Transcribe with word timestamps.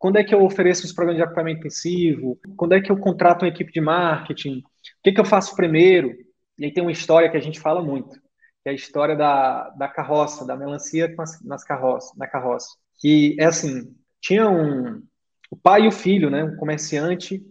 Quando 0.00 0.16
é 0.16 0.24
que 0.24 0.34
eu 0.34 0.42
ofereço 0.42 0.86
os 0.86 0.94
programas 0.94 1.18
de 1.18 1.22
acompanhamento 1.22 1.60
intensivo, 1.60 2.40
quando 2.56 2.72
é 2.72 2.80
que 2.80 2.90
eu 2.90 2.96
contrato 2.96 3.42
uma 3.42 3.48
equipe 3.48 3.70
de 3.70 3.82
marketing, 3.82 4.60
o 4.60 5.02
que, 5.04 5.12
que 5.12 5.20
eu 5.20 5.26
faço 5.26 5.54
primeiro. 5.54 6.16
E 6.58 6.64
aí 6.64 6.72
tem 6.72 6.82
uma 6.82 6.90
história 6.90 7.30
que 7.30 7.36
a 7.36 7.40
gente 7.40 7.60
fala 7.60 7.82
muito, 7.82 8.18
que 8.62 8.68
é 8.68 8.70
a 8.70 8.74
história 8.74 9.14
da, 9.14 9.68
da 9.68 9.88
carroça, 9.88 10.46
da 10.46 10.56
melancia 10.56 11.14
nas 11.44 11.62
carroça, 11.62 12.14
na 12.16 12.26
carroça. 12.26 12.68
Que 12.98 13.36
é 13.38 13.44
assim, 13.44 13.94
tinha 14.22 14.48
um, 14.48 15.02
o 15.50 15.56
pai 15.56 15.82
e 15.82 15.88
o 15.88 15.92
filho, 15.92 16.30
né, 16.30 16.44
um 16.44 16.56
comerciante, 16.56 17.42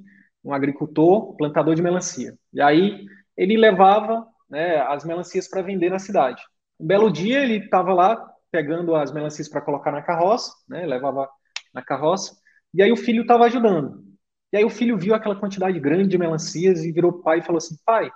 um 0.44 0.52
agricultor, 0.52 1.36
plantador 1.36 1.76
de 1.76 1.84
melancia. 1.84 2.36
E 2.52 2.60
aí 2.60 3.06
ele 3.38 3.58
levava 3.58 4.26
né, 4.50 4.78
as 4.82 5.06
melancias 5.06 5.48
para 5.48 5.62
vender 5.62 5.92
na 5.92 6.00
cidade. 6.00 6.42
Um 6.80 6.88
belo 6.88 7.12
dia 7.12 7.44
ele 7.44 7.58
estava 7.58 7.94
lá 7.94 8.28
pegando 8.52 8.96
as 8.96 9.12
melancias 9.12 9.48
para 9.48 9.62
colocar 9.62 9.92
na 9.92 10.02
carroça, 10.02 10.52
né, 10.68 10.84
levava 10.88 11.30
na 11.74 11.84
carroça, 11.84 12.36
e 12.74 12.84
aí 12.84 12.92
o 12.92 12.98
filho 12.98 13.22
estava 13.22 13.46
ajudando. 13.46 14.04
E 14.52 14.58
aí 14.58 14.66
o 14.66 14.70
filho 14.70 14.98
viu 14.98 15.14
aquela 15.14 15.36
quantidade 15.36 15.80
grande 15.80 16.10
de 16.10 16.18
melancias 16.18 16.84
e 16.84 16.92
virou 16.92 17.22
pai 17.22 17.40
e 17.40 17.44
falou 17.44 17.58
assim: 17.58 17.76
pai, 17.86 18.12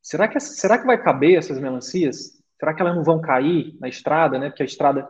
será 0.00 0.28
que, 0.28 0.38
será 0.40 0.78
que 0.78 0.86
vai 0.86 1.02
caber 1.02 1.38
essas 1.38 1.58
melancias? 1.58 2.42
Será 2.58 2.74
que 2.74 2.82
elas 2.82 2.94
não 2.94 3.04
vão 3.04 3.20
cair 3.20 3.76
na 3.80 3.88
estrada, 3.88 4.38
né? 4.38 4.48
Porque 4.48 4.62
a 4.62 4.66
estrada 4.66 5.08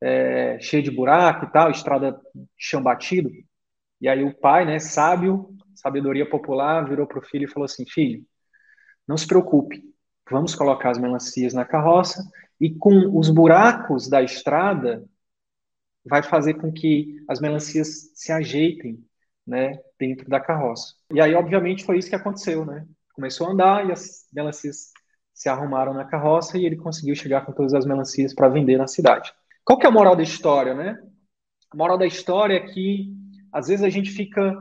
é 0.00 0.58
cheia 0.60 0.82
de 0.82 0.90
buraco 0.90 1.46
e 1.46 1.50
tal, 1.50 1.70
estrada 1.70 2.20
de 2.34 2.46
chão 2.56 2.82
batido. 2.82 3.30
E 4.00 4.08
aí 4.08 4.22
o 4.22 4.34
pai, 4.34 4.64
né, 4.66 4.78
sábio, 4.78 5.56
sabedoria 5.74 6.28
popular, 6.28 6.86
virou 6.86 7.06
para 7.06 7.18
o 7.18 7.24
filho 7.24 7.44
e 7.44 7.50
falou 7.50 7.64
assim: 7.64 7.86
filho, 7.86 8.24
não 9.08 9.16
se 9.16 9.26
preocupe, 9.26 9.82
vamos 10.30 10.54
colocar 10.54 10.90
as 10.90 10.98
melancias 10.98 11.54
na 11.54 11.64
carroça 11.64 12.22
e 12.60 12.74
com 12.74 13.18
os 13.18 13.30
buracos 13.30 14.08
da 14.08 14.22
estrada 14.22 15.04
vai 16.08 16.22
fazer 16.22 16.54
com 16.54 16.72
que 16.72 17.16
as 17.28 17.40
melancias 17.40 18.10
se 18.14 18.32
ajeitem, 18.32 19.04
né, 19.46 19.78
dentro 19.98 20.28
da 20.28 20.40
carroça. 20.40 20.94
E 21.12 21.20
aí, 21.20 21.34
obviamente, 21.34 21.84
foi 21.84 21.98
isso 21.98 22.08
que 22.08 22.16
aconteceu, 22.16 22.64
né? 22.64 22.84
Começou 23.12 23.46
a 23.46 23.52
andar 23.52 23.86
e 23.86 23.92
as 23.92 24.26
melancias 24.32 24.92
se 25.32 25.48
arrumaram 25.48 25.94
na 25.94 26.04
carroça 26.04 26.58
e 26.58 26.64
ele 26.64 26.76
conseguiu 26.76 27.14
chegar 27.14 27.44
com 27.44 27.52
todas 27.52 27.74
as 27.74 27.86
melancias 27.86 28.34
para 28.34 28.48
vender 28.48 28.76
na 28.76 28.86
cidade. 28.86 29.32
Qual 29.64 29.78
que 29.78 29.86
é 29.86 29.88
a 29.88 29.92
moral 29.92 30.16
da 30.16 30.22
história, 30.22 30.74
né? 30.74 30.98
A 31.70 31.76
moral 31.76 31.98
da 31.98 32.06
história 32.06 32.54
é 32.54 32.60
que 32.60 33.12
às 33.52 33.68
vezes 33.68 33.84
a 33.84 33.88
gente 33.88 34.10
fica, 34.10 34.54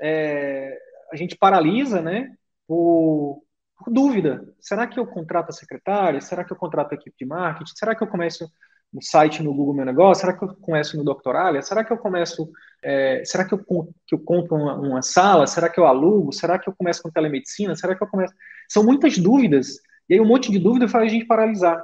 é, 0.00 0.76
a 1.12 1.16
gente 1.16 1.36
paralisa, 1.36 2.00
né? 2.00 2.34
Por, 2.66 3.42
por 3.76 3.92
dúvida. 3.92 4.42
Será 4.60 4.86
que 4.86 4.98
eu 4.98 5.06
contrato 5.06 5.50
a 5.50 5.52
secretária? 5.52 6.20
Será 6.20 6.44
que 6.44 6.52
eu 6.52 6.56
contrato 6.56 6.92
a 6.92 6.94
equipe 6.94 7.16
de 7.18 7.26
marketing? 7.26 7.72
Será 7.76 7.94
que 7.94 8.02
eu 8.02 8.08
começo 8.08 8.50
um 8.92 9.00
site 9.00 9.42
no 9.42 9.54
Google 9.54 9.74
Meu 9.74 9.84
Negócio? 9.84 10.20
Será 10.20 10.36
que 10.36 10.44
eu 10.44 10.54
começo 10.56 10.96
no 10.96 11.04
Doctoralia? 11.04 11.62
Será 11.62 11.84
que 11.84 11.92
eu 11.92 11.98
começo, 11.98 12.50
é, 12.82 13.24
será 13.24 13.44
que 13.44 13.54
eu, 13.54 13.58
que 14.06 14.14
eu 14.14 14.18
compro 14.18 14.56
uma, 14.56 14.74
uma, 14.74 15.02
sala? 15.02 15.46
Será 15.46 15.68
que 15.68 15.80
eu 15.80 15.86
alugo? 15.86 16.32
Será 16.32 16.58
que 16.58 16.68
eu 16.68 16.74
começo 16.74 17.02
com 17.02 17.10
telemedicina? 17.10 17.74
Será 17.74 17.96
que 17.96 18.02
eu 18.02 18.08
começo... 18.08 18.34
São 18.68 18.84
muitas 18.84 19.16
dúvidas, 19.16 19.78
e 20.08 20.14
aí 20.14 20.20
um 20.20 20.26
monte 20.26 20.50
de 20.50 20.58
dúvida 20.58 20.88
faz 20.88 21.06
a 21.06 21.08
gente 21.08 21.26
paralisar. 21.26 21.82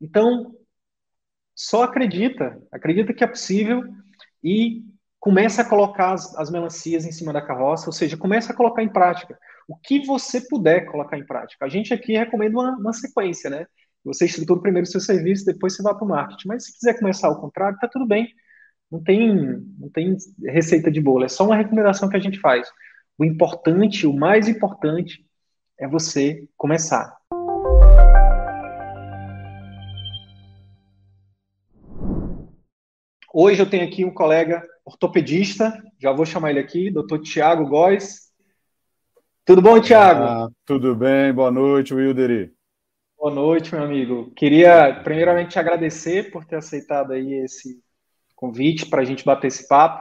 Então, 0.00 0.54
só 1.54 1.82
acredita, 1.82 2.60
acredita 2.70 3.12
que 3.12 3.24
é 3.24 3.26
possível 3.26 3.82
e 4.44 4.84
começa 5.18 5.62
a 5.62 5.68
colocar 5.68 6.12
as, 6.12 6.36
as 6.36 6.50
melancias 6.50 7.04
em 7.04 7.10
cima 7.10 7.32
da 7.32 7.42
carroça, 7.42 7.86
ou 7.86 7.92
seja, 7.92 8.16
começa 8.16 8.52
a 8.52 8.56
colocar 8.56 8.82
em 8.82 8.88
prática. 8.88 9.36
O 9.66 9.74
que 9.74 10.06
você 10.06 10.40
puder 10.40 10.84
colocar 10.86 11.18
em 11.18 11.26
prática. 11.26 11.64
A 11.64 11.68
gente 11.68 11.92
aqui 11.92 12.16
recomenda 12.16 12.56
uma, 12.56 12.76
uma 12.76 12.92
sequência, 12.92 13.50
né? 13.50 13.66
Você 14.06 14.24
estrutura 14.24 14.60
primeiro 14.60 14.86
o 14.86 14.90
seu 14.90 15.00
serviço, 15.00 15.44
depois 15.44 15.74
você 15.74 15.82
vai 15.82 15.92
para 15.92 16.04
o 16.04 16.08
marketing. 16.08 16.46
Mas 16.46 16.64
se 16.64 16.72
quiser 16.72 16.96
começar 16.96 17.26
ao 17.26 17.40
contrário, 17.40 17.74
está 17.74 17.88
tudo 17.88 18.06
bem. 18.06 18.32
Não 18.88 19.02
tem, 19.02 19.34
não 19.76 19.88
tem 19.88 20.16
receita 20.44 20.92
de 20.92 21.00
bolo, 21.00 21.24
é 21.24 21.28
só 21.28 21.44
uma 21.44 21.56
recomendação 21.56 22.08
que 22.08 22.16
a 22.16 22.20
gente 22.20 22.38
faz. 22.38 22.68
O 23.18 23.24
importante, 23.24 24.06
o 24.06 24.12
mais 24.12 24.46
importante, 24.46 25.26
é 25.76 25.88
você 25.88 26.46
começar. 26.56 27.16
Hoje 33.34 33.60
eu 33.60 33.68
tenho 33.68 33.88
aqui 33.88 34.04
um 34.04 34.14
colega 34.14 34.62
ortopedista, 34.84 35.82
já 35.98 36.12
vou 36.12 36.24
chamar 36.24 36.50
ele 36.50 36.60
aqui, 36.60 36.92
doutor 36.92 37.18
Tiago 37.18 37.66
Góes. 37.66 38.30
Tudo 39.44 39.60
bom, 39.60 39.80
Tiago? 39.80 40.22
Ah, 40.22 40.48
tudo 40.64 40.94
bem, 40.94 41.32
boa 41.32 41.50
noite, 41.50 41.92
Wilderi. 41.92 42.55
Boa 43.26 43.34
noite, 43.34 43.74
meu 43.74 43.82
amigo. 43.82 44.30
Queria 44.36 45.00
primeiramente 45.02 45.50
te 45.50 45.58
agradecer 45.58 46.30
por 46.30 46.44
ter 46.44 46.54
aceitado 46.54 47.12
aí 47.12 47.34
esse 47.42 47.82
convite 48.36 48.86
para 48.86 49.02
a 49.02 49.04
gente 49.04 49.24
bater 49.24 49.48
esse 49.48 49.66
papo. 49.66 50.00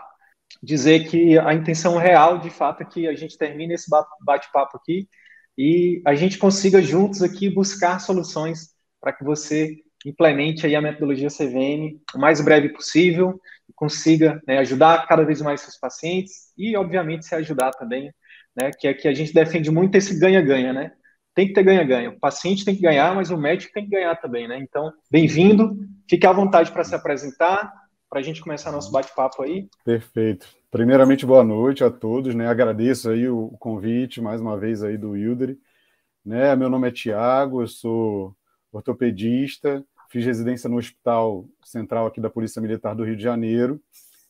Dizer 0.61 1.09
que 1.09 1.35
a 1.39 1.51
intenção 1.51 1.97
real, 1.97 2.37
de 2.37 2.51
fato, 2.51 2.83
é 2.83 2.85
que 2.85 3.07
a 3.07 3.15
gente 3.15 3.35
termine 3.35 3.73
esse 3.73 3.89
bate-papo 4.23 4.77
aqui 4.77 5.09
e 5.57 6.03
a 6.05 6.13
gente 6.13 6.37
consiga 6.37 6.83
juntos 6.83 7.23
aqui 7.23 7.49
buscar 7.49 7.97
soluções 7.97 8.75
para 9.01 9.11
que 9.11 9.23
você 9.23 9.75
implemente 10.05 10.67
aí 10.67 10.75
a 10.75 10.81
metodologia 10.81 11.27
CVM 11.27 11.99
o 12.13 12.19
mais 12.19 12.39
breve 12.41 12.69
possível 12.69 13.41
e 13.67 13.73
consiga 13.73 14.39
né, 14.47 14.59
ajudar 14.59 15.03
cada 15.07 15.23
vez 15.25 15.41
mais 15.41 15.61
seus 15.61 15.79
pacientes 15.79 16.53
e, 16.55 16.77
obviamente, 16.77 17.25
se 17.25 17.33
ajudar 17.33 17.71
também, 17.71 18.13
né, 18.55 18.69
que 18.69 18.87
é 18.87 18.93
que 18.93 19.07
a 19.07 19.13
gente 19.15 19.33
defende 19.33 19.71
muito 19.71 19.95
esse 19.95 20.19
ganha-ganha, 20.19 20.71
né? 20.71 20.91
Tem 21.35 21.47
que 21.47 21.53
ter 21.53 21.63
ganha-ganha. 21.63 22.11
O 22.11 22.19
paciente 22.19 22.63
tem 22.63 22.73
que 22.73 22.81
ganhar, 22.81 23.13
mas 23.13 23.29
o 23.29 23.37
médico 23.37 23.73
tem 23.73 23.83
que 23.83 23.91
ganhar 23.91 24.15
também, 24.15 24.47
né? 24.47 24.57
Então, 24.57 24.91
bem-vindo. 25.11 25.77
Fique 26.09 26.25
à 26.25 26.31
vontade 26.31 26.71
para 26.71 26.83
se 26.85 26.95
apresentar, 26.95 27.71
para 28.09 28.21
a 28.21 28.23
gente 28.23 28.41
começar 28.41 28.71
nosso 28.71 28.89
bate-papo 28.89 29.43
aí. 29.43 29.67
Perfeito. 29.83 30.47
Primeiramente, 30.71 31.25
boa 31.25 31.43
noite 31.43 31.83
a 31.83 31.91
todos, 31.91 32.33
né? 32.33 32.47
Agradeço 32.47 33.09
aí 33.09 33.27
o 33.27 33.49
convite, 33.59 34.21
mais 34.21 34.39
uma 34.39 34.57
vez, 34.57 34.81
aí 34.81 34.97
do 34.97 35.11
Wilderi. 35.11 35.59
Né? 36.25 36.55
Meu 36.55 36.69
nome 36.69 36.87
é 36.87 36.91
Tiago, 36.91 37.61
eu 37.61 37.67
sou 37.67 38.33
ortopedista, 38.71 39.83
fiz 40.09 40.25
residência 40.25 40.69
no 40.69 40.77
Hospital 40.77 41.45
Central 41.63 42.07
aqui 42.07 42.21
da 42.21 42.29
Polícia 42.29 42.61
Militar 42.61 42.95
do 42.95 43.03
Rio 43.03 43.15
de 43.15 43.23
Janeiro, 43.23 43.81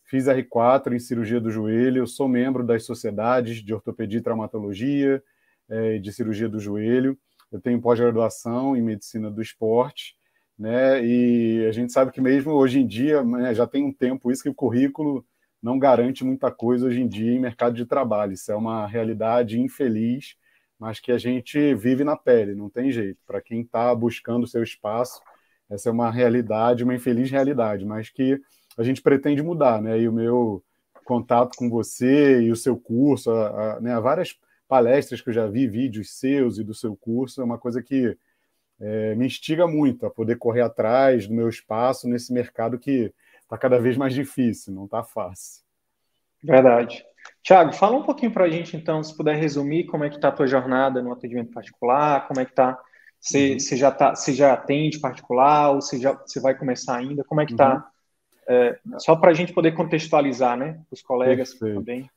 fiz 0.06 0.26
R4 0.26 0.94
em 0.94 1.00
cirurgia 1.00 1.40
do 1.40 1.52
joelho, 1.52 2.00
eu 2.00 2.08
sou 2.08 2.28
membro 2.28 2.66
das 2.66 2.84
sociedades 2.84 3.64
de 3.64 3.74
ortopedia 3.74 4.20
e 4.20 4.24
traumatologia, 4.24 5.24
é, 5.70 5.98
de 5.98 6.12
cirurgia 6.12 6.50
do 6.50 6.60
joelho. 6.60 7.18
Eu 7.52 7.62
tenho 7.62 7.82
pós-graduação 7.82 8.76
em 8.76 8.82
medicina 8.82 9.30
do 9.32 9.42
esporte, 9.42 10.16
né? 10.58 11.06
E 11.06 11.66
a 11.68 11.72
gente 11.72 11.92
sabe 11.92 12.12
que 12.12 12.22
mesmo 12.22 12.52
hoje 12.54 12.80
em 12.80 12.88
dia, 12.88 13.24
né, 13.24 13.54
já 13.54 13.68
tem 13.68 13.84
um 13.84 13.94
tempo 13.94 14.32
isso 14.32 14.44
que 14.44 14.50
o 14.50 14.54
currículo 14.54 15.26
não 15.62 15.80
garante 15.80 16.24
muita 16.24 16.52
coisa 16.52 16.88
hoje 16.88 17.02
em 17.02 17.08
dia 17.08 17.32
em 17.32 17.40
mercado 17.40 17.76
de 17.76 17.86
trabalho. 17.86 18.34
Isso 18.34 18.52
é 18.52 18.56
uma 18.56 18.86
realidade 18.86 19.60
infeliz, 19.60 20.36
mas 20.80 21.00
que 21.00 21.12
a 21.12 21.18
gente 21.18 21.74
vive 21.76 22.04
na 22.04 22.16
pele, 22.16 22.54
não 22.54 22.70
tem 22.70 22.92
jeito. 22.92 23.20
Para 23.26 23.42
quem 23.42 23.62
está 23.62 23.94
buscando 23.96 24.48
seu 24.48 24.64
espaço, 24.64 25.22
essa 25.70 25.90
é 25.90 25.92
uma 25.92 26.12
realidade, 26.12 26.84
uma 26.84 26.94
infeliz 26.96 27.32
realidade, 27.32 27.86
mas 27.86 28.10
que 28.10 28.40
a 28.78 28.84
gente 28.84 29.02
pretende 29.02 29.42
mudar, 29.42 29.82
né? 29.82 30.00
E 30.00 30.08
o 30.08 30.14
meu 30.14 30.64
contato 31.04 31.56
com 31.58 31.70
você 31.70 32.42
e 32.42 32.52
o 32.52 32.56
seu 32.56 32.78
curso, 32.78 33.32
a, 33.32 33.78
a, 33.78 33.82
né, 33.82 34.00
várias 34.00 34.36
palestras 34.68 35.22
que 35.22 35.30
eu 35.30 35.34
já 35.34 35.48
vi, 35.48 35.68
vídeos 35.68 36.18
seus 36.18 36.58
e 36.58 36.64
do 36.64 36.74
seu 36.74 36.96
curso, 36.96 37.42
é 37.42 37.44
uma 37.44 37.58
coisa 37.58 37.82
que 37.82 38.18
é, 38.80 39.16
me 39.16 39.26
instiga 39.26 39.68
muito 39.68 40.06
a 40.06 40.10
poder 40.10 40.38
correr 40.38 40.62
atrás 40.62 41.28
do 41.28 41.34
meu 41.34 41.48
espaço 41.48 42.08
nesse 42.08 42.34
mercado 42.34 42.78
que 42.78 43.14
está 43.42 43.58
cada 43.58 43.80
vez 43.80 43.96
mais 43.96 44.14
difícil, 44.14 44.74
não 44.74 44.86
está 44.86 45.04
fácil. 45.04 45.64
Verdade. 46.44 47.04
Tiago, 47.42 47.74
fala 47.74 47.98
um 47.98 48.04
pouquinho 48.04 48.32
para 48.32 48.46
a 48.46 48.50
gente, 48.50 48.76
então, 48.76 49.04
se 49.04 49.16
puder 49.16 49.36
resumir 49.36 49.86
como 49.86 50.04
é 50.04 50.10
que 50.10 50.16
está 50.16 50.30
a 50.30 50.32
tua 50.32 50.48
jornada 50.48 51.02
no 51.02 51.12
atendimento 51.12 51.52
particular, 51.52 52.28
como 52.28 52.40
é 52.40 52.46
que 52.46 52.52
está, 52.52 52.80
você, 53.20 53.54
uhum. 53.54 53.60
você, 53.60 53.78
já 53.78 53.92
tá, 53.92 54.16
você 54.16 54.34
já 54.34 54.54
atende 54.54 55.00
particular 55.00 55.72
ou 55.72 55.82
você, 55.82 56.00
já, 56.00 56.14
você 56.14 56.40
vai 56.40 56.56
começar 56.56 56.98
ainda, 56.98 57.24
como 57.24 57.42
é 57.42 57.46
que 57.46 57.54
está? 57.54 57.76
Uhum. 57.76 57.84
É, 58.48 58.80
só 59.00 59.16
para 59.16 59.32
a 59.32 59.34
gente 59.34 59.54
poder 59.54 59.72
contextualizar, 59.72 60.56
né, 60.56 60.80
os 60.92 61.02
colegas 61.02 61.52
Perfeito. 61.52 61.80
também. 61.80 62.10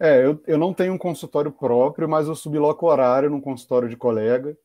É, 0.00 0.24
eu, 0.24 0.42
eu 0.46 0.56
não 0.56 0.72
tenho 0.72 0.94
um 0.94 0.98
consultório 0.98 1.52
próprio, 1.52 2.08
mas 2.08 2.26
eu 2.26 2.34
subloco 2.34 2.86
horário 2.86 3.28
num 3.28 3.40
consultório 3.40 3.86
de 3.86 3.98
colega, 3.98 4.56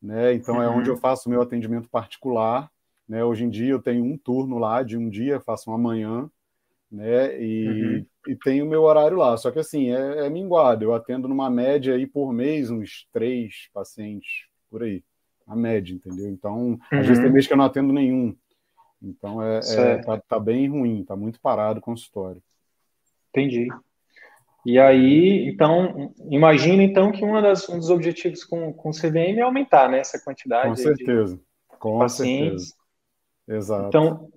né? 0.00 0.32
Então 0.32 0.62
é 0.62 0.68
onde 0.68 0.88
uhum. 0.88 0.94
eu 0.94 1.00
faço 1.00 1.28
o 1.28 1.32
meu 1.32 1.42
atendimento 1.42 1.88
particular. 1.88 2.70
Né? 3.08 3.24
Hoje 3.24 3.44
em 3.44 3.50
dia 3.50 3.72
eu 3.72 3.82
tenho 3.82 4.04
um 4.04 4.16
turno 4.16 4.58
lá 4.58 4.84
de 4.84 4.96
um 4.96 5.08
dia, 5.08 5.40
faço 5.40 5.70
uma 5.70 5.78
manhã, 5.78 6.30
né? 6.90 7.40
E, 7.42 7.68
uhum. 7.68 8.06
e 8.28 8.36
tenho 8.36 8.64
o 8.64 8.68
meu 8.68 8.82
horário 8.84 9.16
lá. 9.16 9.36
Só 9.36 9.50
que 9.50 9.58
assim, 9.58 9.90
é, 9.92 10.26
é 10.26 10.30
minguado. 10.30 10.84
Eu 10.84 10.94
atendo 10.94 11.26
numa 11.26 11.50
média 11.50 11.94
aí 11.94 12.06
por 12.06 12.32
mês 12.32 12.70
uns 12.70 13.08
três 13.12 13.68
pacientes 13.74 14.46
por 14.70 14.84
aí. 14.84 15.02
A 15.48 15.56
média, 15.56 15.94
entendeu? 15.94 16.28
Então, 16.28 16.70
uhum. 16.70 16.78
às 16.92 17.06
vezes 17.06 17.18
tem 17.18 17.26
uhum. 17.26 17.32
mês 17.32 17.46
que 17.48 17.52
eu 17.52 17.56
não 17.56 17.64
atendo 17.64 17.92
nenhum. 17.92 18.36
Então 19.02 19.42
é, 19.42 19.58
é 19.58 19.98
tá, 19.98 20.20
tá, 20.20 20.40
bem 20.40 20.68
ruim, 20.68 21.04
tá 21.04 21.16
muito 21.16 21.40
parado 21.40 21.80
o 21.80 21.82
consultório. 21.82 22.42
Entendi. 23.30 23.68
E 24.66 24.80
aí, 24.80 25.48
então, 25.48 26.12
imagina 26.28 26.82
então 26.82 27.12
que 27.12 27.24
das, 27.40 27.68
um 27.68 27.78
dos 27.78 27.88
objetivos 27.88 28.42
com, 28.42 28.72
com 28.72 28.88
o 28.88 28.92
CVM 28.92 29.38
é 29.38 29.42
aumentar 29.42 29.88
né, 29.88 30.00
essa 30.00 30.18
quantidade 30.18 30.70
com 30.70 30.74
certeza. 30.74 31.36
de 31.36 31.78
com 31.78 32.00
pacientes. 32.00 32.70
Certeza. 32.70 32.76
Exato. 33.48 33.86
Então, 33.86 34.28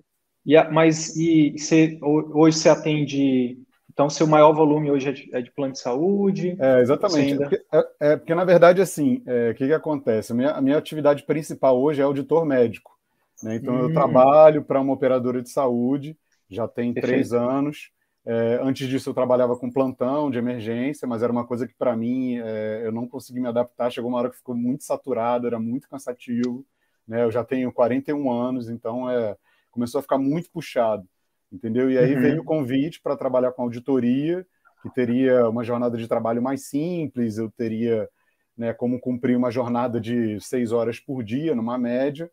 e 0.46 0.56
a, 0.56 0.70
mas 0.70 1.16
e 1.16 1.56
você, 1.58 1.98
hoje 2.00 2.58
você 2.58 2.68
atende. 2.68 3.58
Então, 3.92 4.08
seu 4.08 4.24
maior 4.24 4.52
volume 4.52 4.88
hoje 4.88 5.08
é 5.08 5.12
de, 5.12 5.34
é 5.34 5.42
de 5.42 5.50
plano 5.50 5.72
de 5.72 5.80
saúde? 5.80 6.56
É, 6.60 6.80
exatamente. 6.80 7.32
Ainda... 7.32 7.46
É, 7.46 7.48
porque, 7.48 7.64
é, 7.72 8.12
é, 8.12 8.16
porque, 8.16 8.34
na 8.36 8.44
verdade, 8.44 8.80
assim, 8.80 9.24
é, 9.26 9.50
o 9.50 9.54
que, 9.56 9.66
que 9.66 9.74
acontece? 9.74 10.30
A 10.30 10.34
minha, 10.36 10.52
a 10.52 10.60
minha 10.60 10.78
atividade 10.78 11.24
principal 11.24 11.76
hoje 11.76 12.00
é 12.00 12.04
auditor 12.04 12.46
médico. 12.46 12.96
Né? 13.42 13.56
Então, 13.56 13.74
hum. 13.74 13.80
eu 13.80 13.92
trabalho 13.92 14.62
para 14.62 14.80
uma 14.80 14.92
operadora 14.92 15.42
de 15.42 15.50
saúde, 15.50 16.16
já 16.48 16.68
tem 16.68 16.94
Perfeito. 16.94 17.14
três 17.14 17.32
anos. 17.32 17.90
É, 18.26 18.58
antes 18.62 18.86
disso, 18.88 19.10
eu 19.10 19.14
trabalhava 19.14 19.56
com 19.56 19.70
plantão 19.70 20.30
de 20.30 20.38
emergência, 20.38 21.08
mas 21.08 21.22
era 21.22 21.32
uma 21.32 21.46
coisa 21.46 21.66
que, 21.66 21.74
para 21.74 21.96
mim, 21.96 22.38
é, 22.38 22.82
eu 22.84 22.92
não 22.92 23.08
consegui 23.08 23.40
me 23.40 23.48
adaptar. 23.48 23.90
Chegou 23.90 24.10
uma 24.10 24.18
hora 24.18 24.30
que 24.30 24.36
ficou 24.36 24.54
muito 24.54 24.84
saturado, 24.84 25.46
era 25.46 25.58
muito 25.58 25.88
cansativo. 25.88 26.64
Né? 27.06 27.24
Eu 27.24 27.30
já 27.30 27.42
tenho 27.42 27.72
41 27.72 28.30
anos, 28.30 28.68
então 28.68 29.10
é, 29.10 29.36
começou 29.70 29.98
a 29.98 30.02
ficar 30.02 30.18
muito 30.18 30.50
puxado, 30.50 31.08
entendeu? 31.50 31.90
E 31.90 31.98
aí 31.98 32.14
uhum. 32.14 32.20
veio 32.20 32.40
o 32.42 32.44
convite 32.44 33.00
para 33.00 33.16
trabalhar 33.16 33.52
com 33.52 33.62
auditoria, 33.62 34.46
que 34.82 34.90
teria 34.90 35.48
uma 35.48 35.64
jornada 35.64 35.96
de 35.96 36.06
trabalho 36.06 36.42
mais 36.42 36.68
simples, 36.68 37.36
eu 37.36 37.50
teria 37.50 38.08
né, 38.56 38.72
como 38.72 39.00
cumprir 39.00 39.36
uma 39.36 39.50
jornada 39.50 40.00
de 40.00 40.40
seis 40.40 40.70
horas 40.70 41.00
por 41.00 41.22
dia, 41.22 41.54
numa 41.54 41.78
média, 41.78 42.30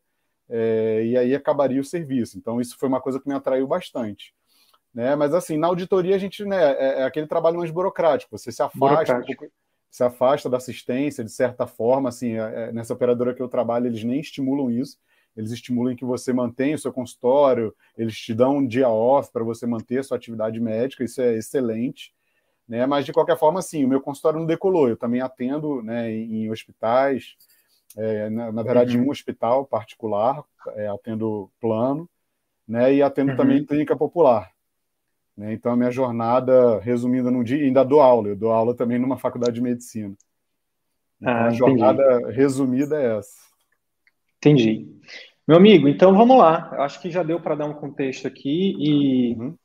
é, 0.50 1.04
e 1.06 1.18
aí 1.18 1.34
acabaria 1.34 1.82
o 1.82 1.86
serviço. 1.86 2.38
Então, 2.38 2.62
isso 2.62 2.78
foi 2.78 2.88
uma 2.88 3.02
coisa 3.02 3.20
que 3.20 3.28
me 3.28 3.34
atraiu 3.34 3.68
bastante. 3.68 4.34
Né? 4.98 5.16
Mas 5.16 5.32
assim, 5.32 5.58
na 5.58 5.68
auditoria 5.68 6.16
a 6.16 6.18
gente 6.18 6.44
né, 6.44 6.72
é, 6.72 7.02
é 7.02 7.04
aquele 7.04 7.28
trabalho 7.28 7.60
mais 7.60 7.70
burocrático, 7.70 8.36
você 8.36 8.52
se 8.52 8.64
afasta, 8.64 9.24
se 9.92 10.04
afasta 10.04 10.50
da 10.50 10.58
assistência 10.58 11.24
de 11.24 11.30
certa 11.30 11.68
forma, 11.68 12.10
assim, 12.10 12.34
é, 12.34 12.40
é, 12.70 12.72
nessa 12.72 12.96
operadora 12.96 13.32
que 13.32 13.40
eu 13.40 13.48
trabalho, 13.48 13.86
eles 13.86 14.04
nem 14.04 14.20
estimulam 14.20 14.72
isso, 14.72 14.98
eles 15.36 15.52
estimulam 15.52 15.96
que 15.96 16.04
você 16.04 16.34
mantenha 16.34 16.74
o 16.74 16.80
seu 16.80 16.92
consultório, 16.92 17.76
eles 17.96 18.18
te 18.18 18.34
dão 18.34 18.58
um 18.58 18.66
dia 18.66 18.90
off 18.90 19.32
para 19.32 19.44
você 19.44 19.68
manter 19.68 20.00
a 20.00 20.04
sua 20.04 20.18
atividade 20.18 20.60
médica, 20.60 21.04
isso 21.04 21.22
é 21.22 21.36
excelente. 21.36 22.12
Né? 22.68 22.84
Mas 22.88 23.06
de 23.06 23.14
qualquer 23.14 23.38
forma, 23.38 23.60
assim, 23.60 23.86
o 23.86 23.88
meu 23.88 24.02
consultório 24.02 24.40
não 24.40 24.48
decolou. 24.48 24.90
Eu 24.90 24.98
também 24.98 25.22
atendo 25.22 25.84
né, 25.84 26.12
em 26.12 26.50
hospitais, 26.50 27.36
é, 27.96 28.32
na, 28.32 28.52
na, 28.52 28.64
verdade, 28.64 28.98
uhum. 28.98 29.04
em 29.04 29.08
um 29.08 29.12
hospital 29.12 29.64
particular, 29.64 30.44
é, 30.70 30.88
atendo 30.88 31.52
plano, 31.62 32.10
né, 32.68 32.96
e 32.96 33.04
atendo 33.04 33.34
uhum. 33.34 33.38
também 33.38 33.64
clínica 33.64 33.96
popular. 33.96 34.57
Né? 35.38 35.54
Então, 35.54 35.72
a 35.72 35.78
minha 35.78 35.92
jornada, 35.92 36.80
resumida 36.80 37.30
num 37.30 37.44
dia, 37.44 37.64
ainda 37.64 37.84
dou 37.84 38.02
aula, 38.02 38.30
eu 38.30 38.36
dou 38.36 38.52
aula 38.52 38.76
também 38.76 38.98
numa 38.98 39.18
faculdade 39.18 39.56
de 39.56 39.62
medicina. 39.62 40.16
Então, 41.22 41.34
ah, 41.34 41.46
a 41.46 41.50
jornada 41.52 42.04
entendi. 42.22 42.36
resumida 42.36 43.02
é 43.02 43.18
essa. 43.18 43.38
Entendi. 44.38 44.88
Meu 45.48 45.58
amigo, 45.58 45.88
então 45.88 46.16
vamos 46.16 46.38
lá. 46.38 46.72
Eu 46.74 46.82
acho 46.82 47.02
que 47.02 47.10
já 47.10 47.24
deu 47.24 47.40
para 47.40 47.56
dar 47.56 47.66
um 47.66 47.74
contexto 47.74 48.28
aqui. 48.28 48.76
E 48.78 49.36
uhum. 49.36 49.56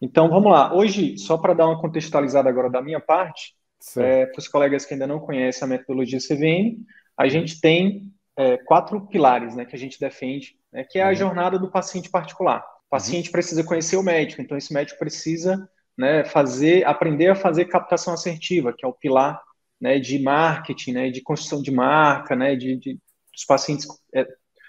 então 0.00 0.28
vamos 0.28 0.52
lá. 0.52 0.72
Hoje, 0.74 1.18
só 1.18 1.36
para 1.36 1.54
dar 1.54 1.66
uma 1.66 1.80
contextualizada 1.80 2.48
agora 2.48 2.70
da 2.70 2.80
minha 2.80 3.00
parte, 3.00 3.54
é, 3.96 4.26
para 4.26 4.38
os 4.38 4.48
colegas 4.48 4.86
que 4.86 4.94
ainda 4.94 5.06
não 5.06 5.18
conhecem 5.18 5.64
a 5.64 5.68
metodologia 5.68 6.18
CVM, 6.18 6.84
a 7.16 7.28
gente 7.28 7.60
tem 7.60 8.12
é, 8.36 8.56
quatro 8.58 9.00
pilares 9.08 9.54
né, 9.56 9.64
que 9.64 9.74
a 9.74 9.78
gente 9.78 9.98
defende, 9.98 10.56
né, 10.72 10.84
que 10.88 10.98
é 10.98 11.02
a 11.02 11.08
uhum. 11.08 11.14
jornada 11.14 11.58
do 11.58 11.70
paciente 11.70 12.08
particular. 12.08 12.64
O 12.92 12.96
paciente 12.96 13.28
uhum. 13.28 13.32
precisa 13.32 13.64
conhecer 13.64 13.96
o 13.96 14.02
médico, 14.02 14.42
então 14.42 14.54
esse 14.54 14.70
médico 14.70 14.98
precisa 14.98 15.66
né, 15.96 16.24
fazer, 16.24 16.86
aprender 16.86 17.28
a 17.28 17.34
fazer 17.34 17.64
captação 17.64 18.12
assertiva, 18.12 18.74
que 18.76 18.84
é 18.84 18.88
o 18.88 18.92
pilar 18.92 19.40
né, 19.80 19.98
de 19.98 20.18
marketing, 20.18 20.92
né, 20.92 21.10
de 21.10 21.22
construção 21.22 21.62
de 21.62 21.70
marca, 21.70 22.36
né, 22.36 22.54
de, 22.54 22.76
de 22.76 22.98
dos 23.32 23.46
pacientes, 23.46 23.86
é, 24.14 24.26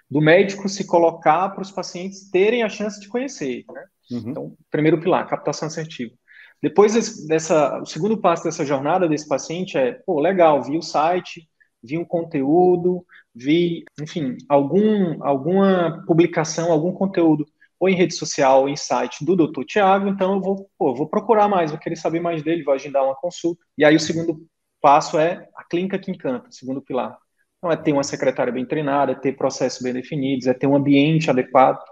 do 0.10 0.22
médico 0.22 0.70
se 0.70 0.88
colocar 0.88 1.50
para 1.50 1.62
os 1.62 1.70
pacientes 1.70 2.30
terem 2.30 2.64
a 2.64 2.70
chance 2.70 2.98
de 2.98 3.10
conhecer. 3.10 3.66
Né? 3.70 3.86
Uhum. 4.12 4.30
Então, 4.30 4.58
primeiro 4.72 5.02
pilar, 5.02 5.28
captação 5.28 5.68
assertiva. 5.68 6.14
Depois 6.62 7.26
dessa, 7.28 7.82
o 7.82 7.86
segundo 7.86 8.16
passo 8.22 8.46
dessa 8.46 8.66
jornada 8.66 9.06
desse 9.06 9.28
paciente 9.28 9.78
é, 9.78 9.92
pô, 9.92 10.22
legal, 10.22 10.64
vi 10.64 10.78
o 10.78 10.82
site, 10.82 11.46
vi 11.84 11.98
um 11.98 12.06
conteúdo, 12.06 13.06
vi, 13.36 13.84
enfim, 14.02 14.38
algum, 14.48 15.22
alguma 15.22 16.02
publicação, 16.08 16.72
algum 16.72 16.94
conteúdo 16.94 17.46
ou 17.84 17.90
em 17.90 17.96
rede 17.96 18.16
social, 18.16 18.62
ou 18.62 18.70
em 18.70 18.78
site 18.78 19.26
do 19.26 19.36
Dr. 19.36 19.66
Tiago, 19.66 20.08
então 20.08 20.36
eu 20.36 20.42
vou, 20.42 20.70
pô, 20.78 20.96
vou 20.96 21.06
procurar 21.06 21.50
mais, 21.50 21.70
vou 21.70 21.78
querer 21.78 21.98
saber 21.98 22.22
mais 22.22 22.42
dele, 22.42 22.64
vou 22.64 22.74
agendar 22.74 23.04
uma 23.04 23.14
consulta. 23.14 23.62
E 23.78 23.84
aí 23.84 23.94
o 23.94 24.00
segundo 24.00 24.48
passo 24.82 25.20
é 25.20 25.50
a 25.54 25.66
clínica 25.66 26.00
que 26.00 26.10
encanta, 26.10 26.50
segundo 26.50 26.82
pilar. 26.82 27.18
Então 27.58 27.70
é 27.70 27.76
ter 27.76 27.92
uma 27.92 28.06
secretária 28.06 28.54
bem 28.54 28.66
treinada, 28.66 29.12
é 29.12 29.16
ter 29.16 29.34
processos 29.34 29.82
bem 29.82 29.92
definidos, 29.92 30.48
é 30.48 30.54
ter 30.54 30.66
um 30.66 30.78
ambiente 30.78 31.30
adequado. 31.30 31.84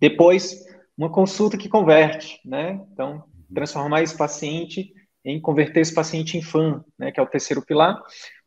Depois, 0.00 0.60
uma 0.98 1.08
consulta 1.08 1.56
que 1.56 1.68
converte, 1.68 2.40
né? 2.44 2.84
Então, 2.92 3.22
transformar 3.54 4.02
esse 4.02 4.18
paciente 4.18 4.92
em 5.24 5.40
converter 5.40 5.82
esse 5.82 5.94
paciente 5.94 6.36
em 6.36 6.42
fã, 6.42 6.84
né? 6.98 7.12
Que 7.12 7.20
é 7.20 7.22
o 7.22 7.28
terceiro 7.28 7.64
pilar. 7.64 7.96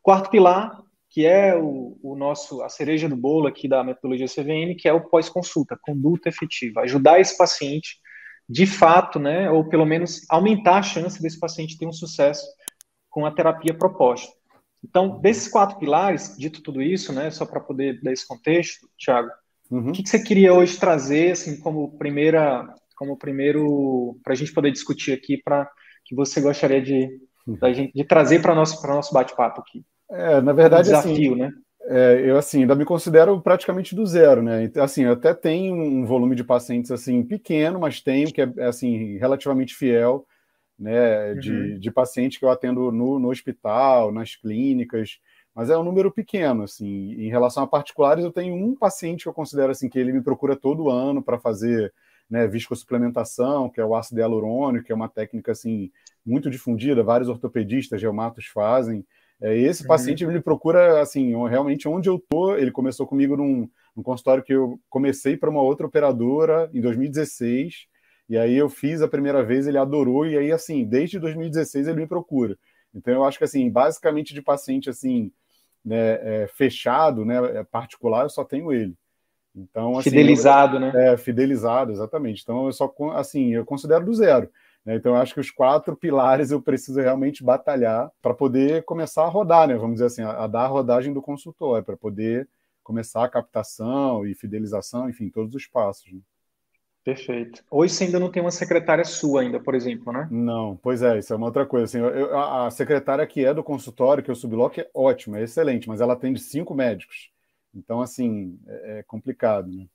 Quarto 0.01 0.29
pilar, 0.29 0.77
que 1.13 1.27
é 1.27 1.55
o, 1.55 1.96
o, 2.01 2.15
nosso 2.15 2.63
a 2.63 2.70
cereja 2.70 3.08
do 3.08 3.15
bolo 3.15 3.46
aqui 3.46 3.67
da 3.67 3.84
metodologia 3.84 4.25
CVM, 4.25 4.75
que 4.75 4.88
é 4.88 4.93
o 4.93 5.08
pós-consulta, 5.08 5.77
conduta 5.79 6.27
efetiva, 6.27 6.82
ajudar 6.82 7.20
esse 7.20 7.38
paciente 7.38 8.00
de 8.50 8.65
fato, 8.65 9.20
né, 9.20 9.50
ou 9.51 9.70
pelo 9.70 9.86
menos 9.86 10.22
aumentar 10.27 10.77
a 10.77 10.82
chance 10.82 11.22
desse 11.22 11.39
paciente 11.39 11.77
ter 11.77 11.86
um 11.86 11.93
sucesso 11.93 12.43
com 13.12 13.27
a 13.27 13.32
terapia 13.32 13.77
proposta. 13.77 14.34
Então, 14.84 15.22
desses 15.22 15.48
quatro 15.48 15.77
pilares, 15.77 16.36
dito 16.36 16.63
tudo 16.63 16.82
isso, 16.82 17.13
né, 17.13 17.29
só 17.29 17.46
para 17.46 17.60
poder 17.60 18.01
dar 18.01 18.12
esse 18.12 18.27
contexto, 18.27 18.89
Thiago, 18.98 19.29
uhum. 19.70 19.89
o 19.89 19.91
que, 19.91 20.01
que, 20.01 20.10
você 20.10 20.22
queria 20.22 20.51
hoje 20.51 20.79
trazer, 20.79 21.34
assim, 21.34 21.60
como 21.60 21.96
primeira, 21.96 22.74
como 22.96 23.15
primeiro, 23.15 24.20
para 24.24 24.34
a 24.34 24.36
gente 24.36 24.51
poder 24.51 24.72
discutir 24.72 25.13
aqui, 25.13 25.38
para 25.38 25.70
que 26.03 26.15
você 26.15 26.41
gostaria 26.41 26.82
de, 26.82 27.08
uhum. 27.46 27.74
gente, 27.74 27.93
de 27.93 28.03
trazer 28.03 28.41
para 28.41 28.55
nosso 28.55 28.82
para 28.82 28.96
nosso 28.96 29.13
bate-papo 29.13 29.62
aqui? 29.62 29.86
É, 30.10 30.41
na 30.41 30.53
verdade, 30.53 30.91
um 30.91 30.95
assim, 30.95 31.13
desafio, 31.13 31.33
assim, 31.33 31.41
né? 31.41 31.51
É, 31.86 32.22
eu 32.25 32.38
assim 32.38 32.62
ainda 32.62 32.75
me 32.75 32.86
considero 32.86 33.41
praticamente 33.41 33.93
do 33.93 34.05
zero, 34.05 34.41
né? 34.41 34.63
Então, 34.63 34.83
assim, 34.83 35.03
eu 35.03 35.13
até 35.13 35.33
tenho 35.33 35.75
um 35.75 36.05
volume 36.05 36.36
de 36.36 36.43
pacientes 36.43 36.91
assim 36.91 37.24
pequeno, 37.24 37.79
mas 37.79 38.00
tenho 38.01 38.31
que 38.31 38.41
é 38.41 38.50
assim 38.65 39.17
relativamente 39.17 39.75
fiel, 39.75 40.25
né? 40.79 41.33
De, 41.36 41.51
uhum. 41.51 41.79
de 41.79 41.91
pacientes 41.91 42.38
que 42.38 42.45
eu 42.45 42.50
atendo 42.50 42.91
no, 42.91 43.19
no 43.19 43.29
hospital, 43.29 44.12
nas 44.12 44.36
clínicas, 44.36 45.19
mas 45.53 45.69
é 45.69 45.77
um 45.77 45.83
número 45.83 46.12
pequeno, 46.12 46.63
assim. 46.63 47.13
Em 47.13 47.29
relação 47.29 47.63
a 47.63 47.67
particulares, 47.67 48.24
eu 48.24 48.31
tenho 48.31 48.55
um 48.55 48.75
paciente 48.75 49.24
que 49.24 49.29
eu 49.29 49.33
considero 49.33 49.72
assim 49.72 49.89
que 49.89 50.00
ele 50.00 50.13
me 50.13 50.22
procura 50.22 50.55
todo 50.55 50.89
ano 50.89 51.22
para 51.22 51.38
fazer 51.38 51.93
né, 52.29 52.48
viscosuplementação, 52.48 53.69
que 53.69 53.79
é 53.79 53.86
o 53.86 53.95
ácido 53.95 54.19
hialurônico, 54.19 54.86
que 54.86 54.91
é 54.91 54.95
uma 54.95 55.10
técnica 55.10 55.51
assim 55.51 55.91
muito 56.25 56.50
difundida, 56.50 57.03
vários 57.03 57.29
ortopedistas, 57.29 58.01
reumatos 58.01 58.45
fazem. 58.45 59.05
É, 59.43 59.57
esse 59.57 59.81
uhum. 59.81 59.89
paciente 59.89 60.23
ele 60.23 60.39
procura, 60.39 61.01
assim, 61.01 61.35
realmente 61.47 61.85
onde 61.85 62.07
eu 62.07 62.17
tô. 62.29 62.55
Ele 62.55 62.71
começou 62.71 63.05
comigo 63.05 63.35
num, 63.35 63.69
num 63.93 64.01
consultório 64.01 64.41
que 64.41 64.53
eu 64.53 64.79
comecei 64.89 65.35
para 65.35 65.50
uma 65.50 65.62
outra 65.62 65.85
operadora 65.85 66.69
em 66.73 66.79
2016. 66.79 67.88
E 68.29 68.38
aí 68.38 68.55
eu 68.55 68.69
fiz 68.69 69.01
a 69.01 69.07
primeira 69.07 69.43
vez, 69.43 69.67
ele 69.67 69.77
adorou. 69.77 70.25
E 70.25 70.38
aí, 70.38 70.50
assim, 70.50 70.85
desde 70.85 71.19
2016 71.19 71.88
ele 71.89 72.00
me 72.00 72.07
procura. 72.07 72.57
Então 72.95 73.13
eu 73.13 73.25
acho 73.25 73.38
que, 73.38 73.43
assim, 73.43 73.69
basicamente 73.69 74.33
de 74.33 74.41
paciente, 74.41 74.89
assim, 74.89 75.29
né, 75.83 76.43
é, 76.43 76.47
fechado, 76.47 77.25
né, 77.25 77.59
é 77.59 77.63
particular, 77.65 78.23
eu 78.23 78.29
só 78.29 78.45
tenho 78.45 78.71
ele. 78.71 78.95
Então, 79.53 79.97
assim, 79.97 80.09
fidelizado, 80.09 80.77
eu, 80.77 80.79
né? 80.79 80.91
É, 80.95 81.17
fidelizado, 81.17 81.91
exatamente. 81.91 82.41
Então, 82.41 82.65
eu 82.67 82.71
só, 82.71 82.93
assim, 83.13 83.53
eu 83.53 83.65
considero 83.65 84.05
do 84.05 84.13
zero. 84.13 84.50
Né? 84.85 84.95
Então, 84.95 85.15
eu 85.15 85.21
acho 85.21 85.33
que 85.33 85.39
os 85.39 85.51
quatro 85.51 85.95
pilares 85.95 86.51
eu 86.51 86.61
preciso 86.61 86.99
realmente 86.99 87.43
batalhar 87.43 88.11
para 88.21 88.33
poder 88.33 88.83
começar 88.83 89.23
a 89.23 89.29
rodar, 89.29 89.67
né? 89.67 89.75
vamos 89.75 89.95
dizer 89.95 90.05
assim, 90.05 90.21
a, 90.21 90.43
a 90.43 90.47
dar 90.47 90.65
a 90.65 90.67
rodagem 90.67 91.13
do 91.13 91.21
consultório, 91.21 91.85
para 91.85 91.97
poder 91.97 92.47
começar 92.83 93.23
a 93.23 93.29
captação 93.29 94.25
e 94.25 94.35
fidelização, 94.35 95.09
enfim, 95.09 95.29
todos 95.29 95.55
os 95.55 95.65
passos. 95.65 96.11
Né? 96.11 96.19
Perfeito. 97.03 97.63
Hoje 97.69 97.93
você 97.93 98.05
ainda 98.05 98.19
não 98.19 98.31
tem 98.31 98.41
uma 98.41 98.51
secretária 98.51 99.03
sua 99.03 99.41
ainda, 99.41 99.59
por 99.59 99.75
exemplo, 99.75 100.13
né? 100.13 100.27
Não, 100.31 100.77
pois 100.77 101.01
é, 101.01 101.17
isso 101.19 101.33
é 101.33 101.35
uma 101.35 101.47
outra 101.47 101.65
coisa. 101.65 101.85
Assim, 101.85 101.97
eu, 101.99 102.37
a, 102.37 102.67
a, 102.67 102.71
secretária 102.71 103.27
que 103.27 103.43
é 103.43 103.53
do 103.53 103.63
consultório, 103.63 104.23
que 104.23 104.31
eu 104.31 104.35
subloco, 104.35 104.79
é 104.79 104.89
ótima, 104.93 105.37
é 105.37 105.43
excelente, 105.43 105.87
mas 105.87 105.99
ela 105.99 106.13
atende 106.13 106.39
cinco 106.39 106.73
médicos. 106.73 107.29
Então, 107.75 108.01
assim, 108.01 108.57
é, 108.65 108.99
é 108.99 109.03
complicado, 109.03 109.69
né? 109.69 109.85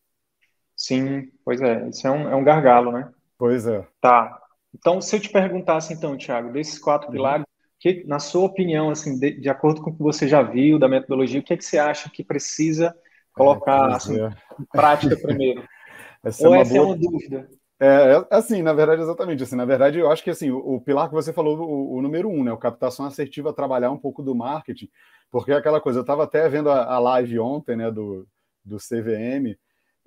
Sim, 0.76 1.30
pois 1.45 1.62
é, 1.62 1.88
isso 1.88 2.07
é 2.07 2.11
um, 2.11 2.28
é 2.28 2.37
um 2.37 2.45
gargalo, 2.45 2.92
né? 2.92 3.11
Pois 3.38 3.66
é. 3.66 3.87
Tá. 4.00 4.38
Então, 4.79 5.01
se 5.01 5.15
eu 5.15 5.21
te 5.21 5.29
perguntasse, 5.29 5.93
então, 5.93 6.17
Tiago, 6.17 6.53
desses 6.53 6.79
quatro 6.79 7.09
uhum. 7.09 7.13
pilares, 7.13 7.47
que, 7.79 8.05
na 8.07 8.19
sua 8.19 8.45
opinião, 8.45 8.91
assim, 8.91 9.19
de, 9.19 9.41
de, 9.41 9.49
acordo 9.49 9.81
com 9.81 9.91
o 9.91 9.97
que 9.97 10.03
você 10.03 10.27
já 10.27 10.43
viu 10.43 10.79
da 10.79 10.89
metodologia, 10.89 11.41
o 11.41 11.43
que, 11.43 11.53
é 11.53 11.57
que 11.57 11.65
você 11.65 11.79
acha 11.79 12.11
que 12.11 12.25
precisa 12.25 12.95
colocar 13.33 13.91
é, 13.91 13.95
assim, 13.95 14.21
é. 14.21 14.31
em 14.61 14.65
prática 14.65 15.17
primeiro? 15.17 15.63
essa 16.25 16.45
é 16.45 16.49
Ou 16.49 16.55
é 16.55 16.61
essa 16.61 16.75
boa... 16.75 16.83
é 16.83 16.87
uma 16.87 16.97
dúvida? 16.97 17.49
É, 17.81 17.87
é, 17.87 18.27
assim, 18.31 18.63
na 18.63 18.73
verdade, 18.73 19.03
exatamente. 19.03 19.43
Assim, 19.43 19.55
na 19.55 19.65
verdade, 19.65 19.99
eu 19.99 20.11
acho 20.11 20.25
que 20.25 20.31
assim, 20.31 20.51
o, 20.51 20.59
o 20.59 20.81
pilar 20.81 21.09
que 21.09 21.15
você 21.15 21.33
falou, 21.33 21.59
o, 21.59 21.97
o, 21.97 22.03
número 22.03 22.29
um, 22.29 22.43
né? 22.43 22.53
O 22.53 22.59
captação 22.59 23.07
assertiva, 23.07 23.53
trabalhar 23.53 23.93
um 23.93 23.99
pouco 23.99 24.23
do 24.23 24.35
marketing, 24.35 24.91
porque 25.31 25.53
é 25.53 25.55
aquela 25.55 25.81
coisa, 25.81 26.01
eu 26.01 26.03
estava 26.03 26.25
até 26.25 26.49
vendo 26.49 26.71
a, 26.71 26.85
a, 26.85 26.99
live 26.99 27.39
ontem, 27.39 27.77
né, 27.77 27.91
do, 27.91 28.27
do 28.65 28.79
CVM. 28.79 29.57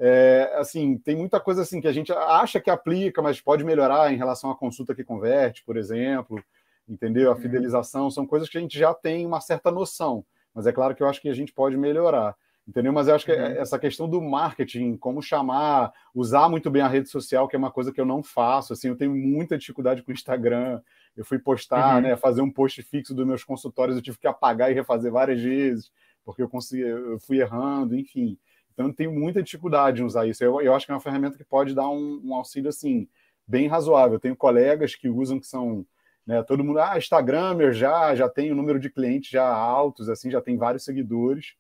É, 0.04 0.52
assim, 0.56 0.98
tem 0.98 1.16
muita 1.16 1.40
coisa 1.40 1.62
assim 1.62 1.80
que 1.80 1.88
a 1.88 1.92
gente 1.92 2.12
acha 2.12 2.60
que 2.60 2.72
aplica, 2.72 3.22
mas 3.22 3.40
pode 3.40 3.64
melhorar 3.64 4.12
em 4.12 4.18
relação 4.18 4.50
à 4.50 4.56
consulta 4.56 4.96
que 4.96 5.04
converte, 5.04 5.64
por 5.64 5.78
exemplo, 5.78 6.44
entendeu? 6.90 7.32
A 7.32 7.36
uhum. 7.36 7.42
fidelização, 7.42 8.10
são 8.10 8.26
coisas 8.26 8.50
que 8.50 8.58
a 8.58 8.62
gente 8.62 8.78
já 8.78 8.96
tem 8.96 9.28
uma 9.28 9.40
certa 9.40 9.70
noção, 9.70 10.26
mas 10.56 10.66
é 10.66 10.72
claro 10.72 10.96
que 10.96 11.04
eu 11.04 11.08
acho 11.08 11.22
que 11.22 11.30
a 11.30 11.34
gente 11.36 11.54
pode 11.54 11.78
melhorar 11.78 12.36
entendeu? 12.68 12.94
Mas 12.94 13.08
eu 13.08 13.16
acho 13.16 13.26
que 13.26 13.32
uhum. 13.32 13.42
essa 13.42 13.78
questão 13.78 14.10
do 14.10 14.22
marketing, 14.22 14.96
como 14.98 15.22
chamar, 15.22 15.92
usar 16.14 16.50
muito 16.50 16.70
bem 16.70 16.82
a 16.82 16.88
rede 16.88 17.10
social, 17.10 17.48
que 17.48 17.56
é 17.56 17.60
uma 17.60 17.72
coisa 17.72 17.92
que 17.92 18.00
eu 18.00 18.06
não 18.06 18.24
faço, 18.24 18.74
assim, 18.74 18.88
eu 18.88 18.96
tenho 18.96 19.14
muita 19.14 19.58
dificuldade 19.58 20.02
com 20.02 20.12
o 20.12 20.14
Instagram. 20.14 20.82
Eu 21.16 21.26
fui 21.26 21.38
postar, 21.38 21.96
uhum. 21.96 22.02
né, 22.02 22.16
fazer 22.16 22.42
um 22.42 22.52
post 22.52 22.82
fixo 22.84 23.14
dos 23.14 23.26
meus 23.26 23.44
consultórios, 23.44 23.98
eu 23.98 24.02
tive 24.02 24.18
que 24.18 24.28
apagar 24.28 24.72
e 24.72 24.74
refazer 24.74 25.12
várias 25.12 25.42
vezes, 25.42 25.92
porque 26.24 26.42
eu 26.42 26.48
consegui, 26.48 26.84
eu 26.84 27.20
fui 27.20 27.42
errando, 27.42 27.96
enfim. 27.96 28.38
Então 28.74 28.88
eu 28.88 28.94
tenho 28.94 29.12
muita 29.12 29.44
dificuldade 29.44 30.02
em 30.02 30.06
usar 30.06 30.28
isso. 30.28 30.44
Eu, 30.44 30.62
eu 30.62 30.74
acho 30.74 30.86
que 30.86 30.92
é 30.92 30.96
uma 30.96 31.02
ferramenta 31.02 31.38
que 31.38 31.44
pode 31.44 31.74
dar 31.74 31.90
um, 31.90 32.22
um 32.24 32.36
auxílio 32.36 32.70
assim 32.70 33.08
bem 33.48 33.68
razoável. 33.68 34.16
Eu 34.16 34.20
tenho 34.20 34.36
colegas 34.36 34.96
que 34.96 35.10
usam 35.10 35.40
que 35.40 35.48
são 35.48 35.86
né, 36.26 36.42
todo 36.44 36.64
mundo, 36.64 36.80
ah, 36.80 36.98
Instagramer 36.98 37.74
já, 37.74 38.16
já 38.16 38.30
tem 38.30 38.52
o 38.52 38.54
um 38.54 38.58
número 38.58 38.80
de 38.80 38.90
clientes 38.90 39.30
já 39.30 39.46
altos, 39.46 40.08
assim, 40.08 40.30
já 40.30 40.42
tem 40.42 40.58
vários 40.58 40.84
seguidores. 40.84 41.56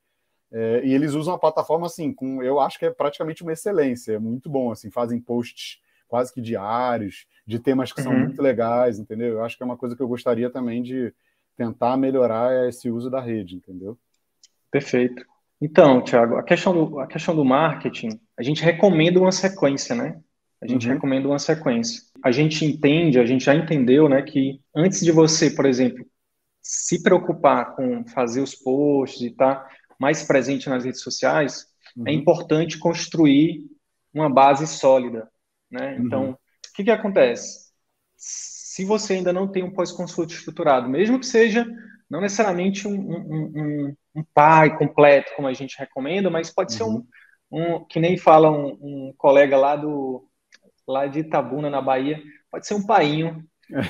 É, 0.51 0.81
e 0.85 0.93
eles 0.93 1.13
usam 1.13 1.33
a 1.33 1.39
plataforma 1.39 1.85
assim, 1.85 2.13
com 2.13 2.43
eu 2.43 2.59
acho 2.59 2.77
que 2.77 2.85
é 2.85 2.91
praticamente 2.91 3.41
uma 3.41 3.53
excelência, 3.53 4.13
é 4.13 4.19
muito 4.19 4.49
bom, 4.49 4.71
assim, 4.71 4.91
fazem 4.91 5.19
posts 5.19 5.79
quase 6.07 6.33
que 6.33 6.41
diários, 6.41 7.25
de 7.47 7.57
temas 7.57 7.93
que 7.93 8.01
são 8.01 8.11
uhum. 8.11 8.19
muito 8.19 8.41
legais, 8.41 8.99
entendeu? 8.99 9.35
Eu 9.35 9.45
acho 9.45 9.55
que 9.55 9.63
é 9.63 9.65
uma 9.65 9.77
coisa 9.77 9.95
que 9.95 10.01
eu 10.01 10.07
gostaria 10.09 10.49
também 10.49 10.83
de 10.83 11.13
tentar 11.55 11.95
melhorar 11.95 12.67
esse 12.67 12.89
uso 12.89 13.09
da 13.09 13.21
rede, 13.21 13.55
entendeu? 13.55 13.97
Perfeito. 14.69 15.25
Então, 15.61 16.03
Thiago, 16.03 16.37
a 16.37 16.43
questão 16.43 16.73
do, 16.73 16.99
a 16.99 17.07
questão 17.07 17.35
do 17.35 17.45
marketing, 17.45 18.19
a 18.37 18.41
gente 18.41 18.63
recomenda 18.63 19.19
uma 19.19 19.31
sequência, 19.31 19.95
né? 19.95 20.19
A 20.59 20.67
gente 20.67 20.87
uhum. 20.87 20.93
recomenda 20.93 21.27
uma 21.27 21.39
sequência. 21.39 22.01
A 22.23 22.31
gente 22.31 22.65
entende, 22.65 23.19
a 23.19 23.25
gente 23.25 23.45
já 23.45 23.53
entendeu, 23.53 24.09
né, 24.09 24.21
que 24.21 24.59
antes 24.75 25.01
de 25.01 25.11
você, 25.11 25.49
por 25.49 25.65
exemplo, 25.65 26.05
se 26.61 27.01
preocupar 27.01 27.75
com 27.75 28.05
fazer 28.07 28.41
os 28.41 28.55
posts 28.55 29.21
e 29.21 29.31
tá 29.31 29.67
mais 29.99 30.23
presente 30.23 30.69
nas 30.69 30.83
redes 30.83 31.01
sociais, 31.01 31.67
é 31.95 31.99
uhum. 31.99 32.07
é 32.07 32.13
importante 32.13 32.77
construir 32.77 33.65
uma 34.13 34.29
base 34.29 34.67
sólida, 34.67 35.29
né? 35.69 35.95
Uhum. 35.95 36.05
Então, 36.05 36.31
o 36.31 36.73
que, 36.75 36.83
que 36.83 36.91
acontece? 36.91 37.71
Se 38.15 38.85
você 38.85 39.13
ainda 39.13 39.33
não 39.33 39.47
tem 39.47 39.63
um 39.63 39.71
pós-consulta 39.71 40.33
estruturado, 40.33 40.89
mesmo 40.89 41.19
que 41.19 41.25
seja 41.25 41.65
não 42.09 42.21
necessariamente 42.21 42.87
um, 42.87 42.93
um, 42.93 43.51
um, 43.55 43.95
um, 44.15 44.23
pai 44.33 44.77
completo, 44.77 45.31
como 45.35 45.47
a 45.47 45.53
gente 45.53 45.77
recomenda, 45.77 46.29
mas 46.29 46.49
pode 46.49 46.73
ser 46.73 46.83
um, 46.83 47.05
uhum. 47.51 47.75
um 47.75 47.85
que 47.85 47.99
nem 47.99 48.17
fala 48.17 48.51
um, 48.51 49.13
colega 49.17 49.57
lá 49.57 49.75
do 49.75 50.27
lá 50.87 51.07
de 51.07 51.19
Itabuna, 51.19 51.69
na 51.69 51.81
Bahia, 51.81 52.21
pode 52.51 52.67
ser 52.67 52.73
um 52.73 52.85
painho, 52.85 53.43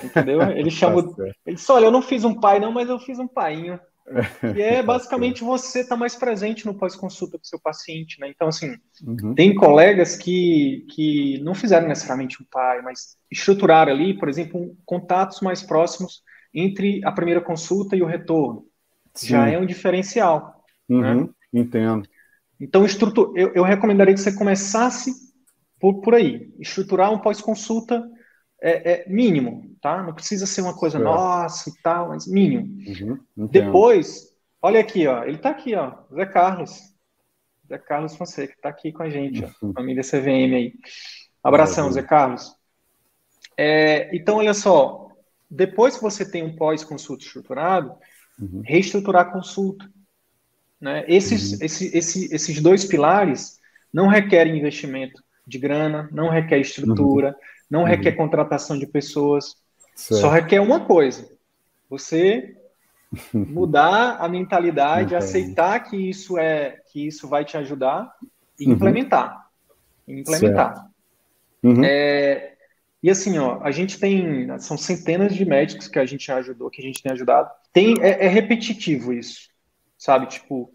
entendeu? 0.03 0.41
Ele 0.51 0.69
chama, 0.69 1.01
tá 1.01 1.23
ele 1.45 1.55
disse, 1.55 1.71
olha, 1.71 1.85
eu 1.85 1.91
não 1.91 2.01
fiz 2.01 2.23
um 2.23 2.39
pai 2.39 2.59
não, 2.59 2.71
mas 2.71 2.89
eu 2.89 2.99
fiz 2.99 3.17
um 3.17 3.27
painho, 3.27 3.79
que 4.53 4.61
é 4.61 4.83
basicamente 4.83 5.43
você 5.43 5.79
estar 5.79 5.95
tá 5.95 5.99
mais 5.99 6.15
presente 6.15 6.65
no 6.65 6.77
pós-consulta 6.77 7.37
com 7.37 7.43
o 7.43 7.47
seu 7.47 7.59
paciente, 7.59 8.19
né? 8.19 8.29
Então, 8.29 8.47
assim, 8.47 8.75
uhum. 9.05 9.33
tem 9.33 9.55
colegas 9.55 10.15
que, 10.15 10.85
que 10.91 11.39
não 11.41 11.55
fizeram 11.55 11.87
necessariamente 11.87 12.41
um 12.41 12.45
pai, 12.51 12.81
mas 12.81 13.15
estruturaram 13.31 13.91
ali, 13.91 14.17
por 14.17 14.29
exemplo, 14.29 14.75
contatos 14.85 15.39
mais 15.41 15.63
próximos 15.63 16.21
entre 16.53 17.03
a 17.05 17.11
primeira 17.11 17.41
consulta 17.41 17.95
e 17.95 18.01
o 18.01 18.07
retorno. 18.07 18.65
Sim. 19.13 19.27
Já 19.27 19.49
é 19.49 19.57
um 19.57 19.65
diferencial. 19.65 20.63
Uhum. 20.89 21.01
Né? 21.23 21.29
Entendo. 21.53 22.07
Então, 22.59 22.85
estrutura, 22.85 23.31
eu, 23.39 23.53
eu 23.53 23.63
recomendaria 23.63 24.13
que 24.13 24.19
você 24.19 24.35
começasse 24.35 25.11
por, 25.79 26.01
por 26.01 26.13
aí, 26.13 26.53
estruturar 26.59 27.11
um 27.11 27.17
pós-consulta 27.17 28.07
é, 28.61 28.91
é, 28.91 29.09
mínimo, 29.09 29.75
tá? 29.81 30.03
Não 30.03 30.13
precisa 30.13 30.45
ser 30.45 30.61
uma 30.61 30.77
coisa 30.77 30.99
nossa 30.99 31.69
e 31.71 31.73
tal, 31.81 32.09
mas 32.09 32.27
mínimo. 32.27 32.67
Uhum, 33.35 33.47
Depois, 33.47 34.37
olha 34.61 34.79
aqui, 34.79 35.07
ó, 35.07 35.23
ele 35.23 35.39
tá 35.39 35.49
aqui, 35.49 35.73
ó, 35.73 35.95
Zé 36.13 36.25
Carlos. 36.27 36.79
Zé 37.67 37.79
Carlos 37.79 38.15
Fonseca, 38.15 38.55
tá 38.61 38.69
aqui 38.69 38.91
com 38.91 39.01
a 39.01 39.09
gente, 39.09 39.43
uhum. 39.43 39.71
ó, 39.71 39.73
família 39.73 40.03
CVM 40.03 40.55
aí. 40.55 40.73
Abração, 41.43 41.87
uhum. 41.87 41.91
Zé 41.91 42.03
Carlos. 42.03 42.55
É, 43.57 44.15
então, 44.15 44.37
olha 44.37 44.53
só, 44.53 45.07
depois 45.49 45.95
que 45.95 46.03
você 46.03 46.29
tem 46.29 46.43
um 46.43 46.55
pós-consulta 46.55 47.25
estruturado, 47.25 47.95
uhum. 48.41 48.61
reestruturar 48.65 49.27
a 49.27 49.31
consulta. 49.31 49.89
Né? 50.79 51.05
Esses, 51.07 51.53
uhum. 51.53 51.57
esse, 51.61 51.97
esse, 51.97 52.33
esses 52.33 52.61
dois 52.61 52.83
pilares 52.83 53.59
não 53.93 54.07
requerem 54.07 54.57
investimento 54.57 55.21
de 55.45 55.59
grana, 55.59 56.09
não 56.11 56.29
requer 56.29 56.59
estrutura, 56.59 57.29
uhum 57.29 57.51
não 57.71 57.81
uhum. 57.81 57.85
requer 57.85 58.11
contratação 58.11 58.77
de 58.77 58.85
pessoas, 58.85 59.55
certo. 59.95 60.19
só 60.19 60.29
requer 60.29 60.59
uma 60.59 60.81
coisa: 60.81 61.31
você 61.89 62.57
mudar 63.33 64.17
a 64.19 64.27
mentalidade, 64.27 65.15
aceitar 65.15 65.79
que 65.79 65.95
isso 65.95 66.37
é 66.37 66.81
que 66.91 67.07
isso 67.07 67.29
vai 67.29 67.45
te 67.45 67.55
ajudar 67.55 68.13
e 68.59 68.67
uhum. 68.67 68.73
implementar, 68.73 69.47
implementar. 70.05 70.85
Uhum. 71.63 71.81
É, 71.85 72.50
e 73.03 73.09
assim, 73.09 73.37
ó, 73.39 73.59
a 73.63 73.71
gente 73.71 73.99
tem 73.99 74.47
são 74.59 74.77
centenas 74.77 75.33
de 75.33 75.43
médicos 75.43 75.87
que 75.87 75.97
a 75.97 76.05
gente 76.05 76.31
ajudou, 76.31 76.69
que 76.69 76.81
a 76.81 76.85
gente 76.85 77.01
tem 77.01 77.11
ajudado. 77.11 77.49
Tem 77.73 77.95
é, 78.01 78.25
é 78.25 78.27
repetitivo 78.27 79.11
isso, 79.11 79.49
sabe? 79.97 80.27
Tipo, 80.27 80.71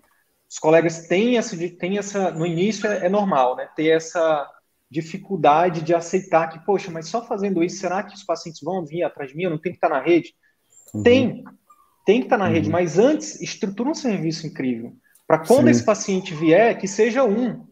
os 0.48 0.58
colegas 0.58 1.06
têm 1.06 1.38
essa, 1.38 1.56
têm 1.78 1.98
essa 1.98 2.30
no 2.32 2.44
início 2.44 2.88
é, 2.88 3.06
é 3.06 3.08
normal, 3.08 3.56
né? 3.56 3.68
Ter 3.76 3.88
essa 3.88 4.50
dificuldade 4.90 5.82
de 5.82 5.94
aceitar 5.94 6.48
que, 6.48 6.64
poxa, 6.64 6.90
mas 6.90 7.08
só 7.08 7.24
fazendo 7.24 7.62
isso, 7.62 7.78
será 7.78 8.02
que 8.02 8.14
os 8.14 8.24
pacientes 8.24 8.60
vão 8.60 8.84
vir 8.84 9.02
atrás 9.02 9.30
de 9.30 9.36
mim? 9.36 9.44
Eu 9.44 9.50
não 9.50 9.58
tenho 9.58 9.74
que 9.74 9.78
estar 9.78 9.88
na 9.88 10.00
rede? 10.00 10.34
Uhum. 10.94 11.02
Tem, 11.02 11.44
tem 12.04 12.20
que 12.20 12.26
estar 12.26 12.38
na 12.38 12.46
uhum. 12.46 12.52
rede, 12.52 12.70
mas 12.70 12.98
antes, 12.98 13.40
estrutura 13.40 13.90
um 13.90 13.94
serviço 13.94 14.46
incrível. 14.46 14.96
Para 15.26 15.38
quando 15.38 15.64
Sim. 15.64 15.70
esse 15.70 15.84
paciente 15.84 16.34
vier, 16.34 16.78
que 16.78 16.86
seja 16.86 17.24
um, 17.24 17.65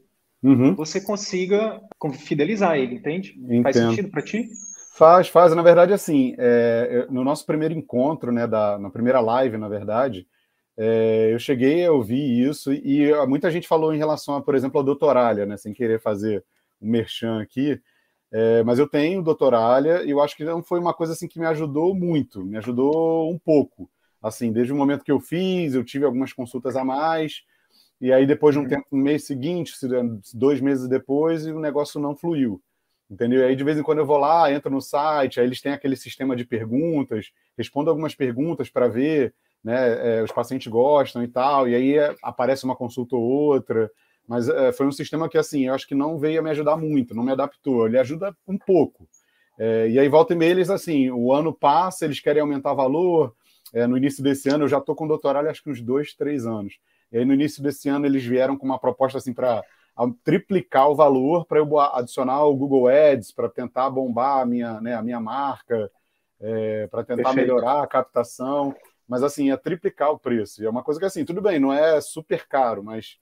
uhum. 0.44 0.74
você 0.74 1.00
consiga 1.00 1.80
fidelizar 2.12 2.76
ele, 2.76 2.96
entende? 2.96 3.34
Entendo. 3.38 3.62
Faz 3.62 3.76
sentido 3.76 4.10
para 4.10 4.22
ti? 4.22 4.48
Faz, 4.94 5.28
faz. 5.28 5.54
Na 5.54 5.62
verdade, 5.62 5.92
assim, 5.92 6.36
é, 6.38 7.06
no 7.10 7.24
nosso 7.24 7.44
primeiro 7.44 7.74
encontro, 7.74 8.30
né, 8.30 8.46
da, 8.46 8.78
na 8.78 8.90
primeira 8.90 9.20
live, 9.20 9.56
na 9.56 9.68
verdade, 9.68 10.26
é, 10.76 11.30
eu 11.32 11.38
cheguei 11.38 11.84
a 11.84 11.92
ouvir 11.92 12.48
isso 12.48 12.72
e, 12.72 13.02
e 13.02 13.26
muita 13.26 13.50
gente 13.50 13.66
falou 13.66 13.92
em 13.92 13.98
relação, 13.98 14.36
a, 14.36 14.42
por 14.42 14.54
exemplo, 14.54 14.78
ao 14.78 14.84
doutoralha, 14.84 15.46
né, 15.46 15.56
sem 15.56 15.72
querer 15.72 16.00
fazer 16.00 16.44
um 16.80 16.88
merchan 16.88 17.40
aqui, 17.40 17.80
é, 18.32 18.62
mas 18.64 18.78
eu 18.78 18.88
tenho 18.88 19.22
doutoralha 19.22 20.02
e 20.04 20.10
eu 20.10 20.20
acho 20.20 20.36
que 20.36 20.44
não 20.44 20.62
foi 20.62 20.78
uma 20.78 20.92
coisa 20.92 21.12
assim 21.12 21.28
que 21.28 21.38
me 21.38 21.46
ajudou 21.46 21.94
muito, 21.94 22.44
me 22.44 22.56
ajudou 22.58 23.32
um 23.32 23.38
pouco. 23.38 23.90
Assim, 24.20 24.52
desde 24.52 24.72
o 24.72 24.76
momento 24.76 25.04
que 25.04 25.12
eu 25.12 25.20
fiz, 25.20 25.74
eu 25.74 25.84
tive 25.84 26.04
algumas 26.04 26.32
consultas 26.32 26.76
a 26.76 26.84
mais, 26.84 27.42
e 28.04 28.12
aí 28.12 28.26
depois 28.26 28.54
de 28.54 28.58
um 28.58 28.64
uhum. 28.64 28.68
tempo, 28.68 28.86
um 28.92 28.98
mês 28.98 29.26
seguinte, 29.26 29.72
dois 30.34 30.60
meses 30.60 30.86
depois, 30.86 31.46
e 31.46 31.52
o 31.52 31.58
negócio 31.58 31.98
não 31.98 32.14
fluiu. 32.14 32.60
Entendeu? 33.10 33.40
E 33.40 33.44
aí 33.44 33.56
de 33.56 33.64
vez 33.64 33.78
em 33.78 33.82
quando 33.82 33.98
eu 34.00 34.04
vou 34.04 34.18
lá, 34.18 34.52
entro 34.52 34.70
no 34.70 34.82
site, 34.82 35.40
aí 35.40 35.46
eles 35.46 35.62
têm 35.62 35.72
aquele 35.72 35.96
sistema 35.96 36.36
de 36.36 36.44
perguntas, 36.44 37.32
respondo 37.56 37.88
algumas 37.88 38.14
perguntas 38.14 38.68
para 38.68 38.88
ver, 38.88 39.32
né? 39.64 40.18
É, 40.18 40.22
os 40.22 40.30
pacientes 40.30 40.66
gostam 40.66 41.24
e 41.24 41.28
tal, 41.28 41.66
e 41.66 41.74
aí 41.74 41.96
é, 41.96 42.14
aparece 42.22 42.66
uma 42.66 42.76
consulta 42.76 43.16
ou 43.16 43.22
outra. 43.22 43.90
Mas 44.28 44.50
é, 44.50 44.70
foi 44.70 44.86
um 44.86 44.92
sistema 44.92 45.26
que, 45.26 45.38
assim, 45.38 45.66
eu 45.66 45.74
acho 45.74 45.88
que 45.88 45.94
não 45.94 46.18
veio 46.18 46.40
a 46.40 46.42
me 46.42 46.50
ajudar 46.50 46.76
muito, 46.76 47.14
não 47.14 47.24
me 47.24 47.32
adaptou. 47.32 47.86
Ele 47.86 47.98
ajuda 47.98 48.36
um 48.46 48.58
pouco. 48.58 49.08
É, 49.58 49.88
e 49.88 49.98
aí 49.98 50.08
volta 50.10 50.34
e 50.34 50.36
meia 50.36 50.50
eles 50.50 50.68
assim, 50.68 51.10
o 51.10 51.32
ano 51.32 51.54
passa, 51.54 52.04
eles 52.04 52.20
querem 52.20 52.42
aumentar 52.42 52.74
valor. 52.74 53.34
É, 53.72 53.86
no 53.86 53.96
início 53.96 54.22
desse 54.22 54.50
ano 54.50 54.64
eu 54.64 54.68
já 54.68 54.76
estou 54.76 54.94
com 54.94 55.08
doutorado 55.08 55.48
acho 55.48 55.62
que 55.62 55.70
uns 55.70 55.80
dois, 55.80 56.12
três 56.14 56.46
anos. 56.46 56.78
E 57.14 57.18
aí 57.18 57.24
no 57.24 57.32
início 57.32 57.62
desse 57.62 57.88
ano 57.88 58.06
eles 58.06 58.24
vieram 58.24 58.58
com 58.58 58.66
uma 58.66 58.78
proposta 58.78 59.18
assim 59.18 59.32
para 59.32 59.62
triplicar 60.24 60.90
o 60.90 60.96
valor 60.96 61.46
para 61.46 61.60
eu 61.60 61.78
adicionar 61.78 62.44
o 62.44 62.56
Google 62.56 62.88
Ads 62.88 63.30
para 63.30 63.48
tentar 63.48 63.88
bombar 63.88 64.40
a 64.40 64.44
minha, 64.44 64.80
né, 64.80 64.94
a 64.94 65.02
minha 65.02 65.20
marca, 65.20 65.88
é, 66.40 66.88
para 66.88 67.04
tentar 67.04 67.22
Perfeito. 67.22 67.36
melhorar 67.36 67.84
a 67.84 67.86
captação. 67.86 68.74
Mas 69.06 69.22
assim, 69.22 69.52
é 69.52 69.56
triplicar 69.56 70.10
o 70.10 70.18
preço. 70.18 70.60
E 70.60 70.66
é 70.66 70.70
uma 70.70 70.82
coisa 70.82 70.98
que 70.98 71.06
assim, 71.06 71.24
tudo 71.24 71.40
bem, 71.40 71.60
não 71.60 71.72
é 71.72 72.00
super 72.00 72.48
caro, 72.48 72.82
mas 72.82 73.16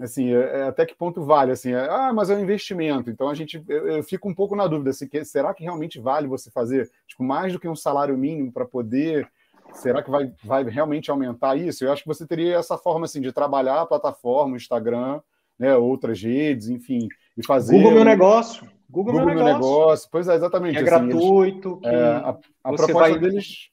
assim, 0.00 0.32
é, 0.34 0.60
é, 0.60 0.62
até 0.62 0.86
que 0.86 0.94
ponto 0.94 1.22
vale? 1.22 1.52
Assim, 1.52 1.74
é, 1.74 1.90
ah, 1.90 2.14
mas 2.14 2.30
é 2.30 2.36
um 2.36 2.40
investimento. 2.40 3.10
Então 3.10 3.28
a 3.28 3.34
gente, 3.34 3.62
eu, 3.68 3.86
eu 3.86 4.02
fico 4.02 4.30
um 4.30 4.34
pouco 4.34 4.56
na 4.56 4.66
dúvida, 4.66 4.90
assim, 4.90 5.06
que, 5.06 5.22
será 5.26 5.52
que 5.52 5.62
realmente 5.62 6.00
vale 6.00 6.26
você 6.26 6.50
fazer 6.50 6.90
tipo, 7.06 7.22
mais 7.22 7.52
do 7.52 7.60
que 7.60 7.68
um 7.68 7.76
salário 7.76 8.16
mínimo 8.16 8.50
para 8.50 8.64
poder? 8.64 9.30
Será 9.72 10.02
que 10.02 10.10
vai, 10.10 10.32
vai 10.44 10.64
realmente 10.64 11.10
aumentar 11.10 11.56
isso? 11.56 11.84
Eu 11.84 11.92
acho 11.92 12.02
que 12.02 12.08
você 12.08 12.26
teria 12.26 12.56
essa 12.56 12.76
forma 12.76 13.04
assim 13.04 13.20
de 13.20 13.32
trabalhar 13.32 13.80
a 13.80 13.86
plataforma, 13.86 14.54
o 14.54 14.56
Instagram, 14.56 15.20
né, 15.58 15.76
outras 15.76 16.22
redes, 16.22 16.68
enfim, 16.68 17.08
e 17.36 17.44
fazer. 17.44 17.76
Google 17.76 17.92
meu 17.92 18.04
negócio. 18.04 18.68
Google, 18.88 19.12
Google 19.12 19.26
meu, 19.26 19.44
negócio. 19.44 19.60
negócio. 19.60 20.08
Pois 20.10 20.28
é, 20.28 20.34
exatamente. 20.34 20.76
É 20.76 20.80
assim, 20.80 21.08
gratuito. 21.08 21.80
Eles, 21.82 21.94
é, 21.94 22.04
a, 22.04 22.38
a 22.64 22.72
proposta 22.72 22.92
vai... 22.94 23.18
deles 23.18 23.70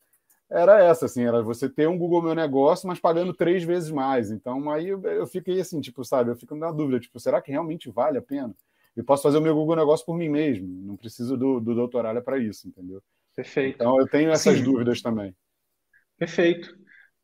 era 0.49 0.81
essa, 0.81 1.05
assim, 1.05 1.23
era 1.23 1.41
você 1.41 1.67
ter 1.67 1.87
um 1.89 1.97
Google 1.97 2.21
Meu 2.21 2.33
Negócio, 2.33 2.87
mas 2.87 2.99
pagando 2.99 3.33
três 3.33 3.63
vezes 3.63 3.91
mais. 3.91 4.31
Então, 4.31 4.69
aí 4.71 4.87
eu, 4.87 5.01
eu 5.03 5.27
fiquei 5.27 5.59
assim, 5.59 5.81
tipo, 5.81 6.05
sabe, 6.05 6.31
eu 6.31 6.35
fico 6.35 6.55
na 6.55 6.71
dúvida, 6.71 6.99
tipo, 6.99 7.19
será 7.19 7.41
que 7.41 7.51
realmente 7.51 7.89
vale 7.89 8.17
a 8.17 8.21
pena? 8.21 8.55
Eu 8.95 9.03
posso 9.03 9.23
fazer 9.23 9.37
o 9.37 9.41
meu 9.41 9.53
Google 9.53 9.75
Negócio 9.75 10.05
por 10.05 10.17
mim 10.17 10.29
mesmo, 10.29 10.67
não 10.67 10.95
preciso 10.95 11.37
do, 11.37 11.59
do 11.59 11.75
doutorado 11.75 12.21
para 12.21 12.37
isso, 12.37 12.67
entendeu? 12.67 13.01
Perfeito. 13.35 13.75
Então, 13.75 13.99
eu 13.99 14.07
tenho 14.07 14.31
essas 14.31 14.57
Sim. 14.57 14.63
dúvidas 14.63 15.01
também. 15.01 15.35
Perfeito. 16.17 16.75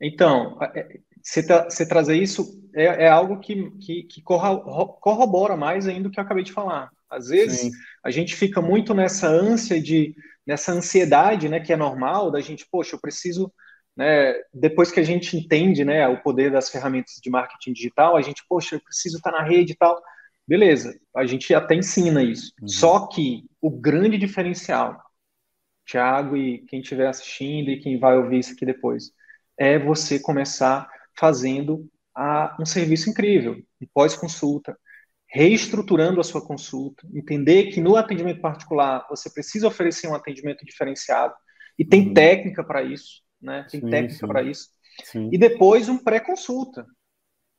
Então, 0.02 0.58
é, 0.62 1.00
você, 1.22 1.46
tra 1.46 1.64
você 1.70 1.88
trazer 1.88 2.16
isso 2.16 2.62
é, 2.76 3.06
é 3.06 3.08
algo 3.08 3.40
que, 3.40 3.72
que, 3.80 4.04
que, 4.04 4.22
corrobora 4.22 5.56
mais 5.56 5.88
ainda 5.88 6.04
do 6.04 6.12
que 6.12 6.20
eu 6.20 6.24
acabei 6.24 6.44
de 6.44 6.52
falar. 6.52 6.90
Às 7.10 7.28
vezes, 7.28 7.62
Sim. 7.62 7.72
a 8.04 8.10
gente 8.10 8.36
fica 8.36 8.62
muito 8.62 8.94
nessa 8.94 9.28
ânsia 9.28 9.82
de 9.82 10.16
nessa 10.46 10.74
ansiedade, 10.74 11.48
né, 11.48 11.60
que 11.60 11.72
é 11.72 11.78
normal 11.78 12.30
da 12.30 12.42
gente, 12.42 12.68
poxa, 12.70 12.96
eu 12.96 13.00
preciso, 13.00 13.52
né, 13.96 14.34
depois 14.54 14.92
que 14.92 15.00
a 15.00 15.04
gente 15.04 15.38
entende, 15.38 15.86
né, 15.86 16.06
o 16.08 16.22
poder 16.22 16.52
das 16.52 16.70
ferramentas 16.70 17.14
de 17.22 17.30
marketing 17.30 17.72
digital, 17.72 18.18
a 18.18 18.22
gente, 18.22 18.44
poxa, 18.50 18.76
eu 18.76 18.82
preciso 18.82 19.18
estar 19.18 19.32
na 19.32 19.42
rede 19.42 19.72
e 19.72 19.76
tal. 19.78 20.02
Beleza, 20.46 20.94
a 21.16 21.26
gente 21.26 21.54
até 21.54 21.76
ensina 21.76 22.22
isso. 22.22 22.52
Uhum. 22.62 22.68
Só 22.68 23.08
que 23.08 23.46
o 23.62 23.70
grande 23.70 24.18
diferencial, 24.18 25.02
Thiago 25.86 26.38
e 26.38 26.60
quem 26.68 26.82
estiver 26.82 27.08
assistindo 27.08 27.70
e 27.70 27.80
quem 27.80 28.00
vai 28.00 28.18
ouvir 28.18 28.40
isso 28.40 28.54
aqui 28.54 28.66
depois, 28.66 29.12
é 29.58 29.78
você 29.78 30.20
começar 30.20 30.90
fazendo 31.18 31.90
a, 32.16 32.56
um 32.60 32.66
serviço 32.66 33.10
incrível, 33.10 33.58
pós-consulta, 33.94 34.78
reestruturando 35.28 36.22
a 36.22 36.24
sua 36.24 36.46
consulta, 36.46 37.08
entender 37.14 37.72
que 37.72 37.82
no 37.82 37.96
atendimento 37.96 38.40
particular 38.40 39.06
você 39.10 39.30
precisa 39.32 39.68
oferecer 39.68 40.08
um 40.08 40.16
atendimento 40.16 40.64
diferenciado 40.64 41.34
e 41.78 41.84
tem 41.84 42.08
uhum. 42.08 42.14
técnica 42.14 42.64
para 42.64 42.84
isso, 42.84 43.24
né? 43.42 43.66
Tem 43.70 43.82
sim, 43.82 43.90
técnica 43.90 44.28
para 44.28 44.44
isso. 44.44 44.70
Sim. 45.04 45.30
E 45.34 45.38
depois 45.38 45.90
um 45.90 45.98
pré-consulta, 45.98 46.86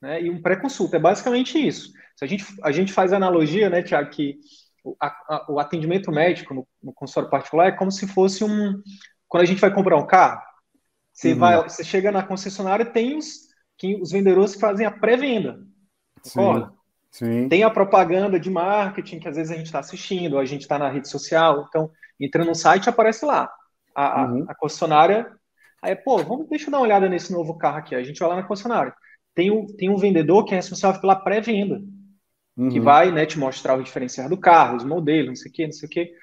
né? 0.00 0.22
E 0.22 0.30
um 0.30 0.40
pré-consulta 0.40 0.96
é 0.96 1.00
basicamente 1.00 1.58
isso. 1.58 1.92
Se 2.16 2.24
a 2.24 2.28
gente 2.28 2.44
a 2.62 2.70
gente 2.70 2.92
faz 2.92 3.12
a 3.12 3.16
analogia, 3.16 3.68
né, 3.68 3.82
Tiago, 3.82 4.10
que 4.10 4.38
o, 4.84 4.94
a, 5.00 5.46
o 5.48 5.58
atendimento 5.58 6.12
médico 6.12 6.52
no, 6.52 6.68
no, 6.82 6.92
consultório 6.92 7.30
particular 7.30 7.68
é 7.68 7.72
como 7.72 7.90
se 7.90 8.06
fosse 8.06 8.44
um 8.44 8.80
quando 9.26 9.42
a 9.42 9.46
gente 9.46 9.60
vai 9.60 9.74
comprar 9.74 9.96
um 9.96 10.06
carro, 10.06 10.40
você 11.12 11.32
uhum. 11.32 11.38
vai, 11.38 11.62
você 11.62 11.82
chega 11.82 12.12
na 12.12 12.22
concessionária 12.22 12.84
tem 12.84 13.16
os 13.16 13.44
que 13.76 14.00
os 14.00 14.12
vendedores 14.12 14.54
que 14.54 14.60
fazem 14.60 14.86
a 14.86 14.90
pré-venda, 14.90 15.58
concorda? 16.22 16.72
Sim. 17.10 17.48
Tem 17.48 17.62
a 17.62 17.70
propaganda 17.70 18.38
de 18.38 18.50
marketing 18.50 19.20
que 19.20 19.28
às 19.28 19.36
vezes 19.36 19.52
a 19.52 19.56
gente 19.56 19.66
está 19.66 19.78
assistindo, 19.78 20.38
a 20.38 20.44
gente 20.44 20.62
está 20.62 20.78
na 20.78 20.88
rede 20.88 21.08
social, 21.08 21.66
então 21.68 21.90
entra 22.20 22.44
no 22.44 22.54
site 22.54 22.88
aparece 22.88 23.24
lá 23.24 23.50
a, 23.94 24.24
uhum. 24.24 24.44
a, 24.48 24.52
a, 24.52 24.54
concessionária. 24.54 25.30
Aí, 25.82 25.94
pô, 25.94 26.18
vamos, 26.18 26.48
deixa 26.48 26.66
eu 26.66 26.72
dar 26.72 26.78
uma 26.78 26.84
olhada 26.84 27.08
nesse 27.08 27.32
novo 27.32 27.56
carro 27.56 27.78
aqui. 27.78 27.94
A 27.94 28.02
gente 28.02 28.18
vai 28.18 28.28
lá 28.28 28.36
na 28.36 28.42
concessionária. 28.42 28.94
Tem, 29.34 29.50
um, 29.50 29.66
tem 29.66 29.90
um 29.90 29.96
vendedor 29.96 30.44
que 30.44 30.54
é 30.54 30.56
responsável 30.56 31.00
pela 31.00 31.16
pré-venda, 31.16 31.80
uhum. 32.56 32.68
que 32.68 32.80
vai 32.80 33.10
né, 33.10 33.26
te 33.26 33.38
mostrar 33.38 33.78
o 33.78 33.82
diferencial 33.82 34.28
do 34.28 34.36
carro, 34.36 34.76
os 34.76 34.84
modelos, 34.84 35.28
não 35.28 35.36
sei 35.36 35.50
o 35.50 35.54
quê, 35.54 35.64
não 35.66 35.72
sei 35.72 35.86
o 35.86 35.90
quê. 35.90 36.14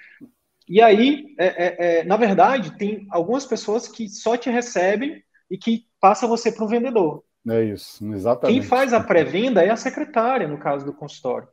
E 0.67 0.82
aí, 0.82 1.36
é, 1.38 1.46
é, 1.46 2.00
é, 2.00 2.04
na 2.04 2.15
verdade, 2.15 2.78
tem 2.78 3.06
algumas 3.10 3.46
pessoas 3.46 3.88
que 3.88 4.08
só 4.08 4.38
te 4.38 4.50
recebem 4.50 5.22
e 5.50 5.58
que 5.58 5.86
passa 6.00 6.28
você 6.28 6.52
para 6.52 6.63
o 6.63 6.67
vendedor. 6.67 7.24
É 7.50 7.63
isso, 7.63 8.06
exatamente. 8.13 8.60
Quem 8.60 8.67
faz 8.67 8.94
a 8.94 9.02
pré-venda 9.02 9.63
é 9.63 9.70
a 9.70 9.76
secretária, 9.76 10.48
no 10.48 10.60
caso 10.60 10.86
do 10.86 10.94
consultório. 10.94 11.48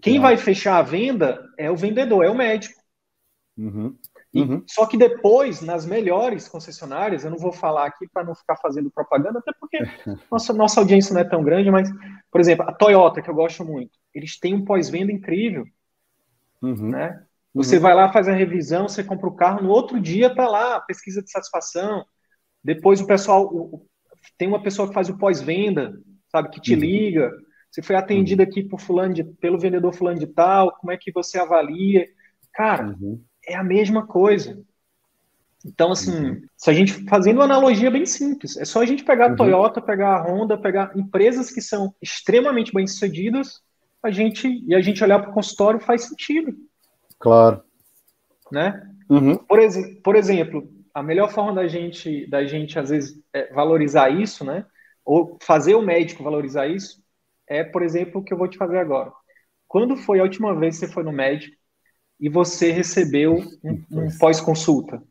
Quem 0.00 0.20
vai 0.20 0.36
fechar 0.36 0.76
a 0.76 0.82
venda 0.82 1.42
é 1.58 1.70
o 1.70 1.76
vendedor, 1.76 2.24
é 2.24 2.30
o 2.30 2.34
médico. 2.34 2.80
Uhum. 3.56 3.96
Uhum. 4.32 4.64
E, 4.66 4.72
só 4.72 4.86
que 4.86 4.96
depois, 4.96 5.60
nas 5.60 5.84
melhores 5.84 6.48
concessionárias, 6.48 7.24
eu 7.24 7.30
não 7.30 7.38
vou 7.38 7.52
falar 7.52 7.86
aqui 7.86 8.06
para 8.12 8.24
não 8.24 8.34
ficar 8.34 8.56
fazendo 8.56 8.90
propaganda, 8.90 9.40
até 9.40 9.52
porque 9.58 9.78
nossa, 10.30 10.52
nossa 10.52 10.80
audiência 10.80 11.12
não 11.12 11.20
é 11.20 11.24
tão 11.24 11.42
grande, 11.42 11.70
mas, 11.70 11.90
por 12.30 12.40
exemplo, 12.40 12.64
a 12.68 12.72
Toyota, 12.72 13.20
que 13.20 13.28
eu 13.28 13.34
gosto 13.34 13.64
muito, 13.64 13.98
eles 14.14 14.38
têm 14.38 14.54
um 14.54 14.64
pós-venda 14.64 15.12
incrível. 15.12 15.64
Uhum. 16.62 16.90
Né? 16.90 17.24
Você 17.54 17.76
uhum. 17.76 17.82
vai 17.82 17.94
lá, 17.94 18.12
faz 18.12 18.28
a 18.28 18.32
revisão, 18.32 18.88
você 18.88 19.02
compra 19.02 19.28
o 19.28 19.34
carro, 19.34 19.62
no 19.62 19.70
outro 19.70 20.00
dia 20.00 20.28
está 20.28 20.46
lá, 20.46 20.80
pesquisa 20.80 21.22
de 21.22 21.30
satisfação. 21.30 22.04
Depois 22.62 23.00
o 23.00 23.06
pessoal, 23.06 23.46
o, 23.46 23.86
tem 24.38 24.46
uma 24.46 24.62
pessoa 24.62 24.88
que 24.88 24.94
faz 24.94 25.08
o 25.08 25.18
pós-venda, 25.18 25.92
sabe, 26.30 26.50
que 26.50 26.60
te 26.60 26.74
uhum. 26.74 26.80
liga. 26.80 27.32
Você 27.70 27.82
foi 27.82 27.96
atendido 27.96 28.42
uhum. 28.42 28.48
aqui 28.48 28.62
por 28.62 28.80
fulano 28.80 29.14
de, 29.14 29.24
pelo 29.24 29.58
vendedor 29.58 29.92
fulano 29.92 30.18
de 30.18 30.26
tal, 30.26 30.72
como 30.76 30.92
é 30.92 30.96
que 30.96 31.12
você 31.12 31.38
avalia? 31.38 32.06
Cara, 32.52 32.96
uhum. 33.00 33.22
é 33.46 33.56
a 33.56 33.64
mesma 33.64 34.06
coisa. 34.06 34.62
Então, 35.64 35.92
assim, 35.92 36.30
uhum. 36.30 36.42
se 36.56 36.70
a 36.70 36.72
gente 36.72 37.04
fazendo 37.04 37.36
uma 37.36 37.44
analogia 37.44 37.90
bem 37.90 38.06
simples, 38.06 38.56
é 38.56 38.64
só 38.64 38.80
a 38.80 38.86
gente 38.86 39.04
pegar 39.04 39.26
a 39.26 39.30
uhum. 39.30 39.36
Toyota, 39.36 39.80
pegar 39.80 40.16
a 40.16 40.22
Honda, 40.22 40.56
pegar 40.56 40.92
empresas 40.96 41.50
que 41.50 41.60
são 41.60 41.94
extremamente 42.00 42.72
bem 42.72 42.86
sucedidas, 42.86 43.60
a 44.02 44.10
gente 44.10 44.48
e 44.66 44.74
a 44.74 44.80
gente 44.80 45.04
olhar 45.04 45.18
para 45.20 45.30
o 45.30 45.34
consultório 45.34 45.78
faz 45.78 46.04
sentido. 46.04 46.54
Claro. 47.18 47.62
Né? 48.50 48.82
Uhum. 49.08 49.36
Por, 49.36 49.58
ex 49.58 49.76
por 50.02 50.16
exemplo, 50.16 50.66
a 50.94 51.02
melhor 51.02 51.30
forma 51.30 51.52
da 51.52 51.68
gente, 51.68 52.26
da 52.28 52.44
gente 52.46 52.78
às 52.78 52.88
vezes, 52.88 53.20
é 53.32 53.52
valorizar 53.52 54.08
isso, 54.08 54.44
né? 54.44 54.64
Ou 55.04 55.38
fazer 55.42 55.74
o 55.74 55.82
médico 55.82 56.24
valorizar 56.24 56.66
isso, 56.66 57.02
é, 57.46 57.62
por 57.62 57.82
exemplo, 57.82 58.20
o 58.20 58.24
que 58.24 58.32
eu 58.32 58.38
vou 58.38 58.48
te 58.48 58.56
fazer 58.56 58.78
agora. 58.78 59.12
Quando 59.68 59.96
foi 59.96 60.20
a 60.20 60.22
última 60.22 60.54
vez 60.54 60.78
que 60.78 60.86
você 60.86 60.92
foi 60.92 61.02
no 61.02 61.12
médico 61.12 61.56
e 62.18 62.28
você 62.28 62.70
recebeu 62.70 63.36
um, 63.62 63.84
um 63.90 64.18
pós-consulta? 64.18 65.02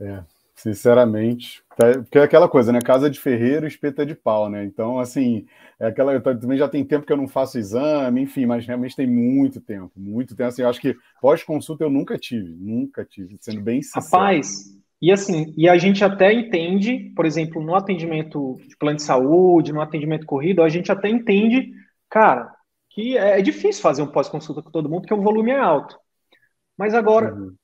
É, 0.00 0.22
sinceramente, 0.54 1.62
tá, 1.76 1.92
porque 1.92 2.18
é 2.18 2.22
aquela 2.22 2.48
coisa, 2.48 2.72
né? 2.72 2.80
Casa 2.80 3.08
de 3.08 3.18
ferreiro, 3.18 3.66
espeta 3.66 4.04
de 4.04 4.14
pau, 4.14 4.48
né? 4.48 4.64
Então, 4.64 4.98
assim, 4.98 5.46
é 5.78 5.86
aquela. 5.86 6.12
Eu 6.12 6.22
também 6.22 6.58
já 6.58 6.68
tem 6.68 6.84
tempo 6.84 7.06
que 7.06 7.12
eu 7.12 7.16
não 7.16 7.28
faço 7.28 7.58
exame, 7.58 8.22
enfim, 8.22 8.46
mas 8.46 8.66
realmente 8.66 8.96
tem 8.96 9.06
muito 9.06 9.60
tempo, 9.60 9.92
muito 9.96 10.34
tempo. 10.34 10.48
Assim, 10.48 10.62
eu 10.62 10.68
acho 10.68 10.80
que 10.80 10.96
pós-consulta 11.20 11.84
eu 11.84 11.90
nunca 11.90 12.18
tive, 12.18 12.54
nunca 12.58 13.04
tive, 13.04 13.36
sendo 13.40 13.60
bem 13.60 13.82
sincero. 13.82 14.04
Rapaz, 14.04 14.76
e 15.00 15.12
assim, 15.12 15.52
e 15.56 15.68
a 15.68 15.76
gente 15.76 16.02
até 16.02 16.32
entende, 16.32 17.12
por 17.14 17.26
exemplo, 17.26 17.62
no 17.62 17.74
atendimento 17.74 18.56
de 18.66 18.76
plano 18.76 18.96
de 18.96 19.02
saúde, 19.02 19.72
no 19.72 19.80
atendimento 19.82 20.24
corrido, 20.24 20.62
a 20.62 20.68
gente 20.68 20.90
até 20.90 21.08
entende, 21.08 21.70
cara, 22.08 22.50
que 22.90 23.16
é, 23.16 23.38
é 23.38 23.42
difícil 23.42 23.82
fazer 23.82 24.02
um 24.02 24.10
pós-consulta 24.10 24.62
com 24.62 24.70
todo 24.70 24.88
mundo, 24.88 25.02
porque 25.02 25.14
o 25.14 25.22
volume 25.22 25.50
é 25.50 25.58
alto. 25.58 25.98
Mas 26.78 26.94
agora, 26.94 27.34
uhum. 27.34 27.54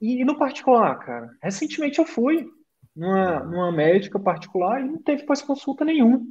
E, 0.00 0.20
e, 0.20 0.24
no 0.24 0.38
particular, 0.38 0.98
cara? 0.98 1.30
Recentemente 1.42 1.98
eu 1.98 2.06
fui 2.06 2.46
numa, 2.94 3.40
numa 3.40 3.72
médica 3.72 4.18
particular 4.18 4.80
e 4.80 4.88
não 4.88 4.98
teve 4.98 5.24
pós-consulta 5.24 5.84
nenhum, 5.84 6.26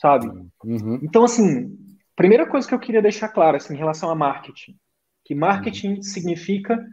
sabe? 0.00 0.26
Uhum. 0.64 0.98
Então, 1.02 1.24
assim, 1.24 1.76
primeira 2.16 2.46
coisa 2.46 2.66
que 2.66 2.74
eu 2.74 2.80
queria 2.80 3.02
deixar 3.02 3.28
claro 3.28 3.56
assim, 3.56 3.74
em 3.74 3.78
relação 3.78 4.10
a 4.10 4.14
marketing, 4.14 4.76
que 5.24 5.34
marketing 5.34 5.96
uhum. 5.96 6.02
significa 6.02 6.84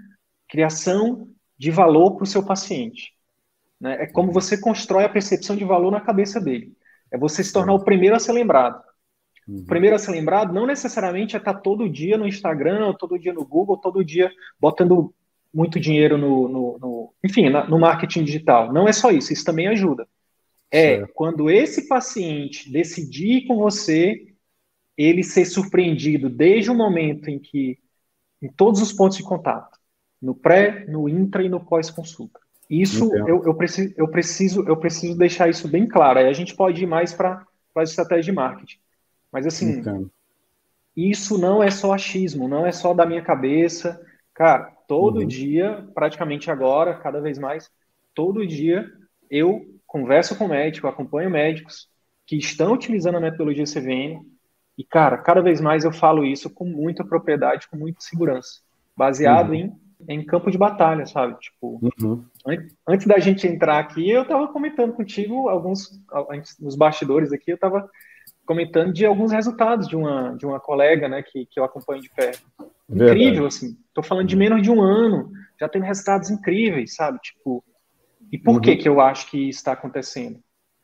criação 0.47 1.27
de 1.57 1.71
valor 1.71 2.15
para 2.15 2.23
o 2.23 2.27
seu 2.27 2.45
paciente. 2.45 3.13
Né? 3.79 4.03
É 4.03 4.07
como 4.07 4.31
você 4.31 4.59
constrói 4.59 5.05
a 5.05 5.09
percepção 5.09 5.55
de 5.55 5.63
valor 5.63 5.91
na 5.91 6.01
cabeça 6.01 6.39
dele. 6.39 6.73
É 7.11 7.17
você 7.17 7.43
se 7.43 7.53
tornar 7.53 7.73
o 7.73 7.83
primeiro 7.83 8.15
a 8.15 8.19
ser 8.19 8.33
lembrado. 8.33 8.81
Uhum. 9.47 9.61
O 9.61 9.65
primeiro 9.65 9.95
a 9.95 9.99
ser 9.99 10.11
lembrado 10.11 10.53
não 10.53 10.65
necessariamente 10.67 11.35
é 11.35 11.39
estar 11.39 11.55
todo 11.55 11.89
dia 11.89 12.17
no 12.17 12.27
Instagram, 12.27 12.87
ou 12.87 12.93
todo 12.93 13.19
dia 13.19 13.33
no 13.33 13.45
Google, 13.45 13.77
todo 13.77 14.05
dia 14.05 14.31
botando 14.59 15.13
muito 15.53 15.79
dinheiro 15.79 16.17
no, 16.17 16.47
no, 16.47 16.77
no 16.79 17.13
enfim, 17.23 17.49
na, 17.49 17.67
no 17.67 17.79
marketing 17.79 18.23
digital. 18.23 18.71
Não 18.71 18.87
é 18.87 18.93
só 18.93 19.11
isso, 19.11 19.33
isso 19.33 19.45
também 19.45 19.67
ajuda. 19.67 20.07
É 20.71 20.97
certo. 20.97 21.13
quando 21.15 21.49
esse 21.49 21.87
paciente 21.87 22.71
decidir 22.71 23.47
com 23.47 23.57
você, 23.57 24.27
ele 24.95 25.23
ser 25.23 25.45
surpreendido 25.45 26.29
desde 26.29 26.69
o 26.69 26.75
momento 26.75 27.29
em 27.29 27.39
que, 27.39 27.79
em 28.41 28.51
todos 28.51 28.81
os 28.81 28.93
pontos 28.93 29.17
de 29.17 29.23
contato, 29.23 29.79
no 30.21 30.35
pré, 30.35 30.85
no 30.87 31.07
intra 31.07 31.43
e 31.43 31.49
no 31.49 31.59
pós-consulta. 31.59 32.39
Isso 32.69 33.11
eu, 33.15 33.43
eu, 33.45 33.55
preciso, 33.55 33.93
eu, 33.97 34.07
preciso, 34.07 34.67
eu 34.67 34.77
preciso 34.77 35.17
deixar 35.17 35.49
isso 35.49 35.67
bem 35.67 35.87
claro. 35.87 36.19
Aí 36.19 36.27
a 36.27 36.33
gente 36.33 36.55
pode 36.55 36.83
ir 36.83 36.85
mais 36.85 37.13
para 37.13 37.43
a 37.75 37.83
estratégia 37.83 38.25
de 38.25 38.31
marketing. 38.31 38.77
Mas 39.31 39.47
assim, 39.47 39.79
Entendo. 39.79 40.11
isso 40.95 41.37
não 41.37 41.63
é 41.63 41.71
só 41.71 41.93
achismo, 41.93 42.47
não 42.47 42.65
é 42.65 42.71
só 42.71 42.93
da 42.93 43.07
minha 43.07 43.23
cabeça. 43.23 43.99
Cara, 44.39 44.71
todo 44.87 45.19
uhum. 45.19 45.27
dia, 45.27 45.85
praticamente 45.93 46.49
agora, 46.49 46.97
cada 46.97 47.19
vez 47.19 47.37
mais, 47.37 47.69
todo 48.15 48.47
dia 48.47 48.89
eu 49.29 49.65
converso 49.85 50.33
com 50.37 50.47
médico, 50.47 50.87
acompanho 50.87 51.29
médicos 51.29 51.89
que 52.25 52.37
estão 52.37 52.71
utilizando 52.71 53.17
a 53.17 53.19
metodologia 53.19 53.65
CVN. 53.65 54.21
E, 54.77 54.83
cara, 54.85 55.17
cada 55.17 55.41
vez 55.41 55.59
mais 55.59 55.83
eu 55.83 55.91
falo 55.91 56.23
isso 56.23 56.49
com 56.49 56.63
muita 56.63 57.03
propriedade, 57.03 57.67
com 57.67 57.75
muita 57.75 57.99
segurança, 57.99 58.61
baseado 58.95 59.49
uhum. 59.49 59.55
em 59.55 59.89
em 60.07 60.23
campo 60.25 60.49
de 60.49 60.57
batalha, 60.57 61.05
sabe? 61.05 61.37
Tipo, 61.39 61.77
uhum. 61.99 62.23
antes 62.87 63.05
da 63.05 63.19
gente 63.19 63.45
entrar 63.45 63.79
aqui, 63.79 64.09
eu 64.09 64.21
estava 64.21 64.47
comentando 64.47 64.93
contigo 64.93 65.49
alguns, 65.49 65.99
nos 66.57 66.77
bastidores 66.77 67.33
aqui, 67.33 67.51
eu 67.51 67.55
estava 67.55 67.89
comentando 68.49 68.91
de 68.91 69.05
alguns 69.05 69.31
resultados 69.31 69.87
de 69.87 69.95
uma, 69.95 70.35
de 70.35 70.43
uma 70.43 70.59
colega, 70.59 71.07
né, 71.07 71.21
que, 71.21 71.45
que 71.45 71.59
eu 71.59 71.63
acompanho 71.63 72.01
de 72.01 72.09
perto. 72.09 72.41
Incrível, 72.89 73.45
assim. 73.45 73.77
Tô 73.93 74.01
falando 74.01 74.27
de 74.27 74.35
menos 74.35 74.63
de 74.63 74.71
um 74.71 74.81
ano, 74.81 75.29
já 75.59 75.69
tem 75.69 75.79
resultados 75.83 76.31
incríveis, 76.31 76.95
sabe? 76.95 77.19
Tipo, 77.19 77.63
e 78.31 78.39
por 78.39 78.55
uhum. 78.55 78.59
que 78.59 78.75
que 78.75 78.89
eu 78.89 78.99
acho 78.99 79.29
que 79.29 79.47
está 79.49 79.73
acontecendo? 79.73 80.39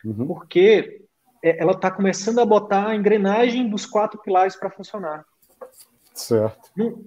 Uhum. 0.06 0.28
Porque 0.28 1.01
é, 1.43 1.60
ela 1.60 1.71
está 1.71 1.89
começando 1.89 2.38
a 2.38 2.45
botar 2.45 2.89
a 2.89 2.95
engrenagem 2.95 3.67
dos 3.67 3.88
quatro 3.88 4.21
pilares 4.21 4.56
para 4.56 4.69
funcionar. 4.69 5.25
Certo. 6.13 6.69
Não, 6.78 7.04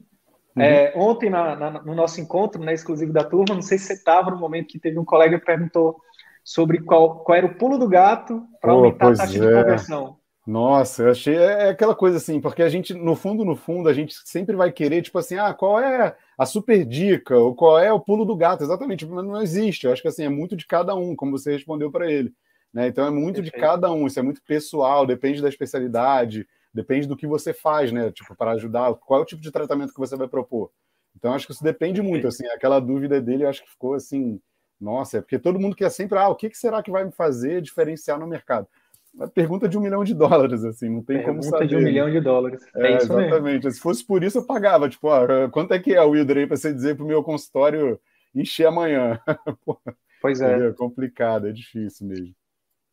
Uhum. 0.56 0.62
É, 0.64 0.92
ontem, 0.96 1.30
na, 1.30 1.54
na, 1.54 1.70
no 1.84 1.94
nosso 1.94 2.20
encontro, 2.20 2.58
na 2.58 2.66
né, 2.66 2.74
exclusivo 2.74 3.12
da 3.12 3.22
turma, 3.22 3.54
não 3.54 3.62
sei 3.62 3.78
se 3.78 3.84
você 3.84 3.92
estava 3.92 4.28
no 4.32 4.36
momento 4.36 4.66
que 4.66 4.80
teve 4.80 4.98
um 4.98 5.04
colega 5.04 5.38
que 5.38 5.46
perguntou 5.46 6.00
sobre 6.42 6.80
qual, 6.80 7.20
qual 7.20 7.38
era 7.38 7.46
o 7.46 7.54
pulo 7.54 7.78
do 7.78 7.86
gato 7.86 8.42
para 8.60 8.72
aumentar 8.72 9.12
a 9.12 9.16
taxa 9.16 9.36
é. 9.36 9.40
de 9.40 9.62
conversão. 9.62 10.17
Nossa, 10.48 11.02
eu 11.02 11.10
achei 11.10 11.36
é, 11.36 11.66
é 11.66 11.68
aquela 11.68 11.94
coisa 11.94 12.16
assim, 12.16 12.40
porque 12.40 12.62
a 12.62 12.70
gente, 12.70 12.94
no 12.94 13.14
fundo, 13.14 13.44
no 13.44 13.54
fundo, 13.54 13.86
a 13.86 13.92
gente 13.92 14.14
sempre 14.24 14.56
vai 14.56 14.72
querer, 14.72 15.02
tipo 15.02 15.18
assim, 15.18 15.36
ah, 15.36 15.52
qual 15.52 15.78
é 15.78 16.16
a 16.38 16.46
super 16.46 16.86
dica, 16.86 17.36
ou 17.36 17.54
qual 17.54 17.78
é 17.78 17.92
o 17.92 18.00
pulo 18.00 18.24
do 18.24 18.34
gato, 18.34 18.64
exatamente, 18.64 19.04
mas 19.04 19.26
não 19.26 19.42
existe. 19.42 19.84
Eu 19.84 19.92
acho 19.92 20.00
que 20.00 20.08
assim, 20.08 20.24
é 20.24 20.28
muito 20.30 20.56
de 20.56 20.66
cada 20.66 20.94
um, 20.94 21.14
como 21.14 21.32
você 21.32 21.52
respondeu 21.52 21.90
para 21.90 22.10
ele. 22.10 22.32
Né? 22.72 22.88
Então 22.88 23.06
é 23.06 23.10
muito 23.10 23.42
Perfeito. 23.42 23.56
de 23.56 23.60
cada 23.60 23.92
um, 23.92 24.06
isso 24.06 24.18
é 24.18 24.22
muito 24.22 24.42
pessoal, 24.42 25.04
depende 25.04 25.42
da 25.42 25.50
especialidade, 25.50 26.48
depende 26.72 27.06
do 27.06 27.16
que 27.16 27.26
você 27.26 27.52
faz, 27.52 27.92
né? 27.92 28.10
Tipo, 28.10 28.34
para 28.34 28.52
ajudar, 28.52 28.94
qual 28.94 29.20
é 29.20 29.22
o 29.24 29.26
tipo 29.26 29.42
de 29.42 29.52
tratamento 29.52 29.92
que 29.92 30.00
você 30.00 30.16
vai 30.16 30.28
propor. 30.28 30.70
Então, 31.14 31.34
acho 31.34 31.46
que 31.46 31.52
isso 31.52 31.62
depende 31.62 32.00
muito, 32.00 32.26
assim, 32.26 32.46
aquela 32.46 32.80
dúvida 32.80 33.20
dele, 33.20 33.44
eu 33.44 33.50
acho 33.50 33.62
que 33.62 33.70
ficou 33.70 33.92
assim, 33.92 34.40
nossa, 34.80 35.18
é 35.18 35.20
porque 35.20 35.38
todo 35.38 35.60
mundo 35.60 35.76
quer 35.76 35.90
sempre, 35.90 36.16
ah, 36.18 36.30
o 36.30 36.36
que 36.36 36.48
será 36.54 36.82
que 36.82 36.90
vai 36.90 37.04
me 37.04 37.12
fazer 37.12 37.60
diferenciar 37.60 38.18
no 38.18 38.26
mercado? 38.26 38.66
Uma 39.14 39.28
pergunta 39.28 39.68
de 39.68 39.76
um 39.76 39.80
milhão 39.80 40.04
de 40.04 40.14
dólares, 40.14 40.64
assim, 40.64 40.88
não 40.88 41.02
tem 41.02 41.16
pergunta 41.16 41.30
como 41.30 41.42
saber. 41.42 41.58
Pergunta 41.58 41.68
de 41.68 41.76
um 41.76 41.84
milhão 41.84 42.10
de 42.10 42.20
dólares. 42.20 42.62
É, 42.76 42.86
é 42.86 42.96
exatamente. 42.96 43.64
Mesmo. 43.64 43.70
Se 43.72 43.80
fosse 43.80 44.04
por 44.04 44.22
isso, 44.22 44.38
eu 44.38 44.46
pagava. 44.46 44.88
Tipo, 44.88 45.08
ó, 45.08 45.48
quanto 45.48 45.74
é 45.74 45.78
que 45.78 45.94
é 45.94 46.02
o 46.02 46.10
Wilder 46.10 46.38
aí 46.38 46.46
para 46.46 46.56
você 46.56 46.72
dizer 46.72 46.96
para 46.96 47.04
o 47.04 47.08
meu 47.08 47.22
consultório 47.22 47.98
encher 48.34 48.66
amanhã? 48.66 49.20
pois 50.22 50.40
é. 50.40 50.68
É 50.68 50.72
complicado, 50.72 51.48
é 51.48 51.52
difícil 51.52 52.06
mesmo. 52.06 52.34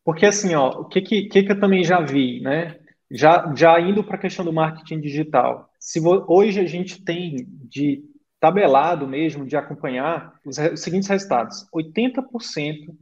Porque 0.04 0.24
assim, 0.24 0.54
ó, 0.54 0.68
o 0.80 0.84
que, 0.84 1.00
que, 1.00 1.28
que 1.28 1.50
eu 1.50 1.60
também 1.60 1.82
já 1.82 2.00
vi, 2.00 2.40
né? 2.40 2.76
Já, 3.10 3.52
já 3.56 3.80
indo 3.80 4.02
para 4.02 4.16
a 4.16 4.20
questão 4.20 4.44
do 4.44 4.52
marketing 4.52 5.00
digital, 5.00 5.70
se 5.78 6.00
hoje 6.28 6.60
a 6.60 6.66
gente 6.66 7.04
tem 7.04 7.46
de 7.48 8.04
tabelado 8.40 9.06
mesmo, 9.06 9.46
de 9.46 9.56
acompanhar 9.56 10.34
os, 10.44 10.58
os 10.58 10.80
seguintes 10.80 11.08
resultados: 11.08 11.66
80%, 11.74 12.94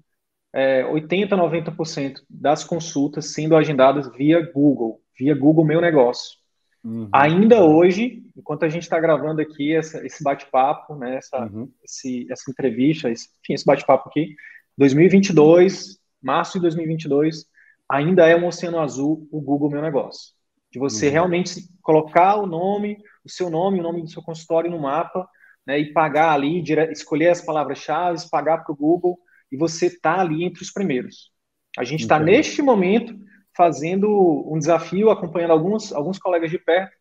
é, 0.54 0.86
80, 0.86 1.36
90% 1.36 2.20
das 2.30 2.62
consultas 2.62 3.32
sendo 3.32 3.56
agendadas 3.56 4.08
via 4.16 4.40
Google, 4.52 5.00
via 5.18 5.34
Google 5.34 5.64
Meu 5.64 5.80
Negócio. 5.80 6.38
Uhum. 6.84 7.08
Ainda 7.12 7.64
hoje, 7.64 8.22
enquanto 8.36 8.64
a 8.64 8.68
gente 8.68 8.84
está 8.84 9.00
gravando 9.00 9.40
aqui 9.40 9.74
essa, 9.74 10.06
esse 10.06 10.22
bate-papo, 10.22 10.94
né, 10.94 11.16
essa, 11.16 11.44
uhum. 11.46 11.68
esse, 11.82 12.30
essa 12.30 12.48
entrevista, 12.48 13.10
esse, 13.10 13.28
enfim, 13.42 13.54
esse 13.54 13.64
bate-papo 13.64 14.08
aqui, 14.08 14.36
2022, 14.78 15.98
março 16.22 16.58
de 16.58 16.62
2022, 16.62 17.46
ainda 17.88 18.28
é 18.28 18.36
um 18.36 18.46
oceano 18.46 18.78
azul 18.78 19.26
o 19.32 19.40
Google 19.40 19.70
Meu 19.70 19.82
Negócio. 19.82 20.34
De 20.70 20.78
você 20.78 21.06
uhum. 21.06 21.12
realmente 21.12 21.68
colocar 21.82 22.36
o 22.36 22.46
nome, 22.46 22.98
o 23.24 23.28
seu 23.28 23.50
nome, 23.50 23.80
o 23.80 23.82
nome 23.82 24.02
do 24.02 24.10
seu 24.10 24.22
consultório 24.22 24.70
no 24.70 24.78
mapa, 24.78 25.28
né, 25.66 25.80
e 25.80 25.92
pagar 25.92 26.30
ali, 26.32 26.62
escolher 26.92 27.30
as 27.30 27.40
palavras-chave, 27.40 28.18
pagar 28.30 28.58
para 28.58 28.72
o 28.72 28.76
Google, 28.76 29.18
e 29.54 29.56
você 29.56 29.86
está 29.86 30.20
ali 30.20 30.44
entre 30.44 30.62
os 30.62 30.72
primeiros. 30.72 31.30
A 31.78 31.84
gente 31.84 32.00
está 32.00 32.18
neste 32.18 32.60
momento 32.60 33.16
fazendo 33.56 34.08
um 34.52 34.58
desafio, 34.58 35.10
acompanhando 35.10 35.52
alguns, 35.52 35.92
alguns 35.92 36.18
colegas 36.18 36.50
de 36.50 36.58
perto, 36.58 36.92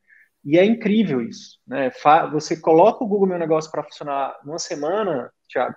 e 0.45 0.57
é 0.57 0.63
incrível 0.63 1.19
isso. 1.21 1.57
Né? 1.65 1.91
Você 2.31 2.55
coloca 2.55 3.03
o 3.03 3.07
Google 3.07 3.27
Meu 3.27 3.39
Negócio 3.39 3.71
para 3.71 3.83
funcionar 3.83 4.37
numa 4.45 4.59
semana, 4.59 5.31
Thiago, 5.51 5.75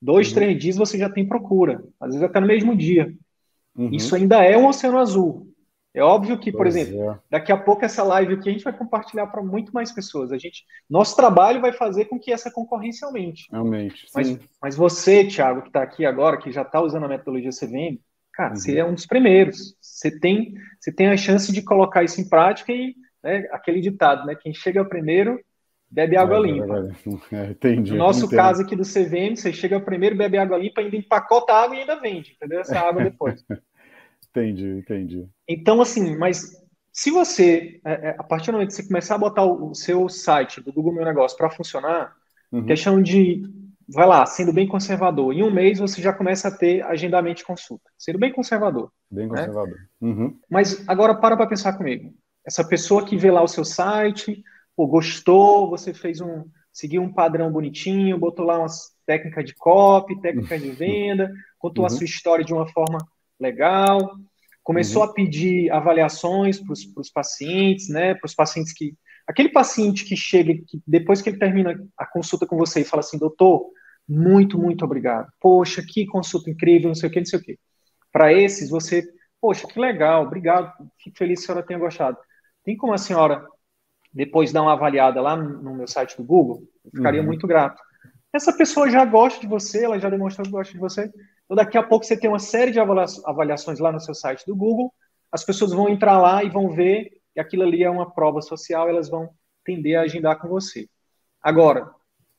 dois, 0.00 0.28
uhum. 0.28 0.34
três 0.34 0.58
dias 0.62 0.76
você 0.76 0.96
já 0.96 1.10
tem 1.10 1.26
procura, 1.26 1.82
às 2.00 2.10
vezes 2.10 2.22
até 2.22 2.38
no 2.38 2.46
mesmo 2.46 2.76
dia. 2.76 3.12
Uhum. 3.74 3.90
Isso 3.92 4.14
ainda 4.14 4.44
é 4.44 4.56
um 4.56 4.68
oceano 4.68 4.98
azul. 4.98 5.51
É 5.94 6.02
óbvio 6.02 6.38
que, 6.38 6.50
por 6.50 6.62
pois 6.62 6.74
exemplo, 6.74 7.10
é. 7.10 7.18
daqui 7.28 7.52
a 7.52 7.56
pouco 7.56 7.84
essa 7.84 8.02
live 8.02 8.34
aqui 8.34 8.48
a 8.48 8.52
gente 8.52 8.64
vai 8.64 8.72
compartilhar 8.72 9.26
para 9.26 9.42
muito 9.42 9.72
mais 9.72 9.92
pessoas. 9.92 10.32
A 10.32 10.38
gente, 10.38 10.64
nosso 10.88 11.14
trabalho 11.14 11.60
vai 11.60 11.72
fazer 11.72 12.06
com 12.06 12.18
que 12.18 12.32
essa 12.32 12.50
concorrência 12.50 13.06
aumente. 13.06 13.46
Aumente. 13.52 14.06
Mas, 14.14 14.38
mas 14.60 14.76
você, 14.76 15.24
Thiago, 15.24 15.60
que 15.60 15.68
está 15.68 15.82
aqui 15.82 16.06
agora, 16.06 16.38
que 16.38 16.50
já 16.50 16.62
está 16.62 16.80
usando 16.80 17.04
a 17.04 17.08
metodologia 17.08 17.50
CVM, 17.50 17.98
cara, 18.32 18.50
uhum. 18.50 18.56
você 18.56 18.78
é 18.78 18.84
um 18.84 18.94
dos 18.94 19.04
primeiros. 19.04 19.76
Você 19.82 20.18
tem, 20.18 20.54
você 20.80 20.90
tem 20.90 21.08
a 21.08 21.16
chance 21.16 21.52
de 21.52 21.60
colocar 21.60 22.02
isso 22.02 22.20
em 22.20 22.28
prática 22.28 22.72
e 22.72 22.94
né, 23.22 23.46
aquele 23.52 23.80
ditado, 23.80 24.26
né? 24.26 24.34
Quem 24.34 24.54
chega 24.54 24.82
primeiro 24.84 25.38
bebe 25.92 26.16
água 26.16 26.38
é, 26.38 26.40
limpa. 26.40 26.88
É, 27.30 27.50
entendi. 27.50 27.92
No 27.92 27.98
nosso 27.98 28.28
caso 28.28 28.62
aqui 28.62 28.74
do 28.74 28.82
CVM, 28.82 29.36
você 29.36 29.52
chega 29.52 29.78
primeiro, 29.78 30.16
bebe 30.16 30.38
água 30.38 30.56
limpa, 30.56 30.80
ainda 30.80 30.96
empacota 30.96 31.52
a 31.52 31.64
água 31.64 31.76
e 31.76 31.80
ainda 31.80 32.00
vende, 32.00 32.32
entendeu? 32.32 32.60
Essa 32.60 32.78
água 32.80 33.04
depois. 33.04 33.44
entendi, 34.34 34.78
entendi. 34.78 35.28
Então, 35.48 35.80
assim, 35.80 36.16
mas 36.16 36.62
se 36.92 37.10
você, 37.10 37.80
é, 37.84 37.92
é, 37.92 38.16
a 38.18 38.22
partir 38.22 38.46
do 38.46 38.54
momento 38.54 38.68
que 38.68 38.74
você 38.74 38.86
começar 38.86 39.14
a 39.14 39.18
botar 39.18 39.44
o 39.44 39.74
seu 39.74 40.08
site 40.08 40.60
do 40.60 40.72
Google 40.72 40.92
Meu 40.92 41.04
Negócio 41.04 41.36
para 41.38 41.50
funcionar, 41.50 42.14
uhum. 42.52 42.66
questão 42.66 43.02
de, 43.02 43.42
vai 43.88 44.06
lá, 44.06 44.26
sendo 44.26 44.52
bem 44.52 44.68
conservador, 44.68 45.32
em 45.32 45.42
um 45.42 45.50
mês 45.50 45.78
você 45.78 46.02
já 46.02 46.12
começa 46.12 46.48
a 46.48 46.56
ter 46.56 46.82
agendamento 46.82 47.38
de 47.38 47.44
consulta, 47.44 47.90
sendo 47.96 48.18
bem 48.18 48.30
conservador. 48.30 48.92
Bem 49.10 49.26
né? 49.26 49.30
conservador. 49.30 49.74
Né? 49.74 49.86
Uhum. 50.02 50.38
Mas 50.50 50.86
agora 50.86 51.14
para 51.14 51.36
para 51.36 51.46
pensar 51.46 51.72
comigo. 51.74 52.12
Essa 52.44 52.66
pessoa 52.66 53.04
que 53.04 53.16
vê 53.16 53.30
lá 53.30 53.42
o 53.42 53.48
seu 53.48 53.64
site, 53.64 54.42
pô, 54.76 54.86
gostou, 54.86 55.70
você 55.70 55.94
fez 55.94 56.20
um, 56.20 56.44
seguiu 56.70 57.00
um 57.00 57.12
padrão 57.12 57.50
bonitinho, 57.50 58.18
botou 58.18 58.44
lá 58.44 58.58
umas 58.58 58.90
técnicas 59.06 59.46
de 59.46 59.54
copy, 59.54 60.20
técnicas 60.20 60.60
de 60.60 60.70
venda, 60.72 61.32
contou 61.58 61.84
uhum. 61.84 61.86
a 61.86 61.90
sua 61.90 62.04
história 62.04 62.44
de 62.44 62.52
uma 62.52 62.66
forma 62.66 62.98
legal, 63.42 64.16
começou 64.62 65.02
uhum. 65.02 65.10
a 65.10 65.12
pedir 65.12 65.70
avaliações 65.70 66.60
para 66.60 66.72
os 66.72 67.10
pacientes, 67.10 67.88
né, 67.88 68.14
para 68.14 68.26
os 68.26 68.34
pacientes 68.34 68.72
que 68.72 68.94
aquele 69.26 69.50
paciente 69.50 70.04
que 70.04 70.16
chega, 70.16 70.54
que 70.54 70.82
depois 70.86 71.20
que 71.20 71.30
ele 71.30 71.38
termina 71.38 71.78
a 71.96 72.06
consulta 72.06 72.46
com 72.46 72.56
você 72.56 72.80
e 72.80 72.84
fala 72.84 73.00
assim, 73.00 73.18
doutor, 73.18 73.66
muito, 74.08 74.58
muito 74.58 74.84
obrigado. 74.84 75.28
Poxa, 75.40 75.82
que 75.86 76.06
consulta 76.06 76.50
incrível, 76.50 76.88
não 76.88 76.94
sei 76.94 77.08
o 77.08 77.12
que, 77.12 77.20
não 77.20 77.26
sei 77.26 77.38
o 77.38 77.42
que. 77.42 77.58
Para 78.12 78.32
esses, 78.32 78.68
você, 78.68 79.02
poxa, 79.40 79.66
que 79.66 79.78
legal, 79.78 80.24
obrigado, 80.24 80.72
fico 81.02 81.16
feliz 81.16 81.40
que 81.40 81.44
a 81.44 81.46
senhora 81.46 81.66
tenha 81.66 81.78
gostado. 81.78 82.18
Tem 82.64 82.76
como 82.76 82.92
a 82.92 82.98
senhora 82.98 83.44
depois 84.12 84.52
dar 84.52 84.62
uma 84.62 84.74
avaliada 84.74 85.20
lá 85.20 85.36
no 85.36 85.74
meu 85.74 85.86
site 85.86 86.16
do 86.16 86.24
Google, 86.24 86.62
eu 86.84 86.90
ficaria 86.90 87.20
uhum. 87.20 87.26
muito 87.26 87.46
grato. 87.46 87.80
Essa 88.32 88.52
pessoa 88.52 88.90
já 88.90 89.04
gosta 89.04 89.40
de 89.40 89.46
você, 89.46 89.84
ela 89.84 89.98
já 89.98 90.10
demonstrou 90.10 90.44
que 90.44 90.52
gosta 90.52 90.72
de 90.72 90.78
você. 90.78 91.10
Então, 91.44 91.56
daqui 91.56 91.76
a 91.76 91.82
pouco 91.82 92.04
você 92.04 92.16
tem 92.16 92.30
uma 92.30 92.38
série 92.38 92.70
de 92.70 92.80
avaliações 92.80 93.78
lá 93.78 93.92
no 93.92 94.00
seu 94.00 94.14
site 94.14 94.46
do 94.46 94.56
Google, 94.56 94.92
as 95.30 95.44
pessoas 95.44 95.72
vão 95.72 95.88
entrar 95.88 96.20
lá 96.20 96.44
e 96.44 96.50
vão 96.50 96.70
ver 96.70 97.10
que 97.32 97.40
aquilo 97.40 97.62
ali 97.62 97.82
é 97.82 97.90
uma 97.90 98.10
prova 98.10 98.40
social, 98.42 98.88
elas 98.88 99.08
vão 99.08 99.30
tender 99.64 99.98
a 99.98 100.02
agendar 100.02 100.38
com 100.38 100.48
você. 100.48 100.88
Agora, 101.42 101.90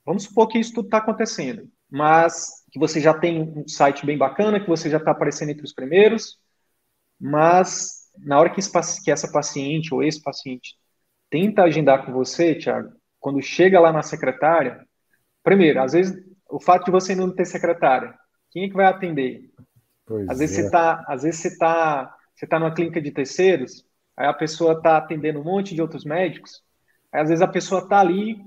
vamos 0.05 0.23
supor 0.23 0.47
que 0.47 0.59
isso 0.59 0.73
tudo 0.73 0.85
está 0.85 0.97
acontecendo, 0.97 1.69
mas 1.89 2.63
que 2.71 2.79
você 2.79 2.99
já 2.99 3.13
tem 3.13 3.41
um 3.41 3.67
site 3.67 4.05
bem 4.05 4.17
bacana, 4.17 4.59
que 4.59 4.69
você 4.69 4.89
já 4.89 4.97
está 4.97 5.11
aparecendo 5.11 5.49
entre 5.49 5.63
os 5.63 5.73
primeiros, 5.73 6.39
mas 7.19 8.03
na 8.17 8.39
hora 8.39 8.49
que, 8.49 8.61
que 9.03 9.11
essa 9.11 9.31
paciente 9.31 9.93
ou 9.93 10.03
esse 10.03 10.21
paciente 10.21 10.75
tenta 11.29 11.63
agendar 11.63 12.05
com 12.05 12.11
você, 12.11 12.55
Thiago, 12.55 12.93
quando 13.19 13.41
chega 13.41 13.79
lá 13.79 13.91
na 13.91 14.03
secretária, 14.03 14.85
primeiro, 15.41 15.81
às 15.81 15.93
vezes 15.93 16.23
o 16.49 16.59
fato 16.59 16.85
de 16.85 16.91
você 16.91 17.15
não 17.15 17.33
ter 17.33 17.45
secretária, 17.45 18.13
quem 18.53 18.65
é 18.65 18.69
que 18.69 18.75
vai 18.75 18.85
atender? 18.85 19.49
Pois 20.05 20.29
às 20.29 20.37
vezes 20.37 20.59
é. 20.59 20.61
você 20.61 20.71
tá, 20.71 21.03
às 21.07 21.23
vezes 21.23 21.41
você 21.41 21.57
tá, 21.57 22.15
você 22.33 22.45
tá 22.45 22.59
numa 22.59 22.73
clínica 22.73 23.01
de 23.01 23.11
terceiros, 23.11 23.83
aí 24.15 24.27
a 24.27 24.33
pessoa 24.33 24.79
tá 24.79 24.97
atendendo 24.97 25.41
um 25.41 25.43
monte 25.43 25.73
de 25.73 25.81
outros 25.81 26.05
médicos, 26.05 26.63
aí 27.11 27.21
às 27.21 27.29
vezes 27.29 27.41
a 27.41 27.47
pessoa 27.47 27.87
tá 27.89 27.99
ali 27.99 28.39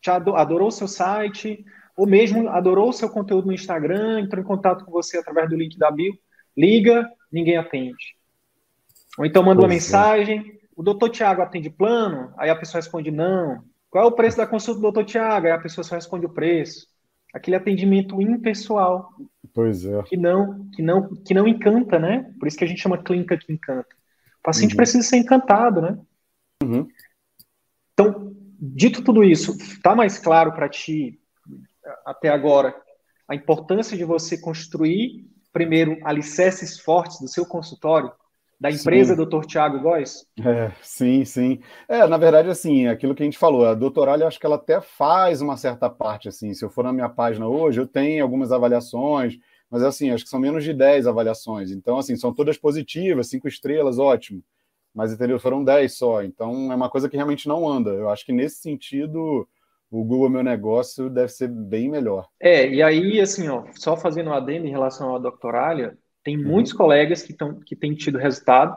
te 0.00 0.10
adorou 0.10 0.68
o 0.68 0.72
seu 0.72 0.86
site, 0.86 1.64
ou 1.96 2.06
mesmo 2.06 2.48
adorou 2.50 2.90
o 2.90 2.92
seu 2.92 3.08
conteúdo 3.08 3.46
no 3.46 3.54
Instagram, 3.54 4.20
entrou 4.20 4.42
em 4.42 4.46
contato 4.46 4.84
com 4.84 4.90
você 4.90 5.16
através 5.16 5.48
do 5.48 5.56
link 5.56 5.78
da 5.78 5.90
bio, 5.90 6.12
liga, 6.54 7.08
ninguém 7.32 7.56
atende. 7.56 8.14
Ou 9.16 9.24
então 9.24 9.42
manda 9.42 9.62
pois 9.62 9.64
uma 9.64 9.72
é. 9.72 9.76
mensagem, 9.76 10.60
o 10.76 10.82
doutor 10.82 11.08
Tiago 11.08 11.40
atende 11.40 11.70
plano, 11.70 12.34
aí 12.36 12.50
a 12.50 12.56
pessoa 12.56 12.80
responde 12.80 13.10
não. 13.10 13.64
Qual 13.88 14.04
é 14.04 14.06
o 14.06 14.12
preço 14.12 14.36
da 14.36 14.46
consulta 14.46 14.78
do 14.78 14.82
doutor 14.82 15.04
Tiago? 15.04 15.46
Aí 15.46 15.52
a 15.52 15.58
pessoa 15.58 15.84
só 15.84 15.94
responde 15.94 16.26
o 16.26 16.34
preço. 16.34 16.86
Aquele 17.34 17.56
atendimento 17.56 18.22
impessoal. 18.22 19.12
Pois 19.52 19.84
é. 19.84 20.02
Que 20.04 20.16
não, 20.16 20.70
que 20.70 20.80
não, 20.80 21.14
que 21.16 21.34
não 21.34 21.46
encanta, 21.46 21.98
né? 21.98 22.32
Por 22.38 22.48
isso 22.48 22.56
que 22.56 22.64
a 22.64 22.66
gente 22.66 22.80
chama 22.80 23.02
clínica 23.02 23.36
que 23.36 23.52
encanta. 23.52 23.88
O 24.38 24.42
paciente 24.42 24.72
uhum. 24.72 24.76
precisa 24.76 25.02
ser 25.02 25.16
encantado, 25.16 25.82
né? 25.82 25.98
Uhum. 26.62 26.88
Então, 27.92 28.32
dito 28.58 29.02
tudo 29.02 29.22
isso, 29.22 29.52
está 29.56 29.94
mais 29.94 30.18
claro 30.18 30.52
para 30.52 30.68
ti 30.68 31.20
até 32.06 32.28
agora 32.28 32.74
a 33.28 33.34
importância 33.34 33.96
de 33.96 34.04
você 34.04 34.38
construir 34.38 35.26
primeiro 35.52 35.98
alicerces 36.04 36.78
fortes 36.78 37.20
do 37.20 37.28
seu 37.28 37.46
consultório, 37.46 38.12
da 38.60 38.70
empresa 38.70 39.14
sim. 39.14 39.16
Dr. 39.16 39.44
Tiago 39.46 39.80
Góes? 39.80 40.26
É, 40.44 40.72
sim, 40.82 41.24
sim. 41.24 41.60
É, 41.88 42.06
na 42.06 42.16
verdade, 42.16 42.48
assim, 42.48 42.88
aquilo 42.88 43.14
que 43.14 43.22
a 43.22 43.26
gente 43.26 43.38
falou, 43.38 43.66
a 43.66 43.74
doutoralha, 43.74 44.24
eu 44.24 44.28
acho 44.28 44.38
que 44.40 44.46
ela 44.46 44.56
até 44.56 44.80
faz 44.80 45.40
uma 45.40 45.56
certa 45.56 45.88
parte, 45.88 46.28
assim, 46.28 46.52
se 46.52 46.64
eu 46.64 46.70
for 46.70 46.82
na 46.82 46.92
minha 46.92 47.08
página 47.08 47.46
hoje, 47.48 47.80
eu 47.80 47.86
tenho 47.86 48.22
algumas 48.22 48.50
avaliações, 48.50 49.38
mas 49.70 49.82
assim, 49.82 50.10
acho 50.10 50.24
que 50.24 50.30
são 50.30 50.40
menos 50.40 50.64
de 50.64 50.74
10 50.74 51.06
avaliações, 51.06 51.70
então, 51.70 51.98
assim, 51.98 52.16
são 52.16 52.34
todas 52.34 52.58
positivas, 52.58 53.28
cinco 53.28 53.46
estrelas, 53.46 53.98
ótimo, 53.98 54.42
mas, 54.92 55.12
entendeu, 55.12 55.38
foram 55.38 55.62
10 55.64 55.96
só, 55.96 56.22
então 56.22 56.72
é 56.72 56.74
uma 56.74 56.90
coisa 56.90 57.08
que 57.08 57.16
realmente 57.16 57.46
não 57.48 57.68
anda, 57.68 57.90
eu 57.90 58.10
acho 58.10 58.26
que 58.26 58.32
nesse 58.32 58.56
sentido 58.56 59.48
o 59.90 60.04
Google 60.04 60.28
Meu 60.28 60.42
Negócio 60.42 61.08
deve 61.08 61.28
ser 61.28 61.48
bem 61.48 61.88
melhor. 61.88 62.28
É, 62.40 62.68
e 62.68 62.82
aí, 62.82 63.20
assim, 63.20 63.48
ó, 63.48 63.64
só 63.76 63.96
fazendo 63.96 64.30
um 64.30 64.34
adendo 64.34 64.66
em 64.66 64.70
relação 64.70 65.14
à 65.14 65.18
doctoralha, 65.20 65.96
tem 66.24 66.36
uhum. 66.36 66.50
muitos 66.50 66.72
colegas 66.72 67.22
que, 67.22 67.32
tão, 67.32 67.60
que 67.60 67.76
têm 67.76 67.94
tido 67.94 68.18
resultado 68.18 68.76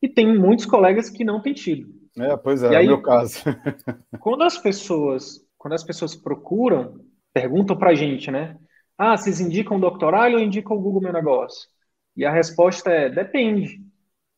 e 0.00 0.08
tem 0.08 0.36
muitos 0.36 0.66
colegas 0.66 1.08
que 1.08 1.24
não 1.24 1.40
têm 1.40 1.54
tido. 1.54 1.88
É, 2.18 2.36
pois 2.36 2.62
é, 2.62 2.72
e 2.72 2.74
é 2.74 2.80
o 2.80 2.86
meu 2.86 3.02
caso. 3.02 3.38
quando 4.20 4.42
as 4.42 4.58
pessoas, 4.58 5.40
quando 5.56 5.74
as 5.74 5.84
pessoas 5.84 6.14
procuram, 6.14 7.00
perguntam 7.32 7.76
para 7.76 7.90
a 7.90 7.94
gente, 7.94 8.30
né? 8.30 8.58
Ah, 8.98 9.16
vocês 9.16 9.40
indicam 9.40 9.76
o 9.76 9.80
doctoralho 9.80 10.36
ou 10.36 10.42
indicam 10.42 10.76
o 10.76 10.80
Google 10.80 11.02
Meu 11.02 11.12
Negócio? 11.12 11.68
E 12.16 12.26
a 12.26 12.32
resposta 12.32 12.90
é, 12.90 13.08
depende. 13.08 13.80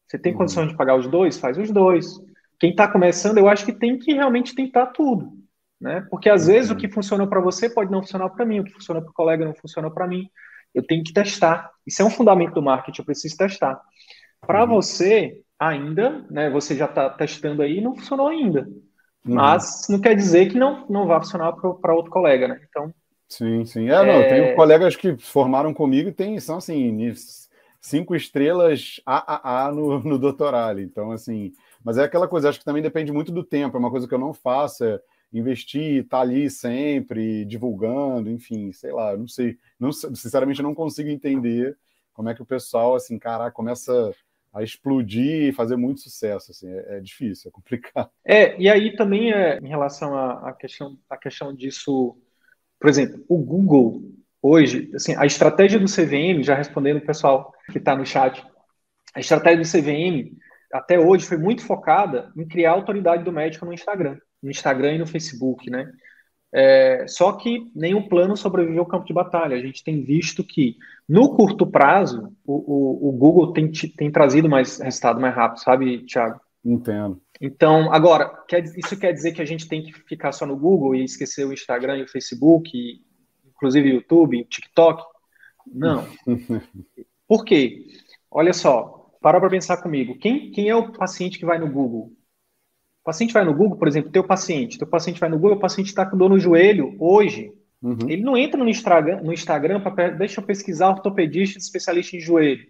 Você 0.07 0.19
tem 0.19 0.33
uhum. 0.33 0.39
condições 0.39 0.69
de 0.69 0.77
pagar 0.77 0.97
os 0.97 1.09
dois? 1.09 1.39
Faz 1.39 1.59
os 1.59 1.71
dois. 1.73 2.21
Quem 2.61 2.71
está 2.71 2.87
começando, 2.87 3.39
eu 3.39 3.49
acho 3.49 3.65
que 3.65 3.73
tem 3.73 3.99
que 3.99 4.13
realmente 4.13 4.55
tentar 4.55 4.87
tudo 4.87 5.45
né? 5.85 6.07
Porque 6.09 6.31
às 6.31 6.47
vezes 6.47 6.71
o 6.71 6.77
que 6.77 6.89
funciona 6.89 7.27
para 7.27 7.41
você 7.41 7.69
pode 7.69 7.93
não 7.93 8.01
funcionar 8.01 8.31
para 8.31 8.47
mim, 8.47 8.61
o 8.61 8.65
que 8.65 8.73
funciona 8.73 9.03
para 9.03 9.11
o 9.11 9.15
colega 9.15 9.45
não 9.45 9.55
funciona 9.55 9.91
para 9.91 10.09
mim. 10.09 10.29
Eu 10.75 10.85
tenho 10.87 11.05
que 11.05 11.13
testar. 11.13 11.71
Isso 11.87 12.03
é 12.03 12.05
um 12.05 12.11
fundamento 12.11 12.55
do 12.55 12.63
marketing, 12.63 13.01
eu 13.01 13.05
preciso 13.05 13.37
testar. 13.37 13.81
Para 14.41 14.65
uhum. 14.65 14.71
você, 14.71 15.41
ainda, 15.59 16.25
né? 16.31 16.51
Você 16.51 16.77
já 16.77 16.87
está 16.87 17.09
testando 17.11 17.63
aí, 17.63 17.81
não 17.81 17.95
funcionou 17.95 18.29
ainda. 18.29 18.69
Uhum. 19.27 19.35
Mas 19.35 19.87
não 19.89 20.01
quer 20.01 20.15
dizer 20.15 20.51
que 20.51 20.59
não, 20.59 20.87
não 20.89 21.07
vai 21.07 21.19
funcionar 21.19 21.53
para 21.53 21.95
outro 21.95 22.11
colega, 22.11 22.49
né? 22.49 22.61
Então. 22.69 22.93
Sim, 23.29 23.65
sim. 23.65 23.89
É, 23.89 24.05
não, 24.05 24.21
é... 24.21 24.29
tenho 24.29 24.57
colegas 24.57 24.97
que 24.97 25.17
formaram 25.17 25.73
comigo 25.73 26.09
e 26.09 26.13
tem, 26.13 26.39
são 26.39 26.59
assim, 26.59 27.13
cinco 27.81 28.15
estrelas 28.15 29.01
AAA 29.07 29.73
no, 29.73 30.01
no 30.01 30.19
doutorado. 30.19 30.81
Então, 30.81 31.11
assim, 31.11 31.53
mas 31.83 31.99
é 31.99 32.05
aquela 32.05 32.29
coisa, 32.29 32.49
acho 32.49 32.59
que 32.59 32.65
também 32.65 32.83
depende 32.83 33.13
muito 33.13 33.33
do 33.33 33.43
tempo, 33.43 33.77
é 33.77 33.81
uma 33.81 33.91
coisa 33.91 34.07
que 34.07 34.15
eu 34.15 34.19
não 34.19 34.33
faço. 34.33 34.85
É, 34.85 35.01
investir, 35.39 36.05
estar 36.05 36.19
tá 36.19 36.23
ali 36.23 36.49
sempre, 36.49 37.45
divulgando, 37.45 38.31
enfim, 38.31 38.73
sei 38.73 38.93
lá, 38.93 39.17
não 39.17 39.27
sei, 39.27 39.59
não, 39.79 39.93
sinceramente 39.93 40.61
eu 40.61 40.65
não 40.65 40.75
consigo 40.75 41.09
entender 41.09 41.77
como 42.13 42.29
é 42.29 42.35
que 42.35 42.43
o 42.43 42.47
pessoal, 42.47 42.95
assim, 42.95 43.19
caraca, 43.19 43.51
começa 43.51 44.13
a 44.53 44.63
explodir 44.63 45.49
e 45.49 45.53
fazer 45.53 45.75
muito 45.75 46.01
sucesso, 46.01 46.53
assim, 46.53 46.69
é, 46.69 46.99
é 46.99 47.01
difícil, 47.01 47.49
é 47.49 47.53
complicado. 47.53 48.09
É, 48.25 48.59
e 48.61 48.71
aí 48.71 48.95
também 48.95 49.33
é, 49.33 49.59
em 49.59 49.69
relação 49.69 50.17
à, 50.17 50.51
à, 50.51 50.53
questão, 50.53 50.97
à 51.11 51.17
questão 51.17 51.53
disso, 51.53 52.17
por 52.79 52.89
exemplo, 52.89 53.25
o 53.29 53.37
Google, 53.39 54.03
hoje, 54.41 54.91
assim, 54.95 55.17
a 55.17 55.27
estratégia 55.27 55.81
do 55.81 55.87
CVM, 55.87 56.45
já 56.45 56.55
respondendo 56.55 56.99
o 56.99 57.07
pessoal 57.07 57.53
que 57.73 57.79
está 57.79 57.97
no 57.97 58.07
chat, 58.07 58.47
a 59.13 59.19
estratégia 59.19 59.59
do 59.59 59.69
CVM, 59.69 60.37
até 60.73 60.99
hoje, 60.99 61.27
foi 61.27 61.37
muito 61.37 61.65
focada 61.65 62.33
em 62.37 62.47
criar 62.47 62.73
autoridade 62.73 63.25
do 63.25 63.33
médico 63.33 63.67
no 63.67 63.73
Instagram 63.73 64.19
no 64.45 64.51
Instagram 64.51 64.95
e 64.95 64.99
no 64.99 65.07
Facebook, 65.07 65.71
né? 65.71 65.91
É, 66.53 67.05
só 67.09 67.33
que 67.33 67.69
nenhum 67.75 68.07
plano 68.09 68.37
sobreviveu 68.37 68.81
ao 68.81 68.87
campo 68.87 69.07
de 69.07 69.13
batalha. 69.13 69.57
A 69.57 69.61
gente 69.61 69.83
tem 69.83 70.05
visto 70.05 70.45
que, 70.45 70.77
no 71.09 71.35
curto 71.35 71.67
prazo, 71.67 72.33
o, 72.47 72.53
o, 72.53 73.09
o 73.09 73.13
Google 73.13 73.53
tem, 73.53 73.73
tem 73.73 74.11
trazido 74.11 74.49
mais 74.49 74.79
resultado 74.79 75.21
mais 75.21 75.35
rápido, 75.35 75.61
sabe, 75.61 76.07
Thiago? 76.07 76.41
Entendo. 76.65 77.21
Então, 77.41 77.93
agora, 77.93 78.29
quer, 78.47 78.63
isso 78.63 78.97
quer 78.97 79.13
dizer 79.13 79.33
que 79.33 79.43
a 79.43 79.45
gente 79.45 79.67
tem 79.67 79.83
que 79.83 79.93
ficar 79.93 80.31
só 80.31 80.47
no 80.47 80.57
Google 80.57 80.95
e 80.95 81.03
esquecer 81.03 81.45
o 81.45 81.53
Instagram 81.53 81.99
e 81.99 82.03
o 82.05 82.09
Facebook, 82.09 82.71
e, 82.73 83.03
inclusive 83.49 83.91
o 83.91 83.95
YouTube, 83.95 84.43
o 84.43 84.45
TikTok? 84.45 85.03
Não. 85.67 86.07
Por 87.27 87.45
quê? 87.45 87.87
Olha 88.31 88.53
só, 88.53 89.11
para 89.21 89.41
para 89.41 89.51
pensar 89.51 89.79
comigo. 89.79 90.19
Quem, 90.19 90.53
quem 90.53 90.69
é 90.69 90.77
o 90.77 90.93
paciente 90.93 91.39
que 91.39 91.47
vai 91.47 91.59
no 91.59 91.69
Google? 91.69 92.13
O 93.05 93.13
paciente 93.13 93.35
vai 93.35 93.45
no 93.45 93.53
Google, 93.55 93.77
por 93.77 93.87
exemplo, 93.87 94.11
teu 94.11 94.25
paciente, 94.25 94.79
teu 94.79 94.87
paciente 94.87 95.21
vai 95.21 95.29
no 95.29 95.39
Google, 95.39 95.59
o 95.59 95.61
paciente 95.61 95.89
está 95.89 96.07
com 96.07 96.17
dor 96.17 96.31
no 96.31 96.39
joelho 96.39 96.97
hoje. 96.99 97.53
Uhum. 97.83 98.09
Ele 98.09 98.23
não 98.23 98.35
entra 98.35 98.59
no 98.59 98.67
Instagram, 98.67 99.21
no 99.21 99.31
Instagram 99.31 99.79
para 99.79 100.09
deixa 100.09 100.41
eu 100.41 100.45
pesquisar 100.47 100.89
ortopedista 100.89 101.59
especialista 101.59 102.17
em 102.17 102.21
joelho. 102.21 102.65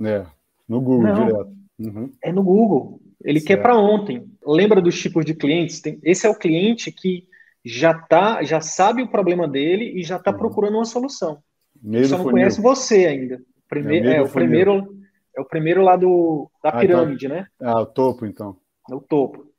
É, 0.00 0.24
no 0.66 0.80
Google 0.80 1.02
não, 1.02 1.26
direto. 1.26 1.52
Uhum. 1.78 2.10
É 2.22 2.32
no 2.32 2.42
Google. 2.42 2.98
Ele 3.22 3.40
certo. 3.40 3.46
quer 3.46 3.62
para 3.62 3.76
ontem. 3.76 4.24
Lembra 4.46 4.80
dos 4.80 4.98
tipos 4.98 5.22
de 5.22 5.34
clientes? 5.34 5.82
Tem, 5.82 5.98
esse 6.02 6.26
é 6.26 6.30
o 6.30 6.34
cliente 6.34 6.90
que 6.90 7.28
já 7.62 7.92
tá, 7.92 8.42
já 8.42 8.62
sabe 8.62 9.02
o 9.02 9.10
problema 9.10 9.46
dele 9.46 10.00
e 10.00 10.02
já 10.02 10.16
está 10.16 10.30
uhum. 10.30 10.38
procurando 10.38 10.76
uma 10.76 10.86
solução. 10.86 11.40
Meio 11.82 12.06
só 12.06 12.16
não 12.16 12.24
funil. 12.24 12.38
conhece 12.38 12.58
você 12.58 13.04
ainda. 13.04 13.38
Primeiro, 13.68 14.08
é, 14.08 14.16
é 14.16 14.22
o 14.22 14.30
primeiro 14.30 14.96
é 15.36 15.40
o 15.42 15.44
primeiro 15.44 15.82
lá 15.82 15.96
do, 15.96 16.50
da 16.62 16.70
ah, 16.70 16.72
então 16.72 16.80
pirâmide, 16.80 17.26
então, 17.26 17.36
né? 17.36 17.46
Ah, 17.60 17.82
o 17.82 17.86
topo, 17.86 18.24
então. 18.24 18.56
É 18.90 18.94
o 18.94 19.00
topo. 19.00 19.52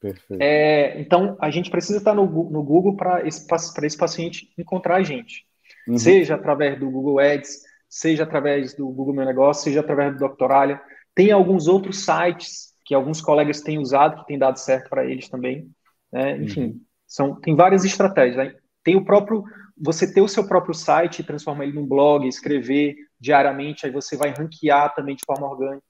Perfeito. 0.00 0.42
É, 0.42 1.00
então, 1.00 1.36
a 1.40 1.50
gente 1.50 1.70
precisa 1.70 1.98
estar 1.98 2.14
no, 2.14 2.26
no 2.26 2.62
Google 2.62 2.96
para 2.96 3.26
esse, 3.26 3.46
esse 3.82 3.96
paciente 3.96 4.52
encontrar 4.58 4.96
a 4.96 5.02
gente. 5.02 5.46
Uhum. 5.86 5.98
Seja 5.98 6.34
através 6.34 6.78
do 6.78 6.90
Google 6.90 7.18
Ads, 7.18 7.62
seja 7.88 8.24
através 8.24 8.74
do 8.74 8.86
Google 8.88 9.14
Meu 9.14 9.24
Negócio, 9.24 9.64
seja 9.64 9.80
através 9.80 10.12
do 10.12 10.18
Doctoralha. 10.18 10.80
Tem 11.14 11.30
alguns 11.30 11.66
outros 11.66 12.04
sites 12.04 12.74
que 12.84 12.94
alguns 12.94 13.20
colegas 13.20 13.60
têm 13.60 13.78
usado, 13.78 14.20
que 14.20 14.26
tem 14.26 14.38
dado 14.38 14.58
certo 14.58 14.88
para 14.88 15.04
eles 15.04 15.28
também. 15.28 15.70
Né? 16.12 16.38
Enfim, 16.38 16.64
uhum. 16.64 16.80
são, 17.06 17.34
tem 17.40 17.54
várias 17.54 17.84
estratégias. 17.84 18.36
Né? 18.36 18.54
Tem 18.82 18.96
o 18.96 19.04
próprio, 19.04 19.44
você 19.76 20.12
ter 20.12 20.20
o 20.20 20.28
seu 20.28 20.46
próprio 20.46 20.74
site, 20.74 21.24
transformar 21.24 21.64
ele 21.64 21.74
num 21.74 21.86
blog, 21.86 22.26
escrever 22.26 22.96
diariamente, 23.20 23.84
aí 23.84 23.92
você 23.92 24.16
vai 24.16 24.30
ranquear 24.30 24.94
também 24.94 25.16
de 25.16 25.24
forma 25.26 25.46
orgânica. 25.48 25.82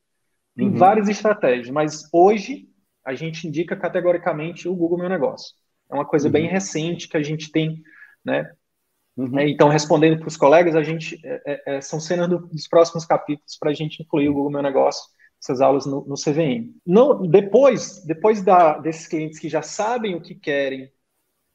Tem 0.56 0.68
uhum. 0.68 0.76
várias 0.76 1.08
estratégias, 1.08 1.70
mas 1.70 2.08
hoje 2.12 2.68
a 3.08 3.14
gente 3.14 3.48
indica 3.48 3.74
categoricamente 3.74 4.68
o 4.68 4.74
Google 4.74 4.98
Meu 4.98 5.08
Negócio. 5.08 5.56
É 5.90 5.94
uma 5.94 6.04
coisa 6.04 6.28
uhum. 6.28 6.32
bem 6.32 6.46
recente 6.46 7.08
que 7.08 7.16
a 7.16 7.22
gente 7.22 7.50
tem, 7.50 7.82
né? 8.22 8.52
Uhum. 9.16 9.38
É, 9.38 9.48
então, 9.48 9.70
respondendo 9.70 10.18
para 10.18 10.28
os 10.28 10.36
colegas, 10.36 10.76
a 10.76 10.82
gente 10.82 11.18
é, 11.24 11.42
é, 11.46 11.76
é 11.76 11.80
são 11.80 11.98
cenas 11.98 12.28
do, 12.28 12.38
dos 12.38 12.68
próximos 12.68 13.06
capítulos 13.06 13.56
para 13.58 13.70
a 13.70 13.74
gente 13.74 14.02
incluir 14.02 14.28
o 14.28 14.34
Google 14.34 14.50
Meu 14.50 14.62
Negócio, 14.62 15.10
essas 15.42 15.62
aulas 15.62 15.86
no, 15.86 16.04
no 16.04 16.16
CVM. 16.16 16.74
No, 16.86 17.26
depois, 17.26 18.04
depois 18.04 18.42
da, 18.42 18.76
desses 18.76 19.06
clientes 19.06 19.38
que 19.38 19.48
já 19.48 19.62
sabem 19.62 20.14
o 20.14 20.20
que 20.20 20.34
querem, 20.34 20.92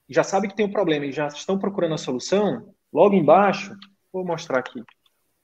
já 0.10 0.24
sabem 0.24 0.50
que 0.50 0.56
tem 0.56 0.66
um 0.66 0.72
problema 0.72 1.06
e 1.06 1.12
já 1.12 1.28
estão 1.28 1.60
procurando 1.60 1.94
a 1.94 2.00
solução, 2.00 2.74
logo 2.92 3.14
embaixo, 3.14 3.78
vou 4.12 4.26
mostrar 4.26 4.58
aqui, 4.58 4.82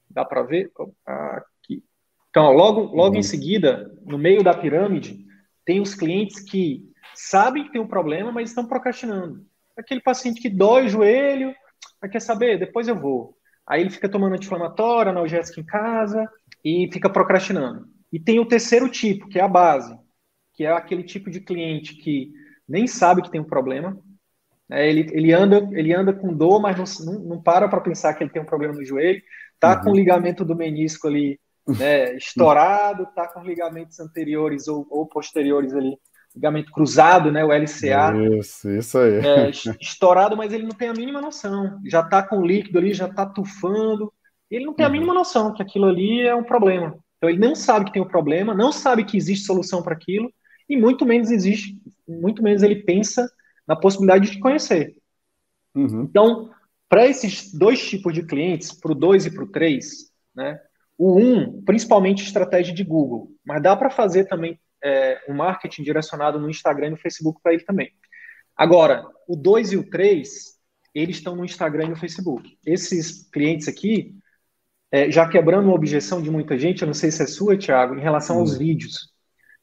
dá 0.09 0.25
para 0.25 0.41
ver 0.41 0.71
aqui. 1.05 1.83
Então, 2.31 2.51
logo, 2.51 2.81
logo 2.95 3.13
uhum. 3.13 3.19
em 3.19 3.23
seguida, 3.23 3.95
no 4.07 4.17
meio 4.17 4.43
da 4.43 4.55
pirâmide, 4.55 5.28
tem 5.69 5.79
os 5.79 5.93
clientes 5.93 6.39
que 6.39 6.83
sabem 7.13 7.63
que 7.63 7.71
tem 7.71 7.79
um 7.79 7.87
problema, 7.87 8.31
mas 8.31 8.49
estão 8.49 8.65
procrastinando. 8.65 9.45
Aquele 9.77 10.01
paciente 10.01 10.41
que 10.41 10.49
dói 10.49 10.87
o 10.87 10.89
joelho, 10.89 11.53
mas 12.01 12.09
quer 12.09 12.21
saber, 12.21 12.57
depois 12.57 12.87
eu 12.87 12.95
vou. 12.95 13.37
Aí 13.67 13.81
ele 13.81 13.91
fica 13.91 14.09
tomando 14.09 14.33
anti-inflamatório, 14.33 15.11
analgésico 15.11 15.59
em 15.59 15.63
casa 15.63 16.27
e 16.65 16.89
fica 16.91 17.07
procrastinando. 17.07 17.87
E 18.11 18.19
tem 18.19 18.39
o 18.39 18.47
terceiro 18.47 18.89
tipo, 18.89 19.27
que 19.27 19.37
é 19.37 19.43
a 19.43 19.47
base, 19.47 19.95
que 20.55 20.65
é 20.65 20.71
aquele 20.71 21.03
tipo 21.03 21.29
de 21.29 21.39
cliente 21.39 21.93
que 21.93 22.33
nem 22.67 22.87
sabe 22.87 23.21
que 23.21 23.29
tem 23.29 23.39
um 23.39 23.47
problema. 23.47 23.95
É, 24.71 24.89
ele, 24.89 25.07
ele, 25.11 25.31
anda, 25.33 25.69
ele 25.73 25.93
anda 25.93 26.11
com 26.11 26.35
dor, 26.35 26.59
mas 26.59 26.99
não, 26.99 27.19
não 27.19 27.39
para 27.39 27.69
para 27.69 27.79
pensar 27.79 28.15
que 28.15 28.23
ele 28.23 28.31
tem 28.31 28.41
um 28.41 28.45
problema 28.45 28.73
no 28.73 28.83
joelho. 28.83 29.21
Tá 29.59 29.77
uhum. 29.77 29.83
com 29.83 29.91
o 29.91 29.95
ligamento 29.95 30.43
do 30.43 30.55
menisco 30.55 31.07
ali 31.07 31.39
né, 31.77 32.15
estourado, 32.15 33.07
tá 33.15 33.27
com 33.27 33.43
ligamentos 33.43 33.99
anteriores 33.99 34.67
ou, 34.67 34.87
ou 34.89 35.05
posteriores 35.05 35.73
ali 35.73 35.97
ligamento 36.35 36.71
cruzado, 36.71 37.31
né, 37.31 37.43
o 37.43 37.51
LCA. 37.51 38.13
Isso, 38.37 38.69
isso 38.69 38.97
aí. 38.97 39.15
É, 39.15 39.49
estourado, 39.81 40.37
mas 40.37 40.53
ele 40.53 40.63
não 40.63 40.75
tem 40.75 40.87
a 40.87 40.93
mínima 40.93 41.19
noção. 41.19 41.79
Já 41.85 42.01
está 42.01 42.21
com 42.21 42.45
líquido 42.45 42.77
ali, 42.77 42.93
já 42.93 43.07
está 43.07 43.25
tufando. 43.25 44.13
Ele 44.49 44.65
não 44.65 44.73
tem 44.73 44.85
a 44.85 44.89
uhum. 44.89 44.93
mínima 44.93 45.13
noção 45.13 45.53
que 45.53 45.61
aquilo 45.61 45.87
ali 45.87 46.21
é 46.21 46.35
um 46.35 46.43
problema. 46.43 46.97
Então 47.17 47.29
ele 47.29 47.39
não 47.39 47.55
sabe 47.55 47.85
que 47.85 47.93
tem 47.93 48.01
um 48.01 48.07
problema, 48.07 48.53
não 48.53 48.71
sabe 48.71 49.03
que 49.03 49.17
existe 49.17 49.45
solução 49.45 49.83
para 49.83 49.93
aquilo 49.93 50.31
e 50.67 50.77
muito 50.77 51.05
menos 51.05 51.29
existe, 51.29 51.77
muito 52.07 52.41
menos 52.41 52.63
ele 52.63 52.83
pensa 52.83 53.29
na 53.67 53.75
possibilidade 53.75 54.31
de 54.31 54.39
conhecer. 54.39 54.95
Uhum. 55.75 56.03
Então, 56.03 56.49
para 56.87 57.07
esses 57.07 57.53
dois 57.53 57.87
tipos 57.87 58.13
de 58.13 58.23
clientes, 58.23 58.71
para 58.71 58.91
o 58.91 58.95
2 58.95 59.27
e 59.27 59.31
para 59.31 59.43
o 59.43 59.47
3, 59.47 60.11
né, 60.35 60.59
o 60.99 61.17
1, 61.17 61.39
um, 61.39 61.61
principalmente 61.63 62.23
estratégia 62.23 62.75
de 62.75 62.83
Google, 62.83 63.31
mas 63.45 63.63
dá 63.63 63.73
para 63.73 63.89
fazer 63.89 64.25
também 64.25 64.59
é, 64.83 65.17
um 65.29 65.33
marketing 65.33 65.81
direcionado 65.81 66.37
no 66.37 66.49
Instagram 66.49 66.87
e 66.87 66.91
no 66.91 66.97
Facebook 66.97 67.39
para 67.41 67.53
ele 67.53 67.63
também. 67.63 67.89
Agora, 68.55 69.07
o 69.25 69.37
2 69.37 69.71
e 69.71 69.77
o 69.77 69.89
3, 69.89 70.29
eles 70.93 71.15
estão 71.15 71.37
no 71.37 71.45
Instagram 71.45 71.85
e 71.85 71.89
no 71.89 71.95
Facebook. 71.95 72.57
Esses 72.65 73.29
clientes 73.31 73.69
aqui, 73.69 74.13
é, 74.91 75.09
já 75.09 75.25
quebrando 75.25 75.65
uma 75.67 75.75
objeção 75.75 76.21
de 76.21 76.29
muita 76.29 76.57
gente, 76.57 76.81
eu 76.81 76.87
não 76.87 76.93
sei 76.93 77.11
se 77.11 77.23
é 77.23 77.27
sua, 77.27 77.57
Thiago, 77.57 77.95
em 77.95 78.01
relação 78.01 78.35
uhum. 78.35 78.41
aos 78.41 78.57
vídeos. 78.57 79.13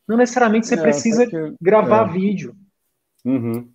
Não 0.08 0.16
necessariamente 0.16 0.66
você 0.66 0.74
é, 0.74 0.80
precisa 0.80 1.26
que, 1.26 1.36
gravar 1.60 2.08
é. 2.08 2.12
vídeo. 2.12 2.56
Uhum. 3.22 3.70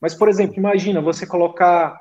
Mas, 0.00 0.14
por 0.14 0.28
exemplo, 0.28 0.56
imagina 0.56 1.02
você 1.02 1.26
colocar. 1.26 2.00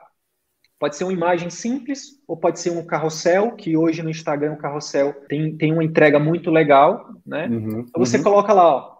Pode 0.83 0.97
ser 0.97 1.05
uma 1.05 1.13
imagem 1.13 1.49
simples, 1.49 2.21
ou 2.27 2.35
pode 2.35 2.59
ser 2.59 2.69
um 2.71 2.85
carrossel, 2.85 3.55
que 3.55 3.77
hoje 3.77 4.03
no 4.03 4.09
Instagram 4.09 4.51
o 4.51 4.57
carrossel 4.57 5.13
tem, 5.29 5.55
tem 5.55 5.71
uma 5.71 5.81
entrega 5.81 6.19
muito 6.19 6.51
legal, 6.51 7.09
né? 7.25 7.47
Uhum, 7.47 7.85
então 7.87 8.05
você 8.05 8.17
uhum. 8.17 8.23
coloca 8.23 8.51
lá, 8.51 8.67
ó, 8.67 8.97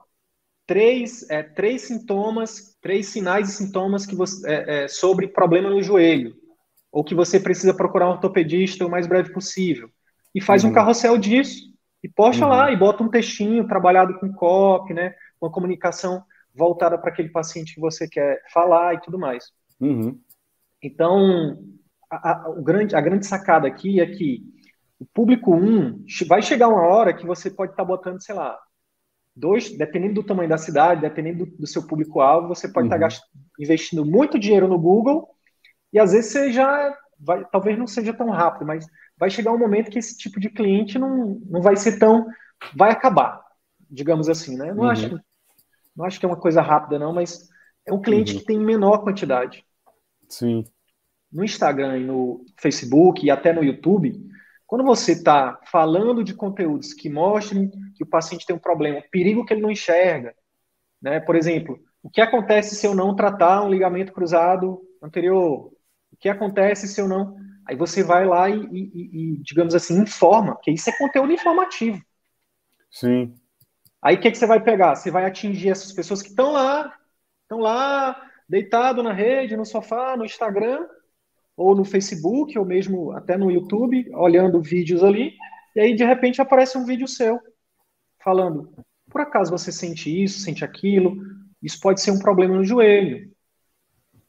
três, 0.66 1.30
é, 1.30 1.44
três 1.44 1.82
sintomas, 1.82 2.78
três 2.82 3.08
sinais 3.08 3.50
e 3.50 3.52
sintomas 3.52 4.06
que 4.06 4.16
você, 4.16 4.50
é, 4.50 4.84
é, 4.84 4.88
sobre 4.88 5.28
problema 5.28 5.70
no 5.70 5.84
joelho, 5.84 6.34
ou 6.90 7.04
que 7.04 7.14
você 7.14 7.38
precisa 7.38 7.74
procurar 7.74 8.08
um 8.08 8.12
ortopedista 8.12 8.86
o 8.86 8.90
mais 8.90 9.06
breve 9.06 9.34
possível. 9.34 9.90
E 10.34 10.40
faz 10.40 10.64
uhum. 10.64 10.70
um 10.70 10.74
carrossel 10.74 11.18
disso, 11.18 11.66
e 12.02 12.08
posta 12.08 12.46
lá, 12.46 12.68
uhum. 12.68 12.74
e 12.74 12.78
bota 12.78 13.04
um 13.04 13.10
textinho 13.10 13.68
trabalhado 13.68 14.18
com 14.20 14.32
copy, 14.32 14.94
né? 14.94 15.14
Uma 15.42 15.52
comunicação 15.52 16.24
voltada 16.56 16.98
para 16.98 17.12
aquele 17.12 17.28
paciente 17.28 17.76
que 17.76 17.82
você 17.82 18.08
quer 18.08 18.42
falar 18.54 18.94
e 18.94 19.02
tudo 19.02 19.20
mais. 19.20 19.52
Uhum. 19.82 20.18
Então, 20.84 21.58
a, 22.12 22.32
a, 22.32 22.50
o 22.50 22.62
grande, 22.62 22.96
a 22.96 23.02
grande 23.02 23.26
sacada 23.26 23.68
aqui 23.68 24.02
é 24.02 24.06
que 24.06 24.44
o 25.00 25.06
público 25.06 25.56
1 25.56 25.58
um, 25.58 26.06
vai 26.28 26.42
chegar 26.42 26.68
uma 26.68 26.82
hora 26.82 27.14
que 27.14 27.26
você 27.26 27.50
pode 27.50 27.72
estar 27.72 27.84
tá 27.84 27.88
botando, 27.88 28.22
sei 28.22 28.36
lá, 28.36 28.60
dois, 29.36 29.76
dependendo 29.76 30.16
do 30.16 30.24
tamanho 30.24 30.50
da 30.50 30.58
cidade, 30.58 31.02
dependendo 31.02 31.46
do, 31.46 31.58
do 31.58 31.68
seu 31.68 31.88
público-alvo, 31.88 32.50
você 32.50 32.68
pode 32.68 32.90
tá 32.90 32.98
uhum. 32.98 33.08
estar 33.08 33.22
tá 33.22 33.28
investindo 33.60 34.06
muito 34.06 34.38
dinheiro 34.38 34.68
no 34.68 34.78
Google 34.78 35.30
e 35.92 36.00
às 36.00 36.12
vezes 36.12 36.32
você 36.32 36.52
já 36.52 36.96
vai, 37.20 37.46
talvez 37.46 37.78
não 37.78 37.88
seja 37.88 38.14
tão 38.14 38.30
rápido, 38.30 38.66
mas 38.66 38.86
vai 39.18 39.30
chegar 39.30 39.52
um 39.52 39.58
momento 39.58 39.90
que 39.90 40.00
esse 40.00 40.18
tipo 40.18 40.40
de 40.40 40.50
cliente 40.50 41.00
não, 41.00 41.42
não 41.46 41.62
vai 41.62 41.76
ser 41.76 41.98
tão, 41.98 42.28
vai 42.76 42.92
acabar, 42.92 43.42
digamos 43.90 44.30
assim, 44.30 44.58
né? 44.58 44.74
Não 44.74 44.84
uhum. 44.84 44.90
acho 44.90 45.20
não 45.96 46.06
acho 46.06 46.20
que 46.20 46.26
é 46.26 46.30
uma 46.30 46.40
coisa 46.40 46.60
rápida, 46.62 46.98
não, 46.98 47.14
mas 47.14 47.48
é 47.86 47.94
um 47.94 48.02
cliente 48.02 48.34
uhum. 48.34 48.40
que 48.40 48.46
tem 48.46 48.60
menor 48.60 49.04
quantidade. 49.04 49.64
Sim. 50.28 50.66
No 51.34 51.44
Instagram 51.44 51.98
e 51.98 52.06
no 52.06 52.46
Facebook 52.58 53.26
e 53.26 53.32
até 53.32 53.52
no 53.52 53.64
YouTube, 53.64 54.14
quando 54.68 54.84
você 54.84 55.14
está 55.14 55.60
falando 55.66 56.24
de 56.24 56.34
conteúdos 56.34 56.94
que 56.94 57.10
mostrem 57.10 57.72
que 57.96 58.04
o 58.04 58.08
paciente 58.08 58.46
tem 58.46 58.56
um 58.56 58.60
problema, 58.60 59.00
o 59.00 59.10
perigo 59.10 59.46
que 59.46 59.54
ele 59.54 59.62
não 59.62 59.72
enxerga, 59.72 60.36
né? 61.02 61.20
Por 61.20 61.36
exemplo, 61.36 61.80
o 62.02 62.10
que 62.10 62.22
acontece 62.22 62.76
se 62.76 62.86
eu 62.86 62.94
não 62.94 63.16
tratar 63.16 63.64
um 63.64 63.70
ligamento 63.70 64.12
cruzado 64.12 64.82
anterior? 65.02 65.72
O 66.12 66.18
que 66.20 66.30
acontece 66.30 66.88
se 66.88 67.00
eu 67.00 67.08
não. 67.08 67.36
Aí 67.66 67.76
você 67.76 68.04
vai 68.04 68.26
lá 68.26 68.50
e, 68.50 68.62
e, 68.72 69.34
e 69.34 69.38
digamos 69.38 69.74
assim, 69.74 70.02
informa, 70.02 70.60
que 70.62 70.72
isso 70.72 70.90
é 70.90 70.98
conteúdo 70.98 71.32
informativo. 71.32 72.02
Sim. 72.92 73.34
Aí 74.02 74.16
o 74.16 74.20
que, 74.20 74.32
que 74.32 74.38
você 74.38 74.46
vai 74.46 74.62
pegar? 74.62 74.96
Você 74.96 75.10
vai 75.10 75.26
atingir 75.26 75.70
essas 75.70 75.94
pessoas 75.94 76.22
que 76.22 76.30
estão 76.30 76.52
lá, 76.52 76.94
estão 77.44 77.60
lá, 77.60 78.22
deitado 78.50 79.02
na 79.02 79.14
rede, 79.14 79.56
no 79.56 79.66
sofá, 79.66 80.18
no 80.18 80.26
Instagram, 80.26 80.86
ou 81.56 81.76
no 81.76 81.86
Facebook, 81.86 82.58
ou 82.58 82.66
mesmo 82.66 83.12
até 83.12 83.38
no 83.38 83.52
YouTube, 83.52 84.10
olhando 84.16 84.62
vídeos 84.62 85.04
ali, 85.04 85.34
e 85.76 85.80
aí 85.80 85.96
de 85.96 86.04
repente 86.04 86.42
aparece 86.42 86.78
um 86.78 86.86
vídeo 86.86 87.08
seu 87.08 87.40
falando: 88.24 88.72
por 89.10 89.22
acaso 89.22 89.52
você 89.52 89.72
sente 89.72 90.24
isso, 90.24 90.40
sente 90.40 90.64
aquilo? 90.64 91.16
Isso 91.62 91.80
pode 91.80 92.02
ser 92.02 92.12
um 92.12 92.20
problema 92.20 92.56
no 92.56 92.64
joelho. 92.64 93.32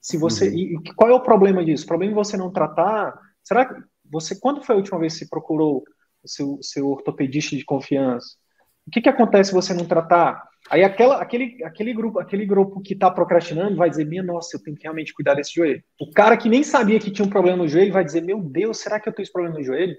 Se 0.00 0.16
você 0.18 0.48
uhum. 0.48 0.54
e 0.54 0.94
qual 0.94 1.10
é 1.10 1.14
o 1.14 1.22
problema 1.22 1.64
disso? 1.64 1.84
O 1.84 1.88
problema 1.88 2.12
é 2.12 2.14
você 2.14 2.36
não 2.36 2.52
tratar. 2.52 3.18
Será 3.42 3.64
que 3.64 3.82
você 4.04 4.38
quando 4.38 4.62
foi 4.62 4.74
a 4.74 4.78
última 4.78 4.98
vez 4.98 5.14
que 5.14 5.20
você 5.20 5.28
procurou 5.28 5.82
o 6.22 6.28
seu, 6.28 6.58
seu 6.62 6.88
ortopedista 6.88 7.56
de 7.56 7.64
confiança? 7.64 8.36
O 8.86 8.90
que, 8.90 9.00
que 9.00 9.08
acontece 9.08 9.48
se 9.48 9.54
você 9.54 9.72
não 9.72 9.86
tratar? 9.86 10.46
Aí 10.70 10.82
aquela, 10.82 11.20
aquele, 11.20 11.62
aquele 11.62 11.92
grupo, 11.92 12.18
aquele 12.18 12.46
grupo 12.46 12.80
que 12.80 12.94
está 12.94 13.10
procrastinando 13.10 13.76
vai 13.76 13.90
dizer, 13.90 14.06
minha 14.06 14.22
nossa, 14.22 14.56
eu 14.56 14.62
tenho 14.62 14.76
que 14.76 14.84
realmente 14.84 15.12
cuidar 15.12 15.34
desse 15.34 15.54
joelho. 15.54 15.82
O 16.00 16.10
cara 16.10 16.36
que 16.36 16.48
nem 16.48 16.62
sabia 16.62 16.98
que 16.98 17.10
tinha 17.10 17.26
um 17.26 17.30
problema 17.30 17.58
no 17.58 17.68
joelho 17.68 17.92
vai 17.92 18.04
dizer, 18.04 18.22
meu 18.22 18.40
Deus, 18.40 18.78
será 18.78 18.98
que 18.98 19.08
eu 19.08 19.12
tenho 19.12 19.24
esse 19.24 19.32
problema 19.32 19.58
no 19.58 19.64
joelho? 19.64 19.94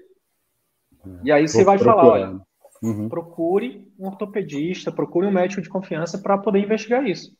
E 1.22 1.30
aí 1.30 1.46
você 1.46 1.62
vai 1.62 1.78
falar, 1.78 2.04
olha, 2.04 2.40
uhum. 2.82 3.08
procure 3.08 3.88
um 3.98 4.06
ortopedista, 4.06 4.90
procure 4.90 5.26
um 5.26 5.32
médico 5.32 5.62
de 5.62 5.68
confiança 5.68 6.18
para 6.18 6.36
poder 6.36 6.58
investigar 6.58 7.06
isso, 7.06 7.30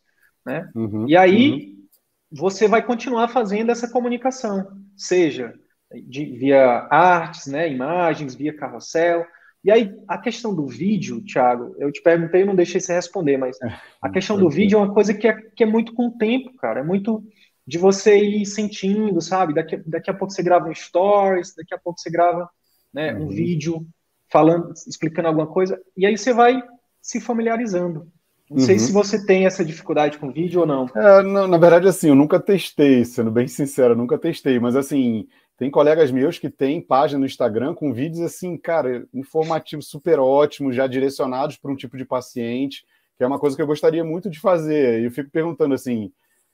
né? 0.44 0.70
Uhum. 0.74 1.08
E 1.08 1.16
aí 1.16 1.50
uhum. 1.50 1.86
você 2.30 2.68
vai 2.68 2.84
continuar 2.84 3.26
fazendo 3.28 3.70
essa 3.70 3.90
comunicação, 3.90 4.68
seja 4.96 5.52
de, 5.92 6.24
via 6.38 6.86
artes, 6.90 7.46
né, 7.46 7.70
imagens, 7.70 8.34
via 8.34 8.56
carrossel, 8.56 9.26
e 9.66 9.70
aí, 9.72 9.92
a 10.06 10.16
questão 10.16 10.54
do 10.54 10.64
vídeo, 10.64 11.20
Thiago, 11.24 11.74
eu 11.80 11.90
te 11.90 12.00
perguntei 12.00 12.42
e 12.42 12.44
não 12.44 12.54
deixei 12.54 12.80
você 12.80 12.94
responder, 12.94 13.36
mas 13.36 13.60
é, 13.60 13.76
a 14.00 14.08
questão 14.08 14.38
do 14.38 14.48
vídeo 14.48 14.78
é 14.78 14.80
uma 14.80 14.94
coisa 14.94 15.12
que 15.12 15.26
é, 15.26 15.32
que 15.34 15.64
é 15.64 15.66
muito 15.66 15.92
com 15.92 16.06
o 16.06 16.16
tempo, 16.16 16.56
cara. 16.56 16.78
É 16.78 16.84
muito 16.84 17.24
de 17.66 17.76
você 17.76 18.16
ir 18.16 18.46
sentindo, 18.46 19.20
sabe? 19.20 19.54
Daqui, 19.54 19.76
daqui 19.84 20.08
a 20.08 20.14
pouco 20.14 20.32
você 20.32 20.40
grava 20.40 20.68
um 20.68 20.74
stories, 20.74 21.52
daqui 21.56 21.74
a 21.74 21.78
pouco 21.78 21.98
você 21.98 22.08
grava 22.08 22.48
né, 22.94 23.12
um 23.12 23.22
uhum. 23.22 23.28
vídeo 23.28 23.84
falando, 24.30 24.72
explicando 24.86 25.26
alguma 25.26 25.48
coisa, 25.48 25.82
e 25.96 26.06
aí 26.06 26.16
você 26.16 26.32
vai 26.32 26.62
se 27.02 27.20
familiarizando. 27.20 28.06
Não 28.48 28.58
uhum. 28.58 28.64
sei 28.64 28.78
se 28.78 28.92
você 28.92 29.26
tem 29.26 29.46
essa 29.46 29.64
dificuldade 29.64 30.16
com 30.16 30.30
vídeo 30.30 30.60
ou 30.60 30.66
não. 30.66 30.88
É, 30.94 31.24
não. 31.24 31.48
Na 31.48 31.58
verdade, 31.58 31.88
assim, 31.88 32.10
eu 32.10 32.14
nunca 32.14 32.38
testei, 32.38 33.04
sendo 33.04 33.32
bem 33.32 33.48
sincero, 33.48 33.94
eu 33.94 33.98
nunca 33.98 34.16
testei, 34.16 34.60
mas 34.60 34.76
assim, 34.76 35.26
tem 35.56 35.70
colegas 35.70 36.10
meus 36.10 36.38
que 36.38 36.50
têm 36.50 36.80
página 36.80 37.20
no 37.20 37.26
Instagram 37.26 37.74
com 37.74 37.92
vídeos 37.92 38.20
assim, 38.20 38.56
cara, 38.58 39.06
informativos 39.14 39.88
super 39.88 40.18
ótimos, 40.18 40.76
já 40.76 40.86
direcionados 40.86 41.56
para 41.56 41.72
um 41.72 41.76
tipo 41.76 41.96
de 41.96 42.04
paciente, 42.04 42.84
que 43.16 43.24
é 43.24 43.26
uma 43.26 43.38
coisa 43.38 43.56
que 43.56 43.62
eu 43.62 43.66
gostaria 43.66 44.04
muito 44.04 44.28
de 44.28 44.38
fazer. 44.38 45.00
E 45.00 45.04
eu 45.06 45.10
fico 45.10 45.30
perguntando 45.30 45.74
assim, 45.74 46.12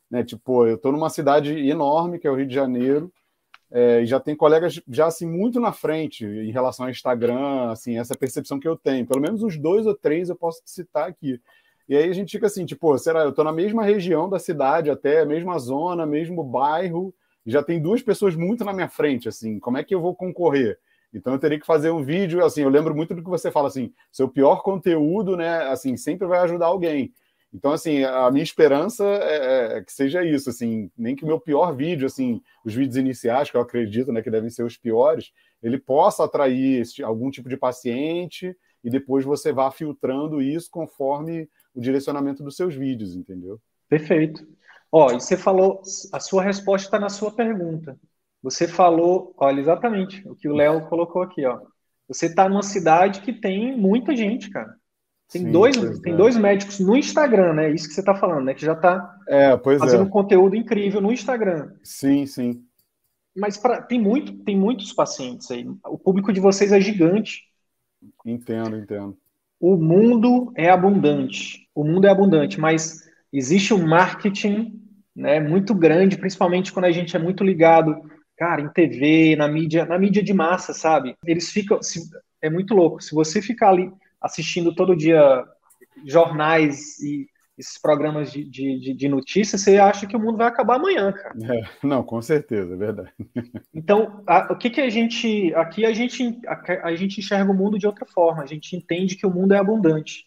né, 0.08 0.22
tipo, 0.22 0.66
eu 0.66 0.76
estou 0.76 0.92
numa 0.92 1.10
cidade 1.10 1.52
enorme, 1.68 2.18
que 2.18 2.28
é 2.28 2.30
o 2.30 2.36
Rio 2.36 2.46
de 2.46 2.54
Janeiro, 2.54 3.12
é, 3.72 4.02
e 4.02 4.06
já 4.06 4.20
tem 4.20 4.36
colegas 4.36 4.80
já 4.86 5.06
assim 5.06 5.26
muito 5.26 5.58
na 5.58 5.72
frente 5.72 6.26
em 6.26 6.52
relação 6.52 6.84
ao 6.84 6.90
Instagram, 6.90 7.70
assim, 7.70 7.98
essa 7.98 8.14
percepção 8.14 8.60
que 8.60 8.68
eu 8.68 8.76
tenho. 8.76 9.06
Pelo 9.06 9.20
menos 9.20 9.42
uns 9.42 9.56
dois 9.58 9.86
ou 9.86 9.94
três 9.94 10.28
eu 10.28 10.36
posso 10.36 10.60
citar 10.66 11.08
aqui. 11.08 11.40
E 11.88 11.96
aí 11.96 12.08
a 12.08 12.12
gente 12.12 12.30
fica 12.30 12.46
assim, 12.46 12.64
tipo, 12.66 12.96
será, 12.98 13.22
eu 13.22 13.30
estou 13.30 13.44
na 13.44 13.52
mesma 13.52 13.82
região 13.82 14.28
da 14.28 14.38
cidade, 14.38 14.90
até 14.90 15.24
mesma 15.24 15.58
zona, 15.58 16.06
mesmo 16.06 16.44
bairro, 16.44 17.14
já 17.46 17.62
tem 17.62 17.80
duas 17.80 18.02
pessoas 18.02 18.36
muito 18.36 18.64
na 18.64 18.72
minha 18.72 18.88
frente, 18.88 19.28
assim, 19.28 19.58
como 19.58 19.78
é 19.78 19.84
que 19.84 19.94
eu 19.94 20.00
vou 20.00 20.14
concorrer? 20.14 20.78
Então 21.12 21.32
eu 21.32 21.38
teria 21.38 21.60
que 21.60 21.66
fazer 21.66 21.90
um 21.90 22.02
vídeo, 22.02 22.44
assim, 22.44 22.62
eu 22.62 22.68
lembro 22.68 22.94
muito 22.94 23.14
do 23.14 23.22
que 23.22 23.28
você 23.28 23.50
fala, 23.50 23.68
assim, 23.68 23.92
seu 24.10 24.28
pior 24.28 24.62
conteúdo, 24.62 25.36
né, 25.36 25.68
assim, 25.68 25.96
sempre 25.96 26.26
vai 26.26 26.40
ajudar 26.40 26.66
alguém. 26.66 27.12
Então, 27.54 27.70
assim, 27.70 28.02
a 28.02 28.30
minha 28.30 28.42
esperança 28.42 29.04
é, 29.04 29.74
é, 29.74 29.78
é 29.78 29.82
que 29.82 29.92
seja 29.92 30.24
isso, 30.24 30.48
assim, 30.48 30.90
nem 30.96 31.14
que 31.14 31.22
o 31.22 31.26
meu 31.26 31.38
pior 31.38 31.76
vídeo, 31.76 32.06
assim, 32.06 32.40
os 32.64 32.74
vídeos 32.74 32.96
iniciais, 32.96 33.50
que 33.50 33.56
eu 33.56 33.60
acredito, 33.60 34.10
né, 34.10 34.22
que 34.22 34.30
devem 34.30 34.48
ser 34.48 34.62
os 34.62 34.78
piores, 34.78 35.32
ele 35.62 35.78
possa 35.78 36.24
atrair 36.24 36.80
esse, 36.80 37.02
algum 37.02 37.30
tipo 37.30 37.50
de 37.50 37.56
paciente 37.58 38.56
e 38.82 38.88
depois 38.88 39.24
você 39.24 39.52
vá 39.52 39.70
filtrando 39.70 40.40
isso 40.40 40.70
conforme 40.70 41.48
o 41.74 41.80
direcionamento 41.80 42.42
dos 42.42 42.56
seus 42.56 42.74
vídeos, 42.74 43.14
entendeu? 43.14 43.60
Perfeito. 43.88 44.46
Ó, 44.92 45.10
e 45.10 45.14
você 45.14 45.38
falou, 45.38 45.80
a 46.12 46.20
sua 46.20 46.42
resposta 46.42 46.86
está 46.86 47.00
na 47.00 47.08
sua 47.08 47.32
pergunta. 47.32 47.98
Você 48.42 48.68
falou, 48.68 49.32
olha, 49.38 49.58
exatamente 49.58 50.22
o 50.28 50.34
que 50.34 50.48
o 50.48 50.54
Léo 50.54 50.86
colocou 50.88 51.22
aqui, 51.22 51.46
ó. 51.46 51.60
Você 52.06 52.26
está 52.26 52.46
numa 52.46 52.62
cidade 52.62 53.22
que 53.22 53.32
tem 53.32 53.74
muita 53.74 54.14
gente, 54.14 54.50
cara. 54.50 54.76
Tem, 55.30 55.44
Sim, 55.46 55.50
dois, 55.50 55.76
tem 56.00 56.12
é. 56.12 56.16
dois 56.16 56.36
médicos 56.36 56.78
no 56.78 56.94
Instagram, 56.94 57.54
né? 57.54 57.70
Isso 57.70 57.88
que 57.88 57.94
você 57.94 58.00
está 58.00 58.14
falando, 58.14 58.44
né? 58.44 58.52
Que 58.52 58.66
já 58.66 58.74
está 58.74 59.16
é, 59.26 59.56
fazendo 59.78 60.02
é. 60.02 60.04
um 60.04 60.10
conteúdo 60.10 60.54
incrível 60.54 61.00
no 61.00 61.10
Instagram. 61.10 61.72
Sim, 61.82 62.26
sim. 62.26 62.62
Mas 63.34 63.56
pra, 63.56 63.80
tem, 63.80 63.98
muito, 63.98 64.34
tem 64.44 64.58
muitos 64.58 64.92
pacientes 64.92 65.50
aí. 65.50 65.66
O 65.86 65.96
público 65.96 66.34
de 66.34 66.40
vocês 66.40 66.70
é 66.70 66.78
gigante. 66.78 67.44
Entendo, 68.26 68.76
entendo. 68.76 69.16
o 69.58 69.76
mundo 69.76 70.52
é 70.54 70.68
abundante. 70.68 71.66
O 71.74 71.82
mundo 71.82 72.06
é 72.06 72.10
abundante, 72.10 72.60
mas 72.60 73.08
existe 73.32 73.72
um 73.72 73.86
marketing 73.86 74.81
né, 75.14 75.40
muito 75.40 75.74
grande, 75.74 76.16
principalmente 76.16 76.72
quando 76.72 76.86
a 76.86 76.92
gente 76.92 77.14
é 77.16 77.18
muito 77.18 77.44
ligado, 77.44 77.94
cara, 78.36 78.60
em 78.60 78.68
TV, 78.68 79.36
na 79.36 79.46
mídia, 79.48 79.84
na 79.84 79.98
mídia 79.98 80.22
de 80.22 80.32
massa, 80.32 80.72
sabe? 80.72 81.16
Eles 81.24 81.50
ficam. 81.50 81.82
Se, 81.82 82.00
é 82.40 82.50
muito 82.50 82.74
louco. 82.74 83.02
Se 83.02 83.14
você 83.14 83.40
ficar 83.40 83.70
ali 83.70 83.90
assistindo 84.20 84.74
todo 84.74 84.96
dia 84.96 85.44
jornais 86.04 86.98
e 87.00 87.26
esses 87.56 87.78
programas 87.80 88.32
de, 88.32 88.44
de, 88.44 88.94
de, 88.94 89.08
notícias, 89.08 89.60
você 89.60 89.78
acha 89.78 90.06
que 90.06 90.16
o 90.16 90.20
mundo 90.20 90.38
vai 90.38 90.48
acabar 90.48 90.76
amanhã, 90.76 91.12
cara. 91.12 91.34
É, 91.54 91.86
não, 91.86 92.02
com 92.02 92.20
certeza, 92.20 92.74
é 92.74 92.76
verdade. 92.76 93.12
Então, 93.74 94.22
a, 94.26 94.52
o 94.52 94.56
que, 94.56 94.70
que 94.70 94.80
a 94.80 94.88
gente. 94.88 95.52
Aqui 95.54 95.84
a 95.84 95.92
gente, 95.92 96.38
a, 96.46 96.88
a, 96.88 96.94
gente 96.94 97.18
enxerga 97.20 97.50
o 97.50 97.54
mundo 97.54 97.78
de 97.78 97.86
outra 97.86 98.06
forma, 98.06 98.42
a 98.42 98.46
gente 98.46 98.76
entende 98.76 99.16
que 99.16 99.26
o 99.26 99.30
mundo 99.30 99.54
é 99.54 99.58
abundante. 99.58 100.26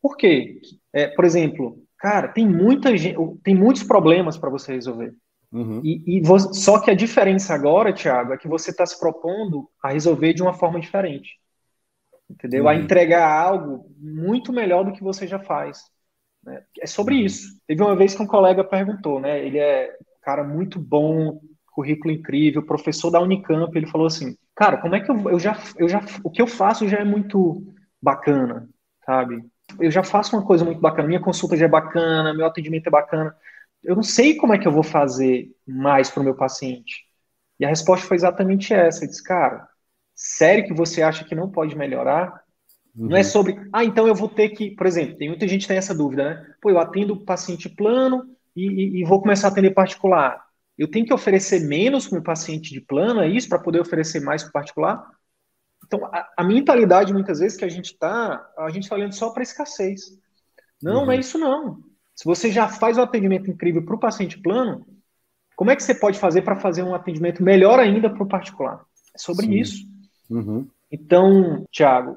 Por 0.00 0.16
quê? 0.16 0.60
É, 0.92 1.08
por 1.08 1.24
exemplo, 1.24 1.82
cara, 1.98 2.28
tem 2.28 2.46
muita 2.46 2.96
gente, 2.96 3.16
tem 3.42 3.54
muitos 3.54 3.82
problemas 3.82 4.38
para 4.38 4.50
você 4.50 4.72
resolver. 4.72 5.14
Uhum. 5.50 5.80
E, 5.82 6.18
e 6.18 6.20
você, 6.20 6.52
só 6.54 6.78
que 6.78 6.90
a 6.90 6.94
diferença 6.94 7.54
agora, 7.54 7.92
Thiago, 7.92 8.32
é 8.32 8.38
que 8.38 8.48
você 8.48 8.70
está 8.70 8.84
se 8.84 8.98
propondo 8.98 9.68
a 9.82 9.90
resolver 9.90 10.34
de 10.34 10.42
uma 10.42 10.54
forma 10.54 10.78
diferente. 10.78 11.38
Entendeu? 12.30 12.64
Uhum. 12.64 12.68
A 12.68 12.74
entregar 12.76 13.26
algo 13.26 13.90
muito 13.98 14.52
melhor 14.52 14.84
do 14.84 14.92
que 14.92 15.02
você 15.02 15.26
já 15.26 15.38
faz. 15.38 15.82
Né? 16.44 16.62
É 16.78 16.86
sobre 16.86 17.14
uhum. 17.14 17.22
isso. 17.22 17.60
Teve 17.66 17.82
uma 17.82 17.96
vez 17.96 18.14
que 18.14 18.22
um 18.22 18.26
colega 18.26 18.62
perguntou, 18.62 19.18
né? 19.18 19.44
Ele 19.44 19.58
é 19.58 19.96
um 20.00 20.20
cara 20.20 20.44
muito 20.44 20.78
bom, 20.78 21.40
currículo 21.66 22.12
incrível, 22.12 22.62
professor 22.62 23.10
da 23.10 23.20
Unicamp. 23.20 23.76
Ele 23.76 23.86
falou 23.86 24.06
assim: 24.06 24.36
Cara, 24.54 24.76
como 24.76 24.94
é 24.94 25.00
que 25.00 25.10
eu, 25.10 25.30
eu 25.30 25.38
já, 25.38 25.56
eu 25.76 25.88
já. 25.88 26.00
O 26.22 26.30
que 26.30 26.42
eu 26.42 26.46
faço 26.46 26.86
já 26.86 26.98
é 26.98 27.04
muito 27.04 27.64
bacana, 28.02 28.68
sabe? 29.06 29.42
Eu 29.80 29.90
já 29.90 30.02
faço 30.02 30.36
uma 30.36 30.44
coisa 30.44 30.64
muito 30.64 30.80
bacana. 30.80 31.08
Minha 31.08 31.20
consulta 31.20 31.56
já 31.56 31.66
é 31.66 31.68
bacana, 31.68 32.34
meu 32.34 32.46
atendimento 32.46 32.86
é 32.86 32.90
bacana. 32.90 33.34
Eu 33.82 33.94
não 33.94 34.02
sei 34.02 34.36
como 34.36 34.52
é 34.54 34.58
que 34.58 34.66
eu 34.66 34.72
vou 34.72 34.82
fazer 34.82 35.50
mais 35.66 36.10
para 36.10 36.20
o 36.20 36.24
meu 36.24 36.34
paciente. 36.34 37.04
E 37.60 37.64
a 37.64 37.68
resposta 37.68 38.06
foi 38.06 38.16
exatamente 38.16 38.72
essa. 38.72 39.04
Ele 39.04 39.10
disse, 39.10 39.22
cara, 39.22 39.68
sério 40.14 40.64
que 40.64 40.74
você 40.74 41.02
acha 41.02 41.24
que 41.24 41.34
não 41.34 41.50
pode 41.50 41.76
melhorar? 41.76 42.42
Uhum. 42.96 43.08
Não 43.08 43.16
é 43.16 43.20
uhum. 43.20 43.24
sobre, 43.24 43.68
ah, 43.72 43.84
então 43.84 44.06
eu 44.06 44.14
vou 44.14 44.28
ter 44.28 44.50
que, 44.50 44.72
por 44.72 44.86
exemplo, 44.86 45.16
tem 45.16 45.28
muita 45.28 45.46
gente 45.46 45.62
que 45.62 45.68
tem 45.68 45.76
essa 45.76 45.94
dúvida, 45.94 46.24
né? 46.24 46.46
Pô, 46.60 46.70
eu 46.70 46.78
atendo 46.78 47.24
paciente 47.24 47.68
plano 47.68 48.24
e, 48.56 48.66
e, 48.66 49.00
e 49.00 49.04
vou 49.04 49.20
começar 49.20 49.48
a 49.48 49.50
atender 49.50 49.70
particular. 49.70 50.42
Eu 50.76 50.88
tenho 50.88 51.06
que 51.06 51.14
oferecer 51.14 51.60
menos 51.60 52.06
para 52.06 52.18
o 52.18 52.22
paciente 52.22 52.72
de 52.72 52.80
plano, 52.80 53.20
é 53.20 53.28
isso, 53.28 53.48
para 53.48 53.58
poder 53.58 53.80
oferecer 53.80 54.20
mais 54.20 54.42
para 54.42 54.52
particular? 54.52 55.04
Então, 55.88 56.04
a, 56.06 56.28
a, 56.36 56.44
mentalidade, 56.44 57.12
muitas 57.12 57.40
vezes, 57.40 57.58
que 57.58 57.64
a 57.64 57.68
gente 57.68 57.92
está, 57.94 58.48
a 58.56 58.70
gente 58.70 58.84
está 58.84 58.94
olhando 58.94 59.14
só 59.14 59.30
para 59.30 59.42
escassez. 59.42 60.16
Não, 60.80 61.00
uhum. 61.00 61.06
não 61.06 61.12
é 61.12 61.14
uhum. 61.16 61.20
isso 61.20 61.38
não. 61.38 61.78
Se 62.14 62.24
você 62.24 62.52
já 62.52 62.68
faz 62.68 62.96
um 62.96 63.02
atendimento 63.02 63.50
incrível 63.50 63.84
para 63.84 63.96
o 63.96 64.00
paciente 64.00 64.38
plano, 64.38 64.86
como 65.56 65.70
é 65.72 65.76
que 65.76 65.82
você 65.82 65.94
pode 65.94 66.18
fazer 66.18 66.42
para 66.42 66.54
fazer 66.54 66.84
um 66.84 66.94
atendimento 66.94 67.42
melhor 67.42 67.80
ainda 67.80 68.08
para 68.08 68.22
o 68.22 68.28
particular? 68.28 68.84
É 69.12 69.18
sobre 69.18 69.46
Sim. 69.46 69.54
isso. 69.54 69.84
Uhum. 70.30 70.68
Então, 70.90 71.64
Thiago, 71.72 72.16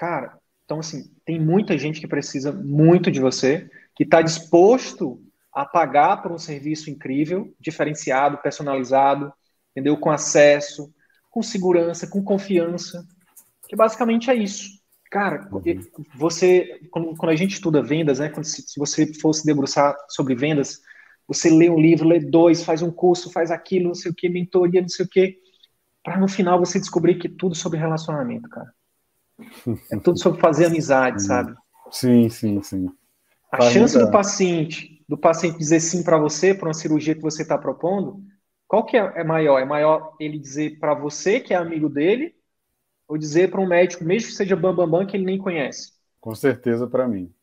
Cara, 0.00 0.38
então 0.64 0.78
assim, 0.78 1.14
tem 1.26 1.38
muita 1.38 1.76
gente 1.76 2.00
que 2.00 2.08
precisa 2.08 2.50
muito 2.50 3.10
de 3.10 3.20
você, 3.20 3.68
que 3.94 4.02
está 4.02 4.22
disposto 4.22 5.22
a 5.52 5.66
pagar 5.66 6.22
por 6.22 6.32
um 6.32 6.38
serviço 6.38 6.88
incrível, 6.88 7.54
diferenciado, 7.60 8.38
personalizado, 8.38 9.30
entendeu? 9.72 9.98
Com 9.98 10.10
acesso, 10.10 10.90
com 11.30 11.42
segurança, 11.42 12.06
com 12.06 12.22
confiança, 12.22 13.06
que 13.68 13.76
basicamente 13.76 14.30
é 14.30 14.34
isso. 14.34 14.80
Cara, 15.10 15.48
uhum. 15.50 15.62
você, 16.14 16.80
quando, 16.90 17.16
quando, 17.16 17.32
a 17.32 17.36
gente 17.36 17.54
estuda 17.54 17.82
vendas, 17.82 18.18
né, 18.18 18.28
quando, 18.28 18.44
se, 18.44 18.62
se 18.62 18.78
você 18.78 19.12
fosse 19.14 19.44
debruçar 19.44 19.96
sobre 20.08 20.34
vendas, 20.34 20.80
você 21.26 21.50
lê 21.50 21.68
um 21.68 21.80
livro, 21.80 22.08
lê 22.08 22.20
dois, 22.20 22.62
faz 22.62 22.82
um 22.82 22.90
curso, 22.90 23.30
faz 23.30 23.50
aquilo, 23.50 23.88
não 23.88 23.94
sei 23.94 24.10
o 24.10 24.14
que, 24.14 24.28
mentoria, 24.28 24.80
não 24.80 24.88
sei 24.88 25.04
o 25.04 25.08
que, 25.08 25.38
para 26.02 26.18
no 26.18 26.28
final 26.28 26.58
você 26.58 26.78
descobrir 26.78 27.16
que 27.16 27.28
tudo 27.28 27.54
sobre 27.54 27.78
relacionamento, 27.78 28.48
cara. 28.48 28.72
É 29.90 29.96
tudo 29.98 30.18
sobre 30.18 30.40
fazer 30.40 30.66
amizade, 30.66 31.22
sabe? 31.22 31.54
Sim, 31.90 32.28
sim, 32.28 32.62
sim. 32.62 32.86
A 33.52 33.62
chance 33.62 33.98
do 33.98 34.10
paciente, 34.10 35.04
do 35.08 35.18
paciente 35.18 35.58
dizer 35.58 35.80
sim 35.80 36.02
para 36.02 36.18
você, 36.18 36.54
para 36.54 36.68
uma 36.68 36.74
cirurgia 36.74 37.14
que 37.14 37.22
você 37.22 37.42
está 37.42 37.58
propondo, 37.58 38.22
qual 38.70 38.84
que 38.84 38.96
é, 38.96 39.00
é 39.16 39.24
maior? 39.24 39.58
É 39.58 39.64
maior 39.64 40.14
ele 40.20 40.38
dizer 40.38 40.78
para 40.78 40.94
você 40.94 41.40
que 41.40 41.52
é 41.52 41.56
amigo 41.56 41.88
dele, 41.88 42.36
ou 43.08 43.18
dizer 43.18 43.50
para 43.50 43.60
um 43.60 43.66
médico, 43.66 44.04
mesmo 44.04 44.28
que 44.28 44.36
seja 44.36 44.54
bambambam, 44.54 44.88
bam, 44.88 44.98
bam, 45.00 45.06
que 45.08 45.16
ele 45.16 45.24
nem 45.24 45.38
conhece? 45.38 45.94
Com 46.20 46.32
certeza 46.36 46.86
para 46.86 47.08
mim. 47.08 47.34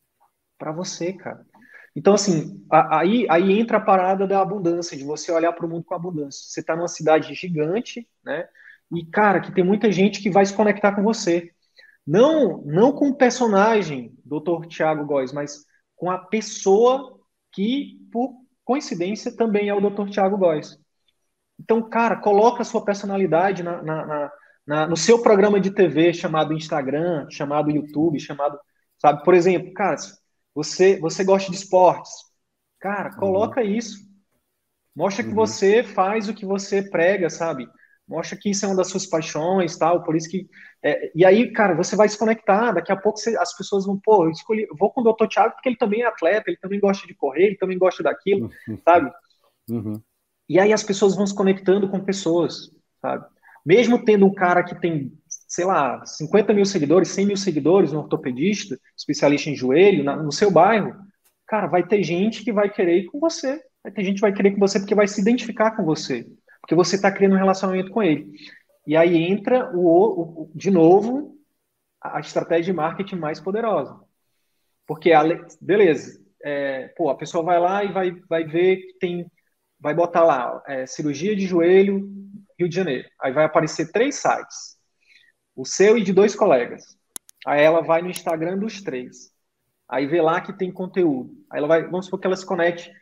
Para 0.56 0.72
você, 0.72 1.12
cara. 1.12 1.44
Então, 1.94 2.14
assim, 2.14 2.64
aí, 2.70 3.26
aí 3.28 3.60
entra 3.60 3.76
a 3.76 3.80
parada 3.80 4.26
da 4.26 4.40
abundância, 4.40 4.96
de 4.96 5.04
você 5.04 5.30
olhar 5.30 5.52
para 5.52 5.66
o 5.66 5.68
mundo 5.68 5.84
com 5.84 5.94
abundância. 5.94 6.48
Você 6.48 6.60
está 6.60 6.74
numa 6.74 6.88
cidade 6.88 7.34
gigante, 7.34 8.08
né? 8.24 8.48
E, 8.90 9.04
cara, 9.04 9.38
que 9.38 9.52
tem 9.52 9.62
muita 9.62 9.92
gente 9.92 10.22
que 10.22 10.30
vai 10.30 10.46
se 10.46 10.54
conectar 10.54 10.92
com 10.94 11.02
você. 11.02 11.50
Não, 12.06 12.62
não 12.64 12.90
com 12.90 13.10
o 13.10 13.14
personagem, 13.14 14.16
Dr. 14.24 14.66
Tiago 14.66 15.04
Góes, 15.04 15.30
mas 15.30 15.66
com 15.94 16.10
a 16.10 16.16
pessoa 16.16 17.20
que, 17.52 18.00
por 18.10 18.32
coincidência, 18.64 19.36
também 19.36 19.68
é 19.68 19.74
o 19.74 19.90
Dr. 19.90 20.08
Tiago 20.08 20.38
Góes. 20.38 20.78
Então, 21.58 21.82
cara, 21.82 22.16
coloca 22.16 22.62
a 22.62 22.64
sua 22.64 22.84
personalidade 22.84 23.62
na, 23.62 23.82
na, 23.82 24.32
na, 24.66 24.86
no 24.86 24.96
seu 24.96 25.20
programa 25.20 25.60
de 25.60 25.70
TV 25.70 26.14
chamado 26.14 26.54
Instagram, 26.54 27.26
chamado 27.30 27.70
YouTube, 27.70 28.20
chamado, 28.20 28.58
sabe? 28.98 29.24
Por 29.24 29.34
exemplo, 29.34 29.72
cara, 29.72 29.96
você, 30.54 30.98
você 31.00 31.24
gosta 31.24 31.50
de 31.50 31.56
esportes. 31.56 32.12
Cara, 32.78 33.14
coloca 33.16 33.60
uhum. 33.60 33.66
isso. 33.66 34.08
Mostra 34.94 35.22
que 35.22 35.30
uhum. 35.30 35.36
você 35.36 35.82
faz 35.82 36.28
o 36.28 36.34
que 36.34 36.46
você 36.46 36.82
prega, 36.82 37.28
sabe? 37.28 37.68
Mostra 38.06 38.38
que 38.40 38.50
isso 38.50 38.64
é 38.64 38.68
uma 38.68 38.76
das 38.76 38.88
suas 38.88 39.06
paixões, 39.06 39.76
tal, 39.76 40.02
por 40.02 40.16
isso 40.16 40.30
que... 40.30 40.48
É, 40.82 41.10
e 41.14 41.24
aí, 41.24 41.52
cara, 41.52 41.74
você 41.74 41.94
vai 41.94 42.08
se 42.08 42.18
conectar, 42.18 42.72
daqui 42.72 42.90
a 42.90 42.96
pouco 42.96 43.18
você, 43.18 43.36
as 43.36 43.54
pessoas 43.54 43.84
vão, 43.84 44.00
pô, 44.02 44.24
eu 44.24 44.30
escolhi, 44.30 44.66
vou 44.78 44.90
com 44.90 45.02
o 45.02 45.12
Dr. 45.12 45.28
Thiago 45.28 45.52
porque 45.54 45.68
ele 45.68 45.76
também 45.76 46.02
é 46.02 46.06
atleta, 46.06 46.44
ele 46.48 46.56
também 46.56 46.80
gosta 46.80 47.06
de 47.06 47.14
correr, 47.14 47.48
ele 47.48 47.56
também 47.58 47.78
gosta 47.78 48.02
daquilo, 48.02 48.50
uhum. 48.66 48.78
sabe? 48.78 49.12
Uhum. 49.68 50.00
E 50.48 50.58
aí 50.58 50.72
as 50.72 50.82
pessoas 50.82 51.14
vão 51.14 51.26
se 51.26 51.34
conectando 51.34 51.88
com 51.88 52.00
pessoas, 52.00 52.70
sabe? 53.00 53.26
Mesmo 53.64 54.04
tendo 54.04 54.24
um 54.26 54.32
cara 54.32 54.62
que 54.62 54.80
tem, 54.80 55.12
sei 55.26 55.64
lá, 55.64 56.04
50 56.06 56.54
mil 56.54 56.64
seguidores, 56.64 57.08
100 57.08 57.26
mil 57.26 57.36
seguidores, 57.36 57.92
um 57.92 57.98
ortopedista, 57.98 58.78
especialista 58.96 59.50
em 59.50 59.56
joelho, 59.56 60.04
na, 60.04 60.16
no 60.16 60.32
seu 60.32 60.50
bairro, 60.50 60.94
cara, 61.46 61.66
vai 61.66 61.86
ter 61.86 62.02
gente 62.02 62.42
que 62.42 62.52
vai 62.52 62.70
querer 62.70 62.98
ir 62.98 63.06
com 63.06 63.20
você. 63.20 63.60
Vai 63.82 63.92
ter 63.92 64.04
gente 64.04 64.16
que 64.16 64.22
vai 64.22 64.32
querer 64.32 64.50
ir 64.50 64.54
com 64.54 64.60
você 64.60 64.78
porque 64.78 64.94
vai 64.94 65.06
se 65.06 65.20
identificar 65.20 65.72
com 65.72 65.84
você 65.84 66.26
porque 66.68 66.74
você 66.74 66.96
está 66.96 67.10
criando 67.10 67.34
um 67.34 67.38
relacionamento 67.38 67.90
com 67.90 68.02
ele. 68.02 68.30
E 68.86 68.94
aí 68.94 69.16
entra, 69.16 69.74
o, 69.74 70.42
o, 70.42 70.50
de 70.54 70.70
novo, 70.70 71.34
a 71.98 72.20
estratégia 72.20 72.72
de 72.72 72.72
marketing 72.74 73.16
mais 73.16 73.40
poderosa. 73.40 73.98
Porque, 74.86 75.12
a, 75.12 75.22
beleza, 75.62 76.22
é, 76.44 76.88
pô, 76.88 77.08
a 77.08 77.16
pessoa 77.16 77.42
vai 77.42 77.58
lá 77.58 77.82
e 77.84 77.90
vai, 77.90 78.10
vai 78.28 78.44
ver 78.44 78.76
que 78.76 78.98
tem, 78.98 79.30
vai 79.80 79.94
botar 79.94 80.24
lá, 80.24 80.62
é, 80.66 80.86
cirurgia 80.86 81.34
de 81.36 81.46
joelho, 81.46 82.08
Rio 82.58 82.68
de 82.68 82.74
Janeiro. 82.74 83.08
Aí 83.20 83.32
vai 83.32 83.44
aparecer 83.44 83.92
três 83.92 84.16
sites, 84.16 84.76
o 85.54 85.64
seu 85.64 85.96
e 85.96 86.02
de 86.02 86.12
dois 86.12 86.34
colegas. 86.34 86.96
Aí 87.46 87.62
ela 87.62 87.80
vai 87.80 88.02
no 88.02 88.10
Instagram 88.10 88.58
dos 88.58 88.82
três. 88.82 89.30
Aí 89.88 90.06
vê 90.06 90.20
lá 90.20 90.40
que 90.40 90.52
tem 90.52 90.72
conteúdo. 90.72 91.30
Aí 91.50 91.58
ela 91.58 91.68
vai, 91.68 91.82
vamos 91.84 92.06
supor 92.06 92.20
que 92.20 92.26
ela 92.26 92.36
se 92.36 92.44
conecte 92.44 92.92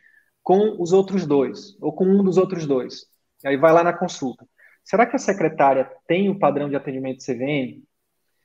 com 0.43 0.81
os 0.81 0.93
outros 0.93 1.27
dois, 1.27 1.77
ou 1.81 1.93
com 1.93 2.05
um 2.05 2.23
dos 2.23 2.37
outros 2.37 2.67
dois. 2.67 3.07
Aí 3.45 3.57
vai 3.57 3.73
lá 3.73 3.83
na 3.83 3.93
consulta. 3.93 4.47
Será 4.85 5.05
que 5.05 5.17
a 5.17 5.19
secretária 5.19 5.91
tem 6.07 6.29
o 6.29 6.39
padrão 6.39 6.69
de 6.69 6.77
atendimento 6.77 7.25
CVM? 7.25 7.83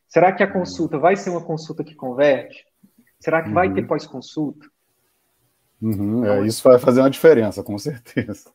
Será 0.07 0.31
que 0.31 0.41
a 0.41 0.51
consulta 0.51 0.97
vai 0.97 1.15
ser 1.15 1.29
uma 1.29 1.45
consulta 1.45 1.83
que 1.83 1.93
converte? 1.93 2.65
Será 3.19 3.43
que 3.43 3.49
uhum. 3.49 3.53
vai 3.53 3.71
ter 3.71 3.85
pós-consulta? 3.85 4.65
Uhum, 5.81 6.23
é, 6.25 6.45
isso 6.45 6.63
vai 6.63 6.77
fazer 6.77 7.01
uma 7.01 7.09
diferença, 7.09 7.63
com 7.63 7.77
certeza. 7.77 8.51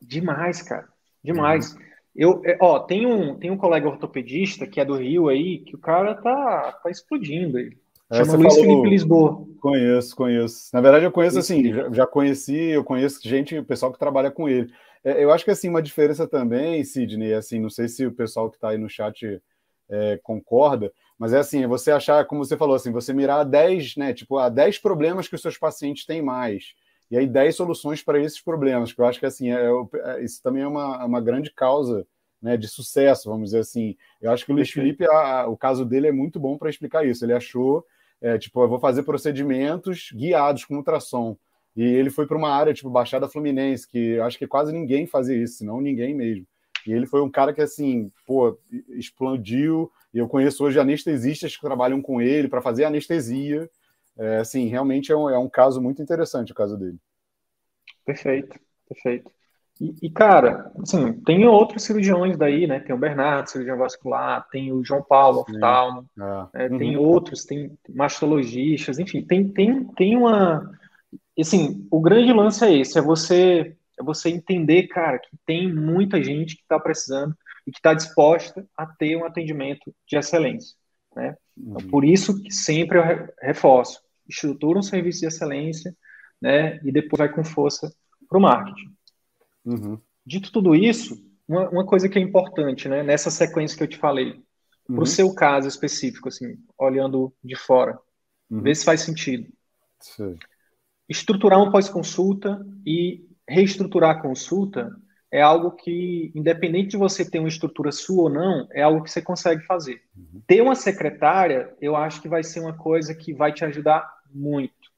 Demais, 0.00 0.62
cara. 0.62 0.88
Demais. 1.22 1.72
Uhum. 1.72 1.80
Eu, 2.14 2.42
é, 2.44 2.56
ó, 2.60 2.78
tem 2.80 3.06
um, 3.06 3.36
tem 3.38 3.50
um 3.50 3.56
colega 3.56 3.88
ortopedista 3.88 4.66
que 4.66 4.80
é 4.80 4.84
do 4.84 4.96
Rio 4.96 5.28
aí, 5.28 5.58
que 5.58 5.74
o 5.74 5.78
cara 5.78 6.14
tá, 6.14 6.78
tá 6.82 6.90
explodindo 6.90 7.58
aí. 7.58 7.76
É, 8.10 8.24
Chama 8.24 8.38
Luiz 8.38 8.54
falou, 8.54 8.68
Felipe 8.68 8.88
Lisboa. 8.88 9.46
Conheço, 9.60 10.16
conheço. 10.16 10.70
Na 10.72 10.80
verdade, 10.80 11.04
eu 11.04 11.12
conheço 11.12 11.38
assim, 11.38 11.72
já, 11.72 11.90
já, 11.90 12.06
conheci, 12.06 12.56
eu 12.56 12.82
conheço 12.82 13.20
gente, 13.22 13.56
o 13.56 13.64
pessoal 13.64 13.92
que 13.92 13.98
trabalha 13.98 14.30
com 14.30 14.48
ele. 14.48 14.72
É, 15.04 15.22
eu 15.22 15.30
acho 15.30 15.44
que 15.44 15.50
assim, 15.50 15.68
uma 15.68 15.82
diferença 15.82 16.26
também, 16.26 16.82
Sidney, 16.82 17.34
assim, 17.34 17.60
não 17.60 17.70
sei 17.70 17.86
se 17.86 18.04
o 18.04 18.12
pessoal 18.12 18.50
que 18.50 18.56
está 18.56 18.70
aí 18.70 18.78
no 18.78 18.88
chat 18.88 19.40
é, 19.88 20.18
concorda, 20.22 20.92
mas 21.20 21.34
é 21.34 21.38
assim, 21.38 21.62
é 21.62 21.66
você 21.66 21.90
achar, 21.90 22.24
como 22.24 22.42
você 22.42 22.56
falou, 22.56 22.74
assim, 22.74 22.90
você 22.90 23.12
mirar 23.12 23.44
10, 23.44 23.96
né? 23.96 24.14
Tipo, 24.14 24.38
a 24.38 24.48
10 24.48 24.78
problemas 24.78 25.28
que 25.28 25.34
os 25.34 25.42
seus 25.42 25.58
pacientes 25.58 26.06
têm 26.06 26.22
mais. 26.22 26.72
E 27.10 27.18
aí 27.18 27.26
10 27.26 27.56
soluções 27.56 28.02
para 28.02 28.18
esses 28.18 28.40
problemas, 28.40 28.90
que 28.90 29.02
eu 29.02 29.04
acho 29.04 29.20
que 29.20 29.26
assim, 29.26 29.50
é, 29.52 29.66
é, 29.96 30.24
isso 30.24 30.42
também 30.42 30.62
é 30.62 30.66
uma, 30.66 31.04
uma 31.04 31.20
grande 31.20 31.50
causa 31.52 32.06
né, 32.40 32.56
de 32.56 32.66
sucesso, 32.66 33.28
vamos 33.28 33.50
dizer 33.50 33.58
assim. 33.58 33.98
Eu 34.18 34.30
acho 34.30 34.46
que 34.46 34.50
o 34.50 34.54
Luiz 34.54 34.70
Felipe, 34.70 35.04
a, 35.04 35.46
o 35.46 35.58
caso 35.58 35.84
dele 35.84 36.06
é 36.06 36.12
muito 36.12 36.40
bom 36.40 36.56
para 36.56 36.70
explicar 36.70 37.06
isso. 37.06 37.22
Ele 37.22 37.34
achou 37.34 37.84
é, 38.18 38.38
tipo, 38.38 38.62
eu 38.62 38.68
vou 38.68 38.80
fazer 38.80 39.02
procedimentos 39.02 40.10
guiados 40.14 40.64
com 40.64 40.76
ultrassom. 40.76 41.36
E 41.76 41.82
ele 41.82 42.08
foi 42.08 42.26
para 42.26 42.38
uma 42.38 42.48
área, 42.50 42.72
tipo, 42.72 42.88
Baixada 42.88 43.28
Fluminense, 43.28 43.86
que 43.86 44.18
acho 44.20 44.38
que 44.38 44.46
quase 44.46 44.72
ninguém 44.72 45.06
fazia 45.06 45.36
isso, 45.36 45.58
senão 45.58 45.82
ninguém 45.82 46.14
mesmo. 46.14 46.46
E 46.86 46.92
ele 46.92 47.06
foi 47.06 47.22
um 47.22 47.30
cara 47.30 47.52
que, 47.52 47.60
assim, 47.60 48.10
pô, 48.26 48.58
explodiu. 48.90 49.90
E 50.12 50.18
eu 50.18 50.28
conheço 50.28 50.64
hoje 50.64 50.78
anestesistas 50.78 51.56
que 51.56 51.62
trabalham 51.62 52.00
com 52.00 52.20
ele 52.20 52.48
para 52.48 52.62
fazer 52.62 52.84
anestesia. 52.84 53.68
É, 54.18 54.38
assim, 54.38 54.66
realmente 54.66 55.12
é 55.12 55.16
um, 55.16 55.30
é 55.30 55.38
um 55.38 55.48
caso 55.48 55.80
muito 55.80 56.02
interessante 56.02 56.52
o 56.52 56.54
caso 56.54 56.76
dele. 56.76 56.98
Perfeito, 58.04 58.58
perfeito. 58.88 59.30
E, 59.80 59.94
e, 60.02 60.10
cara, 60.10 60.70
assim, 60.82 61.14
tem 61.24 61.46
outros 61.46 61.84
cirurgiões 61.84 62.36
daí, 62.36 62.66
né? 62.66 62.80
Tem 62.80 62.94
o 62.94 62.98
Bernardo, 62.98 63.48
cirurgião 63.48 63.78
vascular, 63.78 64.46
tem 64.50 64.70
o 64.72 64.84
João 64.84 65.02
Paulo, 65.02 65.40
oftalmo, 65.40 66.04
ah, 66.20 66.48
né? 66.52 66.68
uhum. 66.68 66.78
tem 66.78 66.96
outros, 66.98 67.46
tem 67.46 67.72
mastologistas, 67.88 68.98
enfim, 68.98 69.22
tem, 69.22 69.48
tem, 69.48 69.84
tem 69.84 70.16
uma. 70.16 70.70
Assim, 71.38 71.86
o 71.90 71.98
grande 71.98 72.30
lance 72.30 72.62
é 72.62 72.76
esse: 72.76 72.98
é 72.98 73.02
você, 73.02 73.74
é 74.00 74.02
você 74.02 74.30
entender, 74.30 74.88
cara, 74.88 75.18
que 75.18 75.36
tem 75.46 75.72
muita 75.72 76.22
gente 76.22 76.56
que 76.56 76.62
está 76.62 76.80
precisando 76.80 77.36
e 77.66 77.70
que 77.70 77.78
está 77.78 77.92
disposta 77.94 78.66
a 78.76 78.86
ter 78.86 79.16
um 79.16 79.24
atendimento 79.24 79.94
de 80.08 80.16
excelência, 80.16 80.74
né? 81.14 81.36
Então, 81.56 81.82
uhum. 81.82 81.90
por 81.90 82.04
isso 82.04 82.42
que 82.42 82.50
sempre 82.50 82.98
eu 82.98 83.28
reforço: 83.42 84.00
estrutura 84.28 84.78
um 84.78 84.82
serviço 84.82 85.20
de 85.20 85.26
excelência, 85.26 85.94
né? 86.40 86.80
E 86.82 86.90
depois 86.90 87.18
vai 87.18 87.28
com 87.28 87.44
força 87.44 87.94
para 88.28 88.38
o 88.38 88.40
marketing. 88.40 88.94
Uhum. 89.64 90.00
Dito 90.24 90.50
tudo 90.50 90.74
isso, 90.74 91.22
uma, 91.46 91.68
uma, 91.68 91.86
coisa 91.86 92.08
que 92.08 92.18
é 92.18 92.22
importante, 92.22 92.88
né, 92.88 93.02
nessa 93.02 93.30
sequência 93.30 93.76
que 93.76 93.82
eu 93.82 93.88
te 93.88 93.98
falei, 93.98 94.42
uhum. 94.88 94.94
para 94.94 95.02
o 95.02 95.06
seu 95.06 95.34
caso 95.34 95.68
específico, 95.68 96.28
assim, 96.28 96.56
olhando 96.78 97.34
de 97.44 97.56
fora, 97.56 97.98
uhum. 98.48 98.62
ver 98.62 98.74
se 98.74 98.84
faz 98.84 99.02
sentido. 99.02 99.52
Sim. 100.00 100.38
Estruturar 101.08 101.60
um 101.60 101.70
pós-consulta 101.70 102.64
e 102.86 103.28
reestruturar 103.50 104.10
a 104.10 104.20
consulta 104.22 104.90
é 105.32 105.40
algo 105.40 105.72
que, 105.72 106.32
independente 106.34 106.90
de 106.90 106.96
você 106.96 107.28
ter 107.28 107.38
uma 107.38 107.48
estrutura 107.48 107.92
sua 107.92 108.24
ou 108.24 108.30
não, 108.30 108.68
é 108.72 108.82
algo 108.82 109.02
que 109.02 109.10
você 109.10 109.22
consegue 109.22 109.64
fazer. 109.64 110.02
Uhum. 110.16 110.42
Ter 110.46 110.60
uma 110.60 110.74
secretária, 110.74 111.72
eu 111.80 111.94
acho 111.94 112.20
que 112.20 112.28
vai 112.28 112.42
ser 112.42 112.60
uma 112.60 112.76
coisa 112.76 113.14
que 113.14 113.32
vai 113.32 113.52
te 113.52 113.64
ajudar 113.64 114.10
muito. 114.32 114.90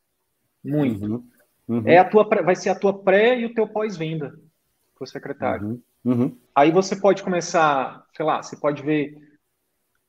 Muito. 0.65 1.05
Uhum. 1.05 1.29
Uhum. 1.69 1.83
É 1.87 1.99
a 1.99 2.05
tua, 2.05 2.25
vai 2.25 2.57
ser 2.57 2.71
a 2.71 2.79
tua 2.79 3.03
pré 3.03 3.39
e 3.39 3.47
o 3.47 3.55
teu 3.55 3.69
pós-venda 3.69 4.31
para 4.95 5.05
o 5.05 5.07
secretário. 5.07 5.69
Uhum. 5.69 5.83
Uhum. 6.05 6.39
Aí 6.55 6.71
você 6.71 6.97
pode 6.97 7.23
começar, 7.23 8.05
sei 8.17 8.25
lá, 8.25 8.43
você 8.43 8.57
pode 8.57 8.83
ver 8.83 9.17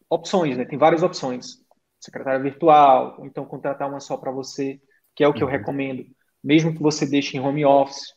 opções, 0.10 0.58
né? 0.58 0.66
Tem 0.66 0.78
várias 0.78 1.04
opções. 1.04 1.62
Secretária 2.00 2.40
virtual, 2.40 3.16
ou 3.20 3.26
então 3.26 3.46
contratar 3.46 3.90
uma 3.90 4.00
só 4.00 4.18
para 4.18 4.32
você, 4.32 4.80
que 5.16 5.24
é 5.24 5.28
o 5.28 5.34
que 5.34 5.44
eu 5.44 5.48
uhum. 5.48 5.54
recomendo, 5.54 6.06
mesmo 6.44 6.74
que 6.74 6.82
você 6.82 7.06
deixe 7.06 7.38
em 7.38 7.40
home 7.40 7.64
office, 7.66 8.14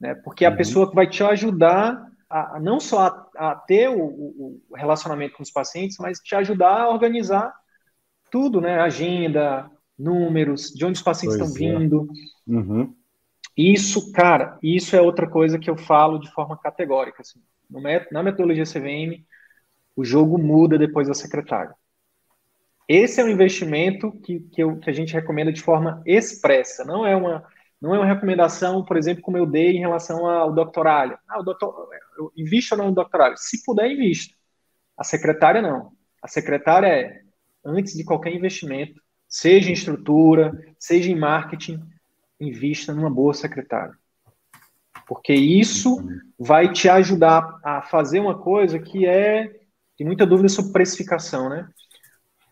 né? 0.00 0.14
Porque 0.14 0.44
é 0.44 0.48
a 0.48 0.50
uhum. 0.50 0.56
pessoa 0.56 0.88
que 0.88 0.94
vai 0.94 1.08
te 1.08 1.22
ajudar 1.22 2.06
a, 2.28 2.58
não 2.60 2.80
só 2.80 3.06
a, 3.36 3.50
a 3.50 3.54
ter 3.54 3.88
o, 3.88 4.02
o, 4.02 4.60
relacionamento 4.74 5.36
com 5.36 5.42
os 5.42 5.50
pacientes, 5.50 5.96
mas 5.98 6.18
te 6.18 6.34
ajudar 6.34 6.82
a 6.82 6.90
organizar 6.90 7.54
tudo, 8.30 8.60
né? 8.60 8.80
Agenda, 8.80 9.70
números, 9.98 10.72
de 10.74 10.84
onde 10.84 10.98
os 10.98 11.02
pacientes 11.02 11.38
pois 11.38 11.50
estão 11.50 11.66
é. 11.66 11.78
vindo. 11.78 12.08
Uhum. 12.46 12.94
Isso, 13.56 14.12
cara, 14.12 14.58
isso 14.62 14.94
é 14.94 15.00
outra 15.00 15.26
coisa 15.26 15.58
que 15.58 15.70
eu 15.70 15.76
falo 15.76 16.18
de 16.18 16.30
forma 16.30 16.56
categórica. 16.58 17.22
Assim. 17.22 17.40
Na 18.10 18.22
metodologia 18.22 18.64
CVM, 18.64 19.24
o 19.96 20.04
jogo 20.04 20.36
muda 20.36 20.78
depois 20.78 21.08
da 21.08 21.14
secretária. 21.14 21.74
Esse 22.88 23.20
é 23.20 23.24
um 23.24 23.28
investimento 23.28 24.12
que, 24.22 24.40
que, 24.40 24.62
eu, 24.62 24.76
que, 24.76 24.88
a 24.88 24.92
gente 24.92 25.12
recomenda 25.14 25.52
de 25.52 25.62
forma 25.62 26.02
expressa. 26.06 26.84
Não 26.84 27.04
é 27.04 27.16
uma, 27.16 27.44
não 27.80 27.94
é 27.94 27.98
uma 27.98 28.06
recomendação, 28.06 28.84
por 28.84 28.96
exemplo, 28.96 29.22
como 29.22 29.36
eu 29.36 29.46
dei 29.46 29.76
em 29.76 29.80
relação 29.80 30.26
ao 30.26 30.52
doctoralho. 30.52 31.18
Ah, 31.28 31.40
o 31.40 31.42
doutor, 31.42 31.88
eu 32.18 32.32
invisto 32.36 32.74
ou 32.74 32.78
não 32.78 32.86
no 32.88 32.94
doctoralho? 32.94 33.34
Se 33.36 33.62
puder, 33.64 33.90
invista. 33.90 34.34
A 34.96 35.04
secretária 35.04 35.60
não. 35.60 35.92
A 36.22 36.28
secretária 36.28 36.86
é, 36.86 37.22
antes 37.64 37.94
de 37.94 38.04
qualquer 38.04 38.34
investimento, 38.34 39.00
seja 39.28 39.70
em 39.70 39.74
estrutura, 39.74 40.52
seja 40.78 41.10
em 41.10 41.18
marketing, 41.18 41.82
invista 42.40 42.94
numa 42.94 43.10
boa 43.10 43.34
secretária. 43.34 43.94
Porque 45.06 45.34
isso 45.34 45.98
vai 46.38 46.72
te 46.72 46.88
ajudar 46.88 47.60
a 47.62 47.82
fazer 47.82 48.20
uma 48.20 48.38
coisa 48.38 48.78
que 48.78 49.06
é 49.06 49.60
tem 49.96 50.06
muita 50.06 50.26
dúvida 50.26 50.48
sobre 50.48 50.72
precificação, 50.72 51.48
né? 51.48 51.68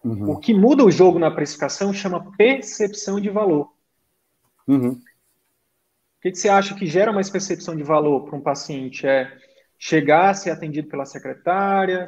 Uhum. 0.03 0.31
O 0.31 0.39
que 0.39 0.55
muda 0.55 0.85
o 0.85 0.91
jogo 0.91 1.19
na 1.19 1.31
precificação 1.31 1.93
chama 1.93 2.33
percepção 2.37 3.21
de 3.21 3.29
valor. 3.29 3.71
Uhum. 4.67 4.99
Que, 6.25 6.31
que 6.31 6.39
você 6.39 6.49
acha 6.49 6.75
que 6.75 6.87
gera 6.87 7.13
mais 7.13 7.29
percepção 7.29 7.77
de 7.77 7.83
valor 7.83 8.25
para 8.25 8.35
um 8.35 8.41
paciente? 8.41 9.07
É 9.07 9.31
chegar 9.79 10.33
ser 10.33 10.49
atendido 10.49 10.89
pela 10.89 11.05
secretária, 11.05 12.07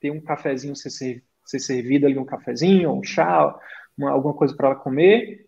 ter 0.00 0.10
um 0.10 0.18
cafezinho 0.18 0.74
ser, 0.74 1.22
ser 1.44 1.58
servido 1.58 2.06
ali, 2.06 2.18
um 2.18 2.24
cafezinho, 2.24 2.90
um 2.90 3.02
chá, 3.02 3.54
uma, 3.98 4.12
alguma 4.12 4.32
coisa 4.32 4.56
para 4.56 4.68
ela 4.68 4.76
comer, 4.76 5.46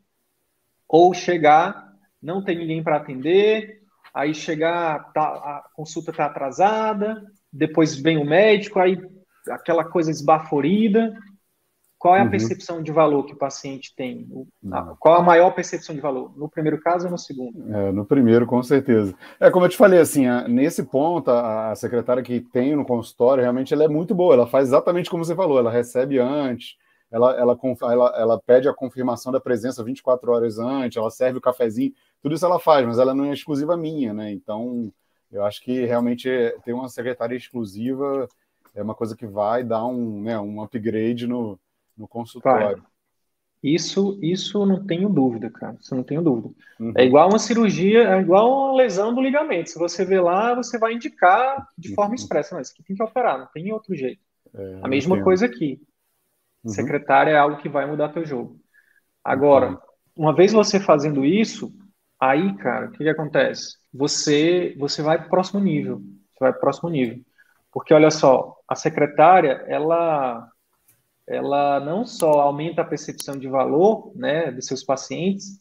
ou 0.86 1.14
chegar, 1.14 1.90
não 2.22 2.44
tem 2.44 2.58
ninguém 2.58 2.82
para 2.82 2.98
atender, 2.98 3.80
aí 4.12 4.34
chegar, 4.34 5.10
tá, 5.14 5.22
a 5.22 5.64
consulta 5.72 6.10
está 6.10 6.26
atrasada, 6.26 7.24
depois 7.50 7.96
vem 7.96 8.18
o 8.18 8.26
médico, 8.26 8.78
aí 8.78 9.00
aquela 9.48 9.86
coisa 9.86 10.10
esbaforida. 10.10 11.18
Qual 12.02 12.16
é 12.16 12.20
a 12.20 12.24
uhum. 12.24 12.30
percepção 12.30 12.82
de 12.82 12.90
valor 12.90 13.24
que 13.24 13.32
o 13.32 13.36
paciente 13.36 13.94
tem? 13.94 14.28
Qual 14.98 15.14
a 15.14 15.22
maior 15.22 15.52
percepção 15.52 15.94
de 15.94 16.00
valor? 16.00 16.36
No 16.36 16.48
primeiro 16.48 16.80
caso 16.80 17.04
ou 17.04 17.12
no 17.12 17.16
segundo? 17.16 17.72
É, 17.72 17.92
no 17.92 18.04
primeiro, 18.04 18.44
com 18.44 18.60
certeza. 18.60 19.14
É 19.38 19.52
como 19.52 19.66
eu 19.66 19.68
te 19.68 19.76
falei, 19.76 20.00
assim, 20.00 20.26
nesse 20.48 20.82
ponto, 20.82 21.30
a 21.30 21.72
secretária 21.76 22.20
que 22.20 22.40
tem 22.40 22.74
no 22.74 22.84
consultório, 22.84 23.40
realmente 23.40 23.72
ela 23.72 23.84
é 23.84 23.88
muito 23.88 24.16
boa. 24.16 24.34
Ela 24.34 24.48
faz 24.48 24.66
exatamente 24.66 25.08
como 25.08 25.24
você 25.24 25.32
falou, 25.36 25.60
ela 25.60 25.70
recebe 25.70 26.18
antes, 26.18 26.76
ela, 27.08 27.36
ela, 27.36 27.56
ela, 27.82 28.14
ela 28.16 28.40
pede 28.44 28.68
a 28.68 28.74
confirmação 28.74 29.30
da 29.30 29.38
presença 29.38 29.84
24 29.84 30.32
horas 30.32 30.58
antes, 30.58 30.96
ela 30.96 31.08
serve 31.08 31.38
o 31.38 31.40
cafezinho, 31.40 31.92
tudo 32.20 32.34
isso 32.34 32.44
ela 32.44 32.58
faz, 32.58 32.84
mas 32.84 32.98
ela 32.98 33.14
não 33.14 33.26
é 33.26 33.32
exclusiva 33.32 33.76
minha, 33.76 34.12
né? 34.12 34.32
Então, 34.32 34.92
eu 35.30 35.44
acho 35.44 35.62
que 35.62 35.86
realmente 35.86 36.28
ter 36.64 36.72
uma 36.72 36.88
secretária 36.88 37.36
exclusiva 37.36 38.28
é 38.74 38.82
uma 38.82 38.94
coisa 38.96 39.16
que 39.16 39.24
vai 39.26 39.62
dar 39.62 39.86
um, 39.86 40.22
né, 40.22 40.40
um 40.40 40.60
upgrade 40.60 41.28
no, 41.28 41.60
no 41.96 42.08
consultório. 42.08 42.78
Vai. 42.78 42.92
Isso, 43.62 44.18
isso 44.20 44.66
não 44.66 44.84
tenho 44.84 45.08
dúvida, 45.08 45.48
cara. 45.48 45.76
Isso 45.80 45.94
não 45.94 46.02
tenho 46.02 46.20
dúvida. 46.20 46.52
Uhum. 46.80 46.92
É 46.96 47.04
igual 47.04 47.28
uma 47.28 47.38
cirurgia, 47.38 48.08
é 48.08 48.20
igual 48.20 48.70
uma 48.70 48.76
lesão 48.76 49.14
do 49.14 49.20
ligamento. 49.20 49.70
Se 49.70 49.78
você 49.78 50.04
vê 50.04 50.20
lá, 50.20 50.52
você 50.54 50.78
vai 50.78 50.94
indicar 50.94 51.68
de 51.78 51.94
forma 51.94 52.10
uhum. 52.10 52.16
expressa. 52.16 52.54
Não, 52.54 52.60
isso 52.60 52.72
aqui 52.72 52.82
tem 52.82 52.96
que 52.96 53.02
operar, 53.02 53.38
não 53.38 53.46
tem 53.46 53.72
outro 53.72 53.94
jeito. 53.94 54.20
É, 54.52 54.80
a 54.82 54.88
mesma 54.88 55.14
entendo. 55.14 55.24
coisa 55.24 55.46
aqui. 55.46 55.80
Uhum. 56.64 56.70
Secretária 56.70 57.30
é 57.30 57.36
algo 57.36 57.58
que 57.58 57.68
vai 57.68 57.86
mudar 57.86 58.08
teu 58.08 58.24
jogo. 58.24 58.60
Agora, 59.22 59.70
uhum. 59.70 59.78
uma 60.16 60.34
vez 60.34 60.52
você 60.52 60.80
fazendo 60.80 61.24
isso, 61.24 61.72
aí, 62.18 62.56
cara, 62.56 62.86
o 62.86 62.90
que, 62.90 62.98
que 62.98 63.08
acontece? 63.08 63.76
Você, 63.94 64.74
você 64.76 65.02
vai 65.02 65.18
para 65.18 65.28
o 65.28 65.30
próximo 65.30 65.60
nível. 65.60 65.98
Você 65.98 66.40
vai 66.40 66.50
para 66.50 66.58
o 66.58 66.62
próximo 66.62 66.90
nível. 66.90 67.20
Porque, 67.70 67.94
olha 67.94 68.10
só, 68.10 68.56
a 68.68 68.74
secretária, 68.74 69.64
ela, 69.66 70.51
ela 71.32 71.80
não 71.80 72.04
só 72.04 72.40
aumenta 72.40 72.82
a 72.82 72.86
percepção 72.86 73.36
de 73.36 73.48
valor 73.48 74.12
né, 74.14 74.50
dos 74.50 74.66
seus 74.66 74.84
pacientes, 74.84 75.58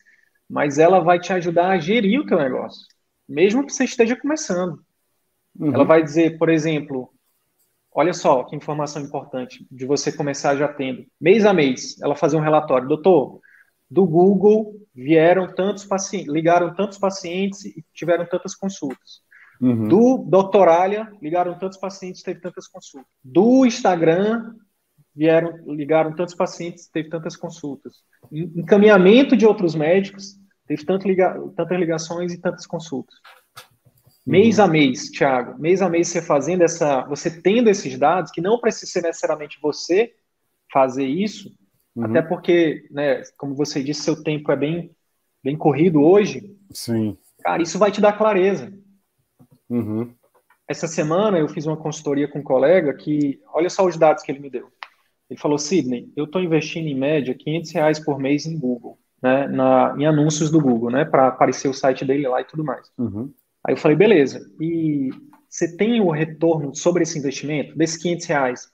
mas 0.49 0.77
ela 0.77 0.99
vai 0.99 1.19
te 1.19 1.31
ajudar 1.33 1.69
a 1.69 1.79
gerir 1.79 2.19
o 2.19 2.25
teu 2.25 2.37
negócio, 2.37 2.85
mesmo 3.27 3.65
que 3.65 3.73
você 3.73 3.85
esteja 3.85 4.15
começando. 4.15 4.83
Uhum. 5.57 5.73
Ela 5.73 5.83
vai 5.83 6.03
dizer, 6.03 6.37
por 6.37 6.49
exemplo, 6.49 7.11
Olha 7.93 8.13
só 8.13 8.43
que 8.43 8.55
informação 8.55 9.01
importante 9.01 9.67
de 9.69 9.85
você 9.85 10.11
começar 10.11 10.55
já 10.55 10.67
tendo. 10.67 11.05
Mês 11.19 11.45
a 11.45 11.53
mês, 11.53 11.99
ela 12.01 12.15
fazer 12.15 12.37
um 12.37 12.41
relatório. 12.41 12.87
Doutor, 12.87 13.41
do 13.89 14.05
Google 14.05 14.73
vieram 14.95 15.53
tantos 15.53 15.83
pacientes, 15.83 16.31
ligaram 16.31 16.73
tantos 16.73 16.97
pacientes 16.97 17.65
e 17.65 17.83
tiveram 17.93 18.25
tantas 18.25 18.55
consultas. 18.55 19.21
Uhum. 19.59 19.89
Do 19.89 20.17
Doutoralha, 20.19 21.11
ligaram 21.21 21.59
tantos 21.59 21.77
pacientes, 21.77 22.23
teve 22.23 22.39
tantas 22.39 22.65
consultas. 22.67 23.11
Do 23.21 23.65
Instagram, 23.65 24.55
vieram, 25.15 25.57
ligaram 25.67 26.15
tantos 26.15 26.33
pacientes, 26.33 26.87
teve 26.87 27.09
tantas 27.09 27.35
consultas. 27.35 27.95
Encaminhamento 28.31 29.35
de 29.35 29.45
outros 29.45 29.75
médicos, 29.75 30.37
teve 30.67 30.85
tanto 30.85 31.07
liga, 31.07 31.37
tantas 31.55 31.79
ligações 31.79 32.33
e 32.33 32.39
tantas 32.39 32.65
consultas. 32.65 33.15
Mês 34.25 34.59
uhum. 34.59 34.65
a 34.65 34.67
mês, 34.67 35.09
Thiago, 35.09 35.59
mês 35.59 35.81
a 35.81 35.89
mês 35.89 36.07
você 36.07 36.21
fazendo 36.21 36.61
essa, 36.61 37.01
você 37.07 37.41
tendo 37.41 37.69
esses 37.69 37.97
dados, 37.97 38.31
que 38.31 38.41
não 38.41 38.59
precisa 38.59 38.85
ser 38.91 39.01
necessariamente 39.01 39.59
você 39.61 40.13
fazer 40.71 41.05
isso, 41.05 41.51
uhum. 41.95 42.05
até 42.05 42.21
porque, 42.21 42.87
né, 42.91 43.21
como 43.37 43.55
você 43.55 43.83
disse, 43.83 44.03
seu 44.03 44.23
tempo 44.23 44.51
é 44.51 44.55
bem, 44.55 44.91
bem 45.43 45.57
corrido 45.57 46.01
hoje. 46.01 46.55
Sim. 46.71 47.17
Cara, 47.43 47.61
isso 47.61 47.79
vai 47.79 47.91
te 47.91 47.99
dar 47.99 48.13
clareza. 48.13 48.71
Uhum. 49.69 50.13
Essa 50.67 50.87
semana 50.87 51.39
eu 51.39 51.49
fiz 51.49 51.65
uma 51.65 51.75
consultoria 51.75 52.27
com 52.27 52.39
um 52.39 52.43
colega 52.43 52.93
que, 52.93 53.41
olha 53.53 53.69
só 53.69 53.85
os 53.85 53.97
dados 53.97 54.23
que 54.23 54.31
ele 54.31 54.39
me 54.39 54.49
deu. 54.49 54.71
Ele 55.31 55.39
falou, 55.39 55.57
Sidney, 55.57 56.11
eu 56.13 56.25
estou 56.25 56.41
investindo 56.41 56.87
em 56.87 56.93
média 56.93 57.33
500 57.33 57.71
reais 57.71 57.99
por 58.01 58.19
mês 58.19 58.45
em 58.45 58.59
Google, 58.59 58.99
né, 59.23 59.47
na, 59.47 59.95
em 59.97 60.05
anúncios 60.05 60.51
do 60.51 60.59
Google, 60.59 60.91
né, 60.91 61.05
para 61.05 61.29
aparecer 61.29 61.69
o 61.69 61.73
site 61.73 62.03
dele 62.03 62.27
lá 62.27 62.41
e 62.41 62.45
tudo 62.45 62.65
mais. 62.65 62.91
Uhum. 62.97 63.31
Aí 63.65 63.73
eu 63.73 63.77
falei, 63.77 63.95
beleza, 63.95 64.41
e 64.59 65.09
você 65.47 65.77
tem 65.77 66.01
o 66.01 66.11
retorno 66.11 66.75
sobre 66.75 67.03
esse 67.03 67.17
investimento, 67.17 67.77
desses 67.77 67.95
500 67.95 68.25
reais? 68.25 68.71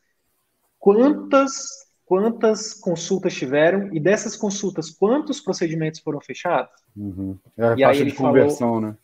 Quantas 0.80 1.86
quantas 2.06 2.74
consultas 2.74 3.36
tiveram 3.36 3.94
e 3.94 4.00
dessas 4.00 4.36
consultas, 4.36 4.90
quantos 4.90 5.42
procedimentos 5.42 6.00
foram 6.00 6.22
fechados? 6.22 6.72
Uhum. 6.96 7.38
É 7.56 7.66
a 7.68 7.74
e 7.74 7.82
taxa 7.82 8.06
de 8.06 8.14
conversão, 8.14 8.58
falou, 8.58 8.82
né? 8.82 8.98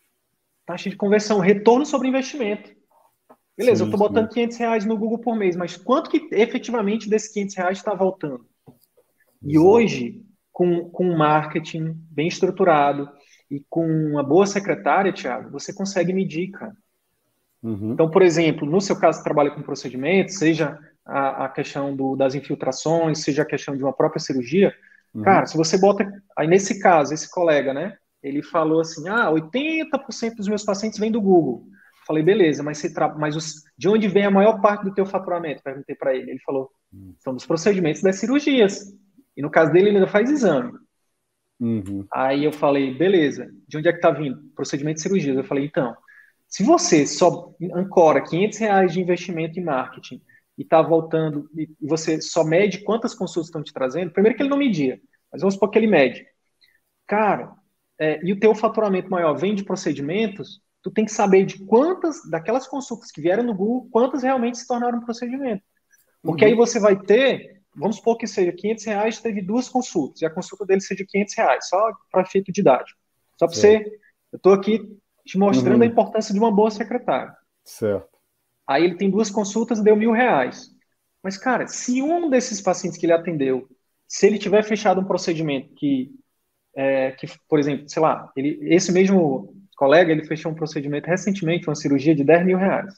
Taxa 0.66 0.90
de 0.90 0.96
conversão, 0.96 1.38
retorno 1.38 1.86
sobre 1.86 2.08
investimento. 2.08 2.73
Beleza, 3.56 3.76
sim, 3.76 3.82
eu 3.82 3.94
estou 3.94 4.08
botando 4.08 4.26
sim. 4.28 4.34
500 4.34 4.56
reais 4.56 4.84
no 4.84 4.96
Google 4.96 5.18
por 5.18 5.36
mês, 5.36 5.56
mas 5.56 5.76
quanto 5.76 6.10
que 6.10 6.28
efetivamente 6.32 7.08
desses 7.08 7.32
500 7.32 7.54
reais 7.56 7.78
está 7.78 7.94
voltando? 7.94 8.44
E 9.42 9.58
hoje, 9.58 10.22
com, 10.52 10.88
com 10.90 11.06
um 11.06 11.16
marketing 11.16 11.94
bem 12.10 12.28
estruturado 12.28 13.08
e 13.50 13.62
com 13.68 13.86
uma 13.86 14.22
boa 14.22 14.46
secretária, 14.46 15.12
Thiago, 15.12 15.50
você 15.50 15.72
consegue 15.72 16.12
medir, 16.12 16.50
cara. 16.50 16.74
Uhum. 17.62 17.92
Então, 17.92 18.10
por 18.10 18.22
exemplo, 18.22 18.68
no 18.68 18.80
seu 18.80 18.98
caso, 18.98 19.22
trabalha 19.22 19.50
com 19.50 19.62
procedimentos, 19.62 20.38
seja 20.38 20.78
a, 21.04 21.46
a 21.46 21.48
questão 21.48 21.94
do, 21.94 22.16
das 22.16 22.34
infiltrações, 22.34 23.20
seja 23.20 23.42
a 23.42 23.46
questão 23.46 23.76
de 23.76 23.82
uma 23.82 23.92
própria 23.92 24.20
cirurgia, 24.20 24.74
uhum. 25.14 25.22
cara, 25.22 25.46
se 25.46 25.56
você 25.56 25.78
bota. 25.78 26.10
Aí, 26.36 26.46
nesse 26.46 26.80
caso, 26.80 27.14
esse 27.14 27.30
colega, 27.30 27.72
né? 27.72 27.96
Ele 28.22 28.42
falou 28.42 28.80
assim: 28.80 29.08
ah, 29.08 29.30
80% 29.30 30.36
dos 30.36 30.48
meus 30.48 30.64
pacientes 30.64 30.98
vêm 30.98 31.12
do 31.12 31.20
Google. 31.20 31.66
Falei, 32.06 32.22
beleza, 32.22 32.62
mas, 32.62 32.78
você 32.78 32.92
tra... 32.92 33.14
mas 33.14 33.36
os... 33.36 33.62
de 33.76 33.88
onde 33.88 34.08
vem 34.08 34.24
a 34.24 34.30
maior 34.30 34.60
parte 34.60 34.84
do 34.84 34.94
teu 34.94 35.06
faturamento? 35.06 35.62
Perguntei 35.62 35.94
para 35.94 36.14
ele. 36.14 36.30
Ele 36.30 36.40
falou: 36.40 36.70
são 37.18 37.34
dos 37.34 37.46
procedimentos 37.46 38.02
das 38.02 38.16
cirurgias. 38.16 38.92
E 39.36 39.42
no 39.42 39.50
caso 39.50 39.72
dele, 39.72 39.88
ele 39.88 39.96
ainda 39.96 40.10
faz 40.10 40.30
exame. 40.30 40.72
Uhum. 41.60 42.06
Aí 42.12 42.44
eu 42.44 42.52
falei, 42.52 42.94
beleza, 42.94 43.50
de 43.66 43.78
onde 43.78 43.88
é 43.88 43.92
que 43.92 44.00
tá 44.00 44.10
vindo? 44.10 44.38
Procedimento 44.54 44.96
de 44.96 45.02
cirurgias. 45.02 45.36
Eu 45.36 45.44
falei, 45.44 45.64
então, 45.64 45.96
se 46.46 46.62
você 46.62 47.06
só 47.06 47.52
ancora 47.74 48.22
500 48.22 48.58
reais 48.58 48.92
de 48.92 49.00
investimento 49.00 49.58
em 49.58 49.64
marketing 49.64 50.20
e 50.58 50.62
está 50.62 50.80
voltando, 50.82 51.48
e 51.56 51.68
você 51.80 52.20
só 52.20 52.44
mede 52.44 52.84
quantas 52.84 53.14
consultas 53.14 53.48
estão 53.48 53.62
te 53.62 53.72
trazendo, 53.72 54.12
primeiro 54.12 54.36
que 54.36 54.42
ele 54.42 54.50
não 54.50 54.58
media, 54.58 55.00
mas 55.32 55.40
vamos 55.40 55.54
supor 55.54 55.70
que 55.70 55.78
ele 55.78 55.86
mede. 55.86 56.24
Cara, 57.06 57.52
é, 57.98 58.24
e 58.24 58.32
o 58.32 58.38
teu 58.38 58.54
faturamento 58.54 59.10
maior 59.10 59.34
vem 59.34 59.54
de 59.54 59.64
procedimentos, 59.64 60.60
tu 60.84 60.90
tem 60.90 61.06
que 61.06 61.12
saber 61.12 61.46
de 61.46 61.64
quantas, 61.64 62.28
daquelas 62.28 62.68
consultas 62.68 63.10
que 63.10 63.22
vieram 63.22 63.42
no 63.42 63.54
Google, 63.54 63.88
quantas 63.90 64.22
realmente 64.22 64.58
se 64.58 64.66
tornaram 64.66 65.00
procedimento. 65.00 65.64
Porque 66.22 66.44
uhum. 66.44 66.50
aí 66.50 66.54
você 66.54 66.78
vai 66.78 66.94
ter, 66.94 67.62
vamos 67.74 67.96
supor 67.96 68.18
que 68.18 68.26
seja 68.26 68.52
500 68.52 68.84
reais, 68.84 69.20
teve 69.20 69.40
duas 69.40 69.66
consultas, 69.66 70.20
e 70.20 70.26
a 70.26 70.30
consulta 70.30 70.66
dele 70.66 70.82
seja 70.82 71.02
500 71.08 71.34
reais, 71.36 71.68
só 71.68 71.90
para 72.12 72.20
efeito 72.20 72.52
didático. 72.52 73.00
Só 73.38 73.46
para 73.46 73.56
você, 73.56 73.98
eu 74.30 74.36
estou 74.36 74.52
aqui 74.52 74.78
te 75.24 75.38
mostrando 75.38 75.76
uhum. 75.76 75.84
a 75.84 75.90
importância 75.90 76.34
de 76.34 76.38
uma 76.38 76.54
boa 76.54 76.70
secretária. 76.70 77.34
Certo. 77.64 78.18
Aí 78.66 78.84
ele 78.84 78.96
tem 78.96 79.10
duas 79.10 79.30
consultas, 79.30 79.82
deu 79.82 79.96
mil 79.96 80.12
reais. 80.12 80.68
Mas, 81.22 81.38
cara, 81.38 81.66
se 81.66 82.02
um 82.02 82.28
desses 82.28 82.60
pacientes 82.60 82.98
que 82.98 83.06
ele 83.06 83.14
atendeu, 83.14 83.66
se 84.06 84.26
ele 84.26 84.38
tiver 84.38 84.62
fechado 84.62 85.00
um 85.00 85.06
procedimento 85.06 85.74
que, 85.74 86.10
é, 86.76 87.12
que 87.12 87.26
por 87.48 87.58
exemplo, 87.58 87.88
sei 87.88 88.02
lá, 88.02 88.30
ele, 88.36 88.58
esse 88.74 88.92
mesmo 88.92 89.54
colega, 89.74 90.12
ele 90.12 90.24
fechou 90.24 90.52
um 90.52 90.54
procedimento 90.54 91.06
recentemente, 91.06 91.68
uma 91.68 91.74
cirurgia 91.74 92.14
de 92.14 92.24
10 92.24 92.46
mil 92.46 92.58
reais. 92.58 92.94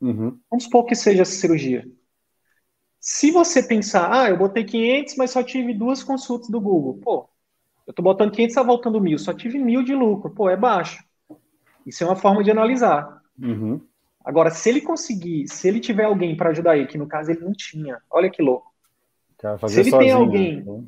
Uhum. 0.00 0.38
Vamos 0.50 0.64
supor 0.64 0.84
que 0.84 0.94
seja 0.94 1.22
essa 1.22 1.32
cirurgia. 1.32 1.86
Se 3.00 3.30
você 3.30 3.62
pensar, 3.62 4.12
ah, 4.12 4.28
eu 4.28 4.36
botei 4.36 4.64
500, 4.64 5.16
mas 5.16 5.30
só 5.30 5.42
tive 5.42 5.72
duas 5.72 6.02
consultas 6.02 6.50
do 6.50 6.60
Google. 6.60 6.98
Pô, 7.02 7.28
eu 7.86 7.92
tô 7.92 8.02
botando 8.02 8.32
500, 8.32 8.54
tá 8.54 8.62
voltando 8.62 9.00
mil, 9.00 9.18
só 9.18 9.32
tive 9.32 9.58
mil 9.58 9.82
de 9.82 9.94
lucro. 9.94 10.30
Pô, 10.30 10.50
é 10.50 10.56
baixo. 10.56 11.02
Isso 11.86 12.02
é 12.02 12.06
uma 12.06 12.16
forma 12.16 12.42
de 12.42 12.50
analisar. 12.50 13.22
Uhum. 13.40 13.80
Agora, 14.24 14.50
se 14.50 14.68
ele 14.68 14.80
conseguir, 14.80 15.46
se 15.46 15.68
ele 15.68 15.78
tiver 15.78 16.04
alguém 16.04 16.36
para 16.36 16.50
ajudar 16.50 16.76
ele, 16.76 16.88
que 16.88 16.98
no 16.98 17.06
caso 17.06 17.30
ele 17.30 17.44
não 17.44 17.52
tinha, 17.52 18.00
olha 18.10 18.28
que 18.28 18.42
louco. 18.42 18.74
se 19.68 19.80
ele 19.80 19.90
sozinho, 19.90 19.98
tem 19.98 20.10
alguém. 20.10 20.64
Né? 20.64 20.84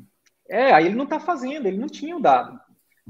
É, 0.49 0.73
aí 0.73 0.87
ele 0.87 0.95
não 0.95 1.05
está 1.05 1.21
fazendo, 1.21 1.65
ele 1.65 1.77
não 1.77 1.87
tinha 1.87 2.17
o 2.17 2.19
dado. 2.19 2.59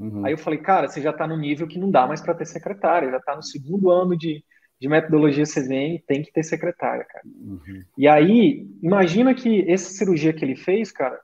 Uhum. 0.00 0.24
Aí 0.24 0.32
eu 0.32 0.38
falei, 0.38 0.58
cara, 0.58 0.88
você 0.88 1.02
já 1.02 1.10
está 1.10 1.26
no 1.26 1.36
nível 1.36 1.68
que 1.68 1.78
não 1.78 1.90
dá 1.90 2.06
mais 2.06 2.22
para 2.22 2.34
ter 2.34 2.46
secretária, 2.46 3.10
já 3.10 3.18
está 3.18 3.36
no 3.36 3.42
segundo 3.42 3.90
ano 3.90 4.16
de, 4.16 4.42
de 4.80 4.88
metodologia 4.88 5.44
CVM, 5.44 6.02
tem 6.06 6.22
que 6.22 6.32
ter 6.32 6.42
secretária, 6.42 7.04
cara. 7.04 7.22
Uhum. 7.26 7.84
E 7.98 8.08
aí, 8.08 8.66
imagina 8.82 9.34
que 9.34 9.70
essa 9.70 9.92
cirurgia 9.92 10.32
que 10.32 10.42
ele 10.42 10.56
fez, 10.56 10.90
cara, 10.90 11.20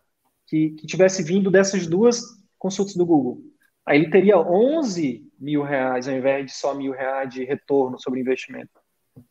que, 0.46 0.70
que 0.70 0.86
tivesse 0.86 1.22
vindo 1.22 1.50
dessas 1.50 1.86
duas 1.86 2.20
consultas 2.58 2.94
do 2.94 3.06
Google. 3.06 3.40
Aí 3.86 3.98
ele 3.98 4.10
teria 4.10 4.36
11 4.38 5.26
mil 5.38 5.62
reais 5.62 6.06
ao 6.06 6.14
invés 6.14 6.46
de 6.46 6.52
só 6.52 6.74
mil 6.74 6.92
reais 6.92 7.32
de 7.32 7.44
retorno 7.44 7.98
sobre 7.98 8.20
investimento. 8.20 8.70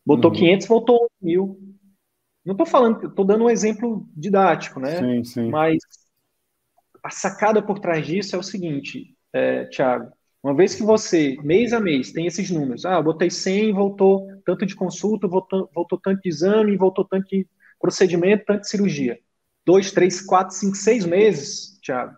Botou 0.04 0.30
uhum. 0.30 0.36
500, 0.36 0.66
voltou 0.66 1.10
mil. 1.22 1.58
Não 2.44 2.52
estou 2.52 2.66
falando, 2.66 3.06
estou 3.06 3.24
dando 3.24 3.44
um 3.44 3.50
exemplo 3.50 4.08
didático, 4.16 4.80
né? 4.80 4.98
Sim, 4.98 5.24
sim. 5.24 5.50
Mas 5.50 5.78
a 7.02 7.10
sacada 7.10 7.62
por 7.62 7.78
trás 7.78 8.04
disso 8.04 8.34
é 8.34 8.38
o 8.38 8.42
seguinte, 8.42 9.15
é, 9.36 9.64
Thiago. 9.66 10.10
Uma 10.42 10.54
vez 10.54 10.74
que 10.74 10.82
você, 10.82 11.36
mês 11.42 11.72
a 11.72 11.80
mês, 11.80 12.12
tem 12.12 12.26
esses 12.26 12.50
números, 12.50 12.84
ah, 12.86 13.02
botei 13.02 13.30
100, 13.30 13.72
voltou 13.72 14.26
tanto 14.44 14.64
de 14.64 14.74
consulta, 14.74 15.26
voltou, 15.26 15.68
voltou 15.74 15.98
tanto 15.98 16.22
de 16.22 16.28
exame, 16.28 16.76
voltou 16.76 17.04
tanto 17.04 17.28
de 17.28 17.46
procedimento, 17.80 18.44
tanto 18.46 18.60
de 18.62 18.68
cirurgia. 18.68 19.18
Dois, 19.64 19.90
três, 19.90 20.20
quatro, 20.20 20.54
cinco, 20.54 20.76
seis 20.76 21.04
meses, 21.04 21.78
Thiago, 21.80 22.16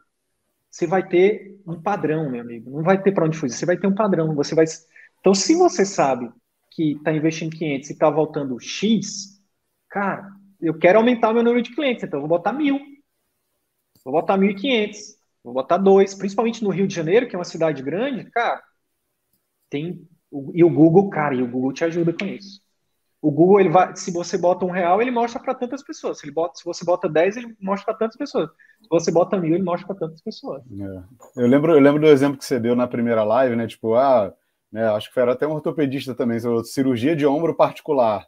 você 0.71 0.87
vai 0.87 1.07
ter 1.09 1.59
um 1.67 1.81
padrão, 1.81 2.31
meu 2.31 2.43
amigo. 2.43 2.71
Não 2.71 2.83
vai 2.83 3.03
ter 3.03 3.13
para 3.13 3.25
onde 3.25 3.37
fugir, 3.37 3.55
você 3.55 3.67
vai 3.67 3.79
ter 3.79 3.87
um 3.87 3.95
padrão. 3.95 4.35
Você 4.35 4.55
vai. 4.55 4.67
Então, 5.21 5.35
se 5.35 5.55
você 5.55 5.85
sabe 5.85 6.31
que 6.71 6.93
está 6.93 7.13
investindo 7.13 7.57
500 7.57 7.89
e 7.89 7.93
está 7.93 8.11
voltando 8.11 8.61
X, 8.61 9.41
cara, 9.89 10.31
eu 10.61 10.79
quero 10.79 10.99
aumentar 10.99 11.31
o 11.31 11.35
meu 11.35 11.43
número 11.43 11.63
de 11.63 11.75
clientes, 11.75 12.05
então 12.05 12.19
eu 12.19 12.29
vou 12.29 12.37
botar 12.37 12.53
mil. 12.53 12.79
Vou 14.05 14.13
botar 14.13 14.39
1.500, 14.39 15.18
vou 15.43 15.55
botar 15.55 15.79
dois, 15.79 16.15
principalmente 16.15 16.63
no 16.63 16.71
Rio 16.71 16.87
de 16.87 16.95
Janeiro, 16.95 17.29
que 17.29 17.35
é 17.35 17.39
uma 17.39 17.45
cidade 17.45 17.83
grande, 17.83 18.25
cara, 18.31 18.63
tem. 19.71 20.07
E 20.53 20.63
o 20.63 20.71
Google, 20.71 21.09
cara, 21.09 21.35
e 21.35 21.43
o 21.43 21.51
Google 21.51 21.73
te 21.73 21.85
ajuda 21.85 22.13
com 22.13 22.27
isso. 22.27 22.61
O 23.21 23.31
Google, 23.33 23.61
ele 23.61 23.69
vai, 23.69 23.97
se 23.97 24.13
você 24.13 24.39
bota 24.39 24.65
um 24.65 24.71
real, 24.71 25.03
ele 25.03 25.11
mostra 25.11 25.41
para 25.41 25.55
tantas 25.55 25.83
pessoas. 25.83 26.19
Se, 26.19 26.27
ele 26.27 26.33
bota, 26.33 26.57
se 26.57 26.65
você 26.65 26.85
bota 26.85 27.09
10, 27.09 27.37
ele 27.37 27.57
mostra 27.61 27.87
para 27.87 27.99
tantas 27.99 28.17
pessoas. 28.17 28.49
Se 28.81 28.89
você 28.89 29.11
bota 29.11 29.37
mil, 29.37 29.55
ele 29.55 29.65
mostra 29.65 29.89
para 29.89 29.97
tantas 30.07 30.21
pessoas. 30.21 30.63
É. 30.71 31.43
Eu, 31.43 31.49
lembro, 31.49 31.73
eu 31.73 31.81
lembro 31.81 32.01
do 32.01 32.07
exemplo 32.07 32.39
que 32.39 32.45
você 32.45 32.61
deu 32.61 32.77
na 32.77 32.87
primeira 32.87 33.25
live, 33.25 33.57
né? 33.57 33.67
Tipo, 33.67 33.95
ah, 33.95 34.33
né? 34.71 34.87
Acho 34.91 35.13
que 35.13 35.19
era 35.19 35.33
até 35.33 35.47
um 35.47 35.53
ortopedista 35.53 36.15
também, 36.15 36.39
cirurgia 36.65 37.17
de 37.17 37.27
ombro 37.27 37.55
particular. 37.55 38.27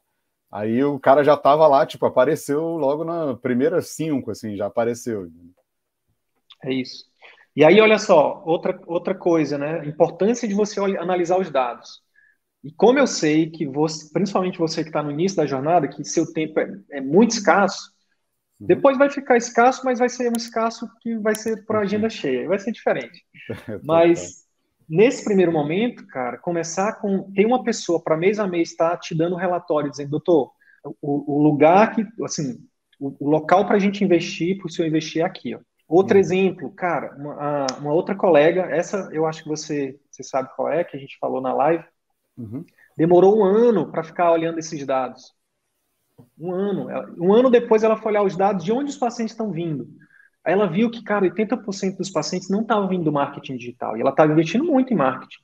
Aí 0.50 0.82
o 0.82 0.98
cara 0.98 1.22
já 1.22 1.34
estava 1.34 1.68
lá, 1.68 1.86
tipo, 1.86 2.04
apareceu 2.06 2.60
logo 2.76 3.04
na 3.04 3.36
primeira 3.36 3.80
cinco, 3.80 4.32
assim, 4.32 4.56
já 4.56 4.66
apareceu. 4.66 5.28
É 6.64 6.72
isso. 6.72 7.04
E 7.54 7.64
aí, 7.64 7.80
olha 7.80 7.98
só, 7.98 8.42
outra, 8.46 8.80
outra 8.86 9.14
coisa, 9.14 9.58
né? 9.58 9.84
Importância 9.86 10.46
de 10.46 10.54
você 10.54 10.80
analisar 10.80 11.38
os 11.38 11.50
dados. 11.50 12.00
E 12.62 12.70
como 12.72 12.98
eu 12.98 13.06
sei 13.06 13.50
que 13.50 13.66
você, 13.66 14.10
principalmente 14.12 14.58
você 14.58 14.82
que 14.82 14.90
está 14.90 15.02
no 15.02 15.10
início 15.10 15.36
da 15.36 15.46
jornada, 15.46 15.88
que 15.88 16.04
seu 16.04 16.32
tempo 16.32 16.60
é, 16.60 16.70
é 16.90 17.00
muito 17.00 17.32
escasso, 17.32 17.90
uhum. 18.60 18.66
depois 18.66 18.98
vai 18.98 19.10
ficar 19.10 19.36
escasso, 19.36 19.84
mas 19.84 19.98
vai 19.98 20.08
ser 20.08 20.28
um 20.28 20.36
escasso 20.36 20.88
que 21.00 21.16
vai 21.18 21.34
ser 21.34 21.64
por 21.64 21.76
agenda 21.76 22.04
uhum. 22.04 22.10
cheia, 22.10 22.48
vai 22.48 22.58
ser 22.58 22.72
diferente. 22.72 23.24
mas 23.82 24.46
Nesse 24.90 25.22
primeiro 25.22 25.52
momento, 25.52 26.04
cara, 26.08 26.36
começar 26.36 26.94
com. 26.94 27.30
Tem 27.30 27.46
uma 27.46 27.62
pessoa 27.62 28.02
para 28.02 28.16
mês 28.16 28.40
a 28.40 28.48
mês 28.48 28.70
estar 28.72 28.90
tá 28.90 28.96
te 28.96 29.14
dando 29.14 29.36
um 29.36 29.38
relatório, 29.38 29.88
dizendo, 29.88 30.10
doutor, 30.10 30.50
o, 31.00 31.36
o 31.36 31.40
lugar 31.40 31.94
que. 31.94 32.04
Assim, 32.24 32.58
o, 32.98 33.14
o 33.24 33.30
local 33.30 33.64
para 33.68 33.76
a 33.76 33.78
gente 33.78 34.02
investir, 34.02 34.58
para 34.58 34.66
o 34.66 34.68
senhor 34.68 34.88
investir 34.88 35.22
é 35.22 35.24
aqui. 35.24 35.54
Ó. 35.54 35.60
Outro 35.90 36.14
uhum. 36.14 36.20
exemplo, 36.20 36.70
cara, 36.70 37.16
uma, 37.16 37.66
uma, 37.80 37.92
outra 37.92 38.14
colega, 38.14 38.62
essa 38.70 39.08
eu 39.10 39.26
acho 39.26 39.42
que 39.42 39.48
você, 39.48 39.98
você 40.08 40.22
sabe 40.22 40.48
qual 40.54 40.70
é, 40.70 40.84
que 40.84 40.96
a 40.96 41.00
gente 41.00 41.18
falou 41.18 41.40
na 41.40 41.52
live, 41.52 41.84
uhum. 42.38 42.64
demorou 42.96 43.36
um 43.36 43.44
ano 43.44 43.90
para 43.90 44.04
ficar 44.04 44.30
olhando 44.30 44.60
esses 44.60 44.86
dados. 44.86 45.34
Um 46.38 46.52
ano. 46.52 46.86
Um 47.18 47.32
ano 47.32 47.50
depois 47.50 47.82
ela 47.82 47.96
foi 47.96 48.12
olhar 48.12 48.22
os 48.22 48.36
dados 48.36 48.64
de 48.64 48.70
onde 48.70 48.90
os 48.90 48.96
pacientes 48.96 49.32
estão 49.32 49.50
vindo. 49.50 49.88
Aí 50.44 50.52
ela 50.52 50.68
viu 50.68 50.92
que, 50.92 51.02
cara, 51.02 51.26
80% 51.28 51.96
dos 51.96 52.08
pacientes 52.08 52.48
não 52.48 52.60
estavam 52.62 52.86
vindo 52.86 53.02
do 53.02 53.12
marketing 53.12 53.56
digital. 53.56 53.96
E 53.96 54.00
ela 54.00 54.10
estava 54.10 54.30
investindo 54.30 54.64
muito 54.64 54.92
em 54.92 54.96
marketing. 54.96 55.42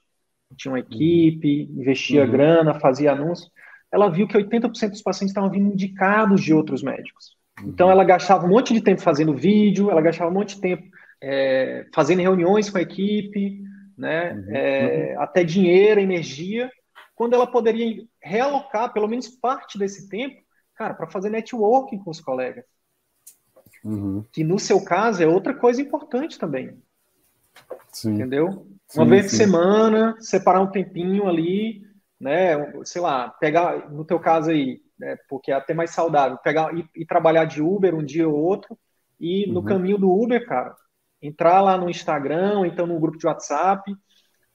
Tinha 0.56 0.70
uma 0.70 0.78
equipe, 0.78 1.62
investia 1.76 2.24
uhum. 2.24 2.30
grana, 2.30 2.78
fazia 2.78 3.10
anúncios. 3.10 3.50
Ela 3.90 4.08
viu 4.08 4.28
que 4.28 4.38
80% 4.38 4.90
dos 4.90 5.02
pacientes 5.02 5.32
estavam 5.32 5.50
vindo 5.50 5.72
indicados 5.72 6.40
de 6.40 6.54
outros 6.54 6.84
médicos. 6.84 7.36
Então 7.64 7.90
ela 7.90 8.04
gastava 8.04 8.46
um 8.46 8.50
monte 8.50 8.74
de 8.74 8.80
tempo 8.80 9.00
fazendo 9.00 9.34
vídeo, 9.34 9.90
ela 9.90 10.02
gastava 10.02 10.30
um 10.30 10.34
monte 10.34 10.56
de 10.56 10.60
tempo 10.60 10.86
é, 11.22 11.86
fazendo 11.94 12.20
reuniões 12.20 12.68
com 12.68 12.78
a 12.78 12.82
equipe, 12.82 13.62
né? 13.96 14.32
Uhum. 14.32 14.54
É, 14.54 15.16
até 15.16 15.42
dinheiro, 15.42 16.00
energia, 16.00 16.70
quando 17.14 17.34
ela 17.34 17.46
poderia 17.46 18.04
realocar 18.20 18.92
pelo 18.92 19.08
menos 19.08 19.28
parte 19.28 19.78
desse 19.78 20.08
tempo, 20.08 20.36
cara, 20.74 20.92
para 20.92 21.06
fazer 21.06 21.30
networking 21.30 21.98
com 21.98 22.10
os 22.10 22.20
colegas 22.20 22.64
Uhum. 23.86 24.24
Que 24.32 24.42
no 24.42 24.58
seu 24.58 24.82
caso 24.84 25.22
é 25.22 25.26
outra 25.26 25.54
coisa 25.54 25.80
importante 25.80 26.38
também. 26.38 26.76
Sim. 27.92 28.14
Entendeu? 28.14 28.66
Uma 28.94 29.04
sim, 29.04 29.10
vez 29.10 29.24
sim. 29.24 29.30
por 29.30 29.36
semana, 29.36 30.16
separar 30.20 30.60
um 30.60 30.70
tempinho 30.70 31.28
ali, 31.28 31.82
né? 32.20 32.56
Sei 32.84 33.00
lá, 33.00 33.30
pegar, 33.30 33.90
no 33.90 34.04
teu 34.04 34.18
caso 34.18 34.50
aí, 34.50 34.82
né, 34.98 35.16
porque 35.28 35.50
é 35.50 35.54
até 35.54 35.74
mais 35.74 35.90
saudável, 35.90 36.38
pegar 36.38 36.74
e, 36.76 36.84
e 36.94 37.06
trabalhar 37.06 37.44
de 37.44 37.62
Uber 37.62 37.94
um 37.94 38.04
dia 38.04 38.28
ou 38.28 38.34
outro, 38.34 38.78
e 39.18 39.46
no 39.46 39.60
uhum. 39.60 39.66
caminho 39.66 39.98
do 39.98 40.10
Uber, 40.10 40.44
cara, 40.46 40.74
entrar 41.20 41.60
lá 41.60 41.76
no 41.76 41.88
Instagram, 41.88 42.66
então 42.66 42.86
no 42.86 43.00
grupo 43.00 43.18
de 43.18 43.26
WhatsApp 43.26 43.94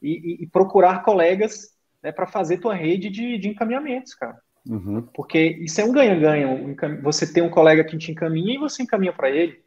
e, 0.01 0.09
e, 0.09 0.43
e 0.43 0.47
procurar 0.47 1.03
colegas 1.03 1.69
né, 2.01 2.11
para 2.11 2.27
fazer 2.27 2.57
tua 2.57 2.75
rede 2.75 3.09
de, 3.09 3.37
de 3.37 3.49
encaminhamentos, 3.49 4.13
cara. 4.13 4.37
Uhum. 4.67 5.01
Porque 5.13 5.39
isso 5.39 5.81
é 5.81 5.83
um 5.83 5.91
ganha-ganha. 5.91 6.75
Você 7.01 7.31
tem 7.31 7.41
um 7.41 7.49
colega 7.49 7.83
que 7.83 7.97
te 7.97 8.11
encaminha 8.11 8.55
e 8.55 8.59
você 8.59 8.83
encaminha 8.83 9.11
para 9.11 9.29
ele. 9.29 9.59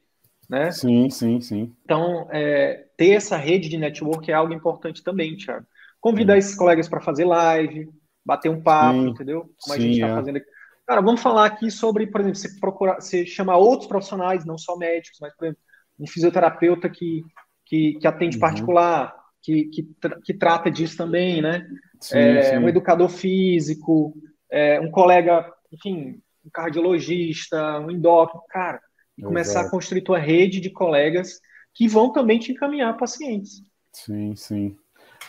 Né? 0.48 0.70
Sim, 0.70 1.10
sim, 1.10 1.40
sim. 1.40 1.72
Então, 1.84 2.28
é, 2.30 2.86
ter 2.96 3.10
essa 3.10 3.36
rede 3.36 3.68
de 3.68 3.78
network 3.78 4.30
é 4.30 4.34
algo 4.34 4.52
importante 4.52 5.02
também, 5.02 5.36
Thiago. 5.36 5.66
Convidar 6.00 6.36
esses 6.36 6.54
colegas 6.54 6.88
para 6.88 7.00
fazer 7.00 7.24
live, 7.24 7.88
bater 8.24 8.50
um 8.50 8.62
papo, 8.62 9.00
sim, 9.00 9.08
entendeu? 9.08 9.40
Como 9.62 9.74
sim, 9.74 9.78
a 9.78 9.78
gente 9.80 9.94
está 9.94 10.08
é. 10.08 10.14
fazendo 10.14 10.36
aqui. 10.36 10.46
Cara, 10.86 11.00
vamos 11.00 11.22
falar 11.22 11.46
aqui 11.46 11.70
sobre, 11.70 12.06
por 12.06 12.20
exemplo, 12.20 12.38
você 12.38 12.60
procurar, 12.60 13.00
você 13.00 13.24
chamar 13.24 13.56
outros 13.56 13.88
profissionais, 13.88 14.44
não 14.44 14.58
só 14.58 14.76
médicos, 14.76 15.18
mas, 15.20 15.34
por 15.34 15.46
exemplo, 15.46 15.62
um 15.98 16.06
fisioterapeuta 16.06 16.90
que, 16.90 17.22
que, 17.64 17.94
que 17.94 18.06
atende 18.06 18.36
uhum. 18.36 18.40
particular, 18.40 19.14
que, 19.42 19.64
que, 19.66 19.82
tra 20.00 20.18
que, 20.22 20.34
trata 20.34 20.70
disso 20.70 20.96
também, 20.96 21.40
né? 21.40 21.66
Sim, 22.00 22.18
é, 22.18 22.58
um 22.58 22.68
educador 22.68 23.08
físico, 23.08 24.14
é, 24.50 24.78
um 24.80 24.90
colega, 24.90 25.50
enfim, 25.72 26.20
um 26.44 26.50
cardiologista, 26.52 27.80
um 27.80 27.90
endócrino, 27.90 28.42
cara, 28.50 28.80
e 29.16 29.22
começar 29.22 29.60
Exato. 29.60 29.68
a 29.68 29.70
construir 29.70 30.02
tua 30.02 30.18
rede 30.18 30.60
de 30.60 30.70
colegas 30.70 31.40
que 31.72 31.88
vão 31.88 32.12
também 32.12 32.38
te 32.38 32.52
encaminhar 32.52 32.96
pacientes. 32.96 33.62
Sim, 33.92 34.36
sim. 34.36 34.76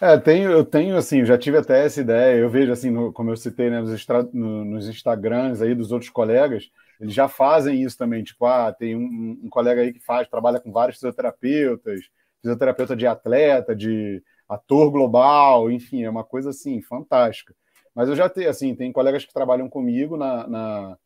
É, 0.01 0.17
tenho, 0.17 0.51
eu 0.51 0.65
tenho, 0.65 0.97
assim, 0.97 1.23
já 1.23 1.37
tive 1.37 1.57
até 1.57 1.85
essa 1.85 2.01
ideia, 2.01 2.37
eu 2.37 2.49
vejo, 2.49 2.71
assim, 2.71 2.91
no, 2.91 3.13
como 3.13 3.29
eu 3.31 3.37
citei, 3.37 3.69
né, 3.69 3.79
nos, 3.79 3.93
extra, 3.93 4.23
no, 4.33 4.65
nos 4.65 4.89
Instagrams 4.89 5.61
aí 5.61 5.73
dos 5.73 5.91
outros 5.91 6.09
colegas, 6.09 6.69
eles 6.99 7.13
já 7.13 7.29
fazem 7.29 7.81
isso 7.81 7.97
também, 7.97 8.23
tipo, 8.23 8.45
ah, 8.45 8.73
tem 8.73 8.95
um, 8.95 9.39
um 9.43 9.49
colega 9.49 9.81
aí 9.81 9.93
que 9.93 9.99
faz, 9.99 10.27
trabalha 10.27 10.59
com 10.59 10.71
vários 10.71 10.97
fisioterapeutas, 10.97 12.01
fisioterapeuta 12.41 12.95
de 12.95 13.07
atleta, 13.07 13.73
de 13.73 14.21
ator 14.49 14.91
global, 14.91 15.71
enfim, 15.71 16.03
é 16.03 16.09
uma 16.09 16.23
coisa, 16.23 16.49
assim, 16.49 16.81
fantástica. 16.81 17.55
Mas 17.93 18.09
eu 18.09 18.15
já 18.15 18.27
tenho, 18.27 18.49
assim, 18.49 18.75
tem 18.75 18.91
colegas 18.91 19.23
que 19.23 19.33
trabalham 19.33 19.69
comigo 19.69 20.17
na, 20.17 20.45
na, 20.45 20.97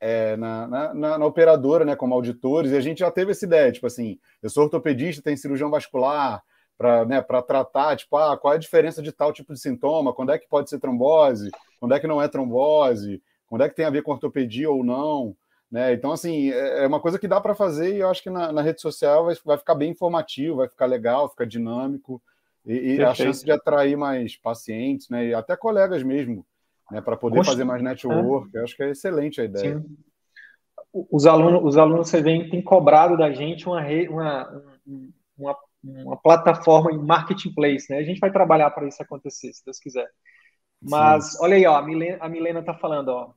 é, 0.00 0.36
na, 0.38 0.66
na, 0.66 0.94
na, 0.94 1.18
na, 1.18 1.26
operadora, 1.26 1.84
né, 1.84 1.94
como 1.94 2.14
auditores, 2.14 2.72
e 2.72 2.76
a 2.76 2.80
gente 2.80 3.00
já 3.00 3.10
teve 3.10 3.32
essa 3.32 3.44
ideia, 3.44 3.70
tipo 3.70 3.86
assim, 3.86 4.18
eu 4.42 4.48
sou 4.48 4.64
ortopedista, 4.64 5.22
tem 5.22 5.36
cirurgião 5.36 5.70
vascular, 5.70 6.42
para 6.80 7.04
né, 7.04 7.20
tratar, 7.46 7.94
tipo, 7.94 8.16
ah, 8.16 8.38
qual 8.38 8.54
é 8.54 8.56
a 8.56 8.58
diferença 8.58 9.02
de 9.02 9.12
tal 9.12 9.34
tipo 9.34 9.52
de 9.52 9.60
sintoma, 9.60 10.14
quando 10.14 10.32
é 10.32 10.38
que 10.38 10.48
pode 10.48 10.70
ser 10.70 10.78
trombose, 10.78 11.50
quando 11.78 11.94
é 11.94 12.00
que 12.00 12.06
não 12.06 12.22
é 12.22 12.26
trombose, 12.26 13.22
quando 13.46 13.62
é 13.62 13.68
que 13.68 13.76
tem 13.76 13.84
a 13.84 13.90
ver 13.90 14.02
com 14.02 14.12
ortopedia 14.12 14.70
ou 14.70 14.82
não, 14.82 15.36
né? 15.70 15.92
Então, 15.92 16.10
assim, 16.10 16.50
é, 16.50 16.84
é 16.84 16.86
uma 16.86 16.98
coisa 16.98 17.18
que 17.18 17.28
dá 17.28 17.38
para 17.38 17.54
fazer 17.54 17.94
e 17.94 17.98
eu 17.98 18.08
acho 18.08 18.22
que 18.22 18.30
na, 18.30 18.50
na, 18.50 18.62
rede 18.62 18.80
social 18.80 19.26
vai, 19.26 19.36
vai 19.44 19.58
ficar 19.58 19.74
bem 19.74 19.90
informativo, 19.90 20.56
vai 20.56 20.68
ficar 20.68 20.86
legal, 20.86 21.28
ficar 21.28 21.44
dinâmico, 21.44 22.20
e, 22.64 22.94
e 22.94 23.04
a 23.04 23.12
chance 23.12 23.44
de 23.44 23.52
atrair 23.52 23.94
mais 23.94 24.34
pacientes, 24.38 25.10
né, 25.10 25.26
e 25.26 25.34
até 25.34 25.54
colegas 25.56 26.02
mesmo, 26.02 26.46
né, 26.90 27.02
para 27.02 27.14
poder 27.14 27.44
fazer 27.44 27.64
mais 27.64 27.82
network, 27.82 28.56
é. 28.56 28.58
eu 28.58 28.64
acho 28.64 28.74
que 28.74 28.82
é 28.84 28.88
excelente 28.88 29.38
a 29.38 29.44
ideia. 29.44 29.80
Sim. 29.80 29.96
Os 31.10 31.26
alunos, 31.26 31.62
os 31.62 31.76
alunos 31.76 32.08
você 32.08 32.22
vem, 32.22 32.48
tem 32.48 32.62
cobrado 32.62 33.18
da 33.18 33.30
gente 33.30 33.66
uma, 33.66 33.82
uma, 34.08 34.62
uma 35.38 35.56
uma 35.82 36.16
plataforma 36.16 36.92
em 36.92 36.98
marketplace, 36.98 37.86
né? 37.90 37.98
A 37.98 38.02
gente 38.02 38.20
vai 38.20 38.30
trabalhar 38.30 38.70
para 38.70 38.86
isso 38.86 39.02
acontecer, 39.02 39.52
se 39.52 39.64
Deus 39.64 39.78
quiser. 39.78 40.08
Mas 40.80 41.32
Sim. 41.32 41.38
olha 41.42 41.56
aí, 41.56 41.66
ó, 41.66 41.76
a 41.76 41.82
Milena, 41.82 42.18
a 42.20 42.28
Milena 42.28 42.62
tá 42.62 42.74
falando, 42.74 43.08
ó. 43.08 43.32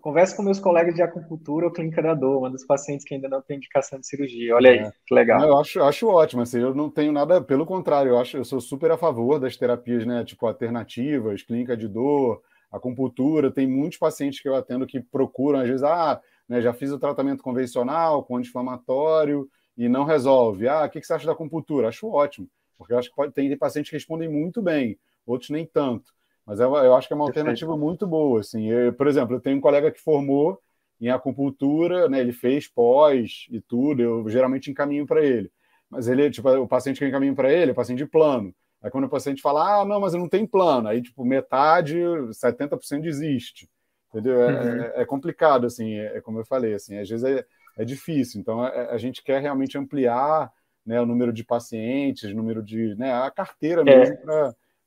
Converse 0.00 0.36
com 0.36 0.42
meus 0.42 0.60
colegas 0.60 0.94
de 0.94 1.02
acupuntura 1.02 1.66
ou 1.66 1.72
clínica 1.72 2.02
da 2.02 2.12
dor, 2.12 2.38
uma 2.38 2.50
dos 2.50 2.66
pacientes 2.66 3.04
que 3.06 3.14
ainda 3.14 3.28
não 3.28 3.40
tem 3.40 3.56
indicação 3.56 3.98
de 3.98 4.06
cirurgia. 4.06 4.54
Olha 4.54 4.70
aí, 4.70 4.78
é. 4.78 4.92
que 5.06 5.14
legal. 5.14 5.40
Eu 5.40 5.58
acho, 5.58 5.82
acho 5.82 6.08
ótimo, 6.08 6.42
assim, 6.42 6.60
eu 6.60 6.74
não 6.74 6.90
tenho 6.90 7.12
nada, 7.12 7.40
pelo 7.40 7.64
contrário, 7.64 8.10
eu 8.10 8.18
acho, 8.18 8.36
eu 8.36 8.44
sou 8.44 8.60
super 8.60 8.90
a 8.90 8.98
favor 8.98 9.38
das 9.38 9.56
terapias, 9.56 10.04
né, 10.06 10.22
tipo 10.24 10.46
alternativas, 10.46 11.42
clínica 11.42 11.76
de 11.76 11.88
dor, 11.88 12.42
acupuntura, 12.70 13.50
tem 13.50 13.66
muitos 13.66 13.98
pacientes 13.98 14.40
que 14.40 14.48
eu 14.48 14.54
atendo 14.54 14.86
que 14.86 15.00
procuram, 15.00 15.60
às 15.60 15.66
vezes, 15.66 15.82
ah, 15.82 16.20
né, 16.48 16.60
já 16.60 16.74
fiz 16.74 16.90
o 16.92 16.98
tratamento 16.98 17.42
convencional 17.42 18.22
com 18.22 18.36
anti-inflamatório, 18.36 19.48
e 19.76 19.88
não 19.88 20.04
resolve. 20.04 20.68
Ah, 20.68 20.84
o 20.84 20.90
que 20.90 21.02
você 21.02 21.12
acha 21.12 21.26
da 21.26 21.32
acupuntura? 21.32 21.88
Acho 21.88 22.08
ótimo, 22.08 22.48
porque 22.78 22.92
eu 22.92 22.98
acho 22.98 23.10
que 23.10 23.16
pode, 23.16 23.32
tem 23.32 23.56
pacientes 23.56 23.90
que 23.90 23.96
respondem 23.96 24.28
muito 24.28 24.62
bem, 24.62 24.98
outros 25.26 25.50
nem 25.50 25.66
tanto. 25.66 26.12
Mas 26.44 26.60
eu, 26.60 26.74
eu 26.76 26.94
acho 26.94 27.08
que 27.08 27.12
é 27.12 27.16
uma 27.16 27.26
alternativa 27.26 27.76
muito 27.76 28.06
boa. 28.06 28.40
Assim. 28.40 28.70
Eu, 28.70 28.92
por 28.92 29.08
exemplo, 29.08 29.36
eu 29.36 29.40
tenho 29.40 29.58
um 29.58 29.60
colega 29.60 29.90
que 29.90 30.00
formou 30.00 30.60
em 31.00 31.08
acupuntura, 31.08 32.08
né, 32.08 32.20
ele 32.20 32.32
fez 32.32 32.66
pós 32.68 33.46
e 33.50 33.60
tudo, 33.60 34.00
eu 34.00 34.28
geralmente 34.28 34.70
encaminho 34.70 35.06
para 35.06 35.22
ele. 35.24 35.50
Mas 35.90 36.08
ele, 36.08 36.30
tipo, 36.30 36.48
o 36.48 36.66
paciente 36.66 36.98
que 36.98 37.04
eu 37.04 37.08
encaminho 37.08 37.34
para 37.34 37.52
ele 37.52 37.72
é 37.72 37.74
paciente 37.74 37.98
de 37.98 38.06
plano. 38.06 38.54
Aí 38.82 38.90
quando 38.90 39.04
o 39.04 39.08
paciente 39.08 39.42
fala, 39.42 39.80
ah, 39.80 39.84
não, 39.84 40.00
mas 40.00 40.14
eu 40.14 40.20
não 40.20 40.28
tenho 40.28 40.48
plano, 40.48 40.88
aí, 40.88 41.02
tipo, 41.02 41.24
metade, 41.24 41.96
70% 42.32 43.02
desiste. 43.02 43.68
Entendeu? 44.08 44.42
É, 44.42 44.46
uhum. 44.46 44.82
é, 44.82 44.92
é, 45.02 45.04
complicado, 45.04 45.66
assim, 45.66 45.94
é, 45.94 46.16
é, 46.16 46.20
como 46.20 46.38
eu 46.38 46.44
falei, 46.44 46.74
assim, 46.74 46.96
às 46.98 47.08
vezes 47.08 47.24
é, 47.24 47.44
é 47.76 47.84
difícil. 47.84 48.40
Então, 48.40 48.62
a, 48.62 48.68
é, 48.68 48.90
a 48.90 48.98
gente 48.98 49.22
quer 49.22 49.40
realmente 49.40 49.76
ampliar 49.76 50.50
né, 50.84 51.00
o 51.00 51.06
número 51.06 51.32
de 51.32 51.44
pacientes, 51.44 52.30
o 52.30 52.34
número 52.34 52.62
de. 52.62 52.94
Né, 52.96 53.12
a 53.12 53.30
carteira 53.30 53.82
é. 53.82 53.84
mesmo 53.84 54.16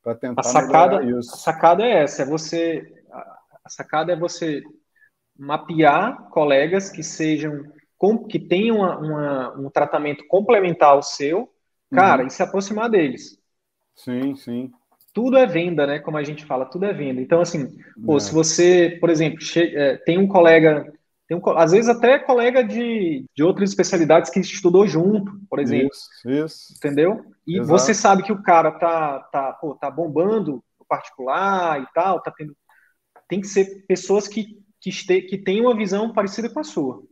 para 0.02 0.16
tentar. 0.16 0.42
A 0.42 0.44
sacada, 0.44 1.04
isso. 1.04 1.34
a 1.34 1.38
sacada 1.38 1.84
é 1.84 2.04
essa: 2.04 2.24
é 2.24 2.26
você. 2.26 3.04
A 3.64 3.70
sacada 3.70 4.12
é 4.12 4.16
você 4.16 4.64
mapear 5.38 6.30
colegas 6.30 6.90
que 6.90 7.04
sejam. 7.04 7.64
que 8.30 8.40
tenham 8.40 8.78
uma, 8.78 8.98
uma, 8.98 9.60
um 9.60 9.70
tratamento 9.70 10.26
complementar 10.28 10.90
ao 10.90 11.04
seu, 11.04 11.52
cara, 11.92 12.22
uhum. 12.22 12.28
e 12.28 12.32
se 12.32 12.42
aproximar 12.42 12.90
deles. 12.90 13.38
Sim, 13.96 14.36
sim 14.36 14.72
tudo 15.12 15.38
é 15.38 15.46
venda, 15.46 15.86
né? 15.88 16.00
Como 16.00 16.18
a 16.18 16.24
gente 16.24 16.46
fala, 16.46 16.66
tudo 16.66 16.86
é 16.86 16.94
venda. 16.94 17.20
Então, 17.20 17.42
assim, 17.42 17.76
pô, 18.06 18.16
é. 18.16 18.20
se 18.20 18.34
você, 18.34 18.98
por 19.02 19.10
exemplo, 19.10 19.40
tem 20.06 20.18
um 20.18 20.28
colega 20.28 20.94
tem 21.30 21.38
um, 21.38 21.50
às 21.52 21.72
vezes 21.72 21.88
até 21.88 22.18
colega 22.18 22.64
de, 22.64 23.24
de 23.36 23.44
outras 23.44 23.70
especialidades 23.70 24.32
que 24.32 24.40
estudou 24.40 24.88
junto, 24.88 25.32
por 25.48 25.60
exemplo. 25.60 25.92
Isso, 25.94 26.28
isso. 26.28 26.74
Entendeu? 26.76 27.24
E 27.46 27.60
Exato. 27.60 27.70
você 27.70 27.94
sabe 27.94 28.24
que 28.24 28.32
o 28.32 28.42
cara 28.42 28.72
tá, 28.72 29.20
tá, 29.32 29.54
pô, 29.54 29.76
tá 29.76 29.92
bombando 29.92 30.64
no 30.80 30.86
particular 30.88 31.84
e 31.84 31.86
tal, 31.94 32.20
tá 32.20 32.34
tendo. 32.36 32.58
Tem 33.28 33.40
que 33.40 33.48
ser 33.48 33.86
pessoas 33.86 34.28
que, 34.28 34.58
que, 34.82 34.90
este, 34.90 35.22
que 35.22 35.38
tenham 35.38 35.68
uma 35.68 35.78
visão 35.78 36.12
parecida 36.12 36.50
com 36.50 36.62
a 36.62 36.64
sua. 36.64 37.04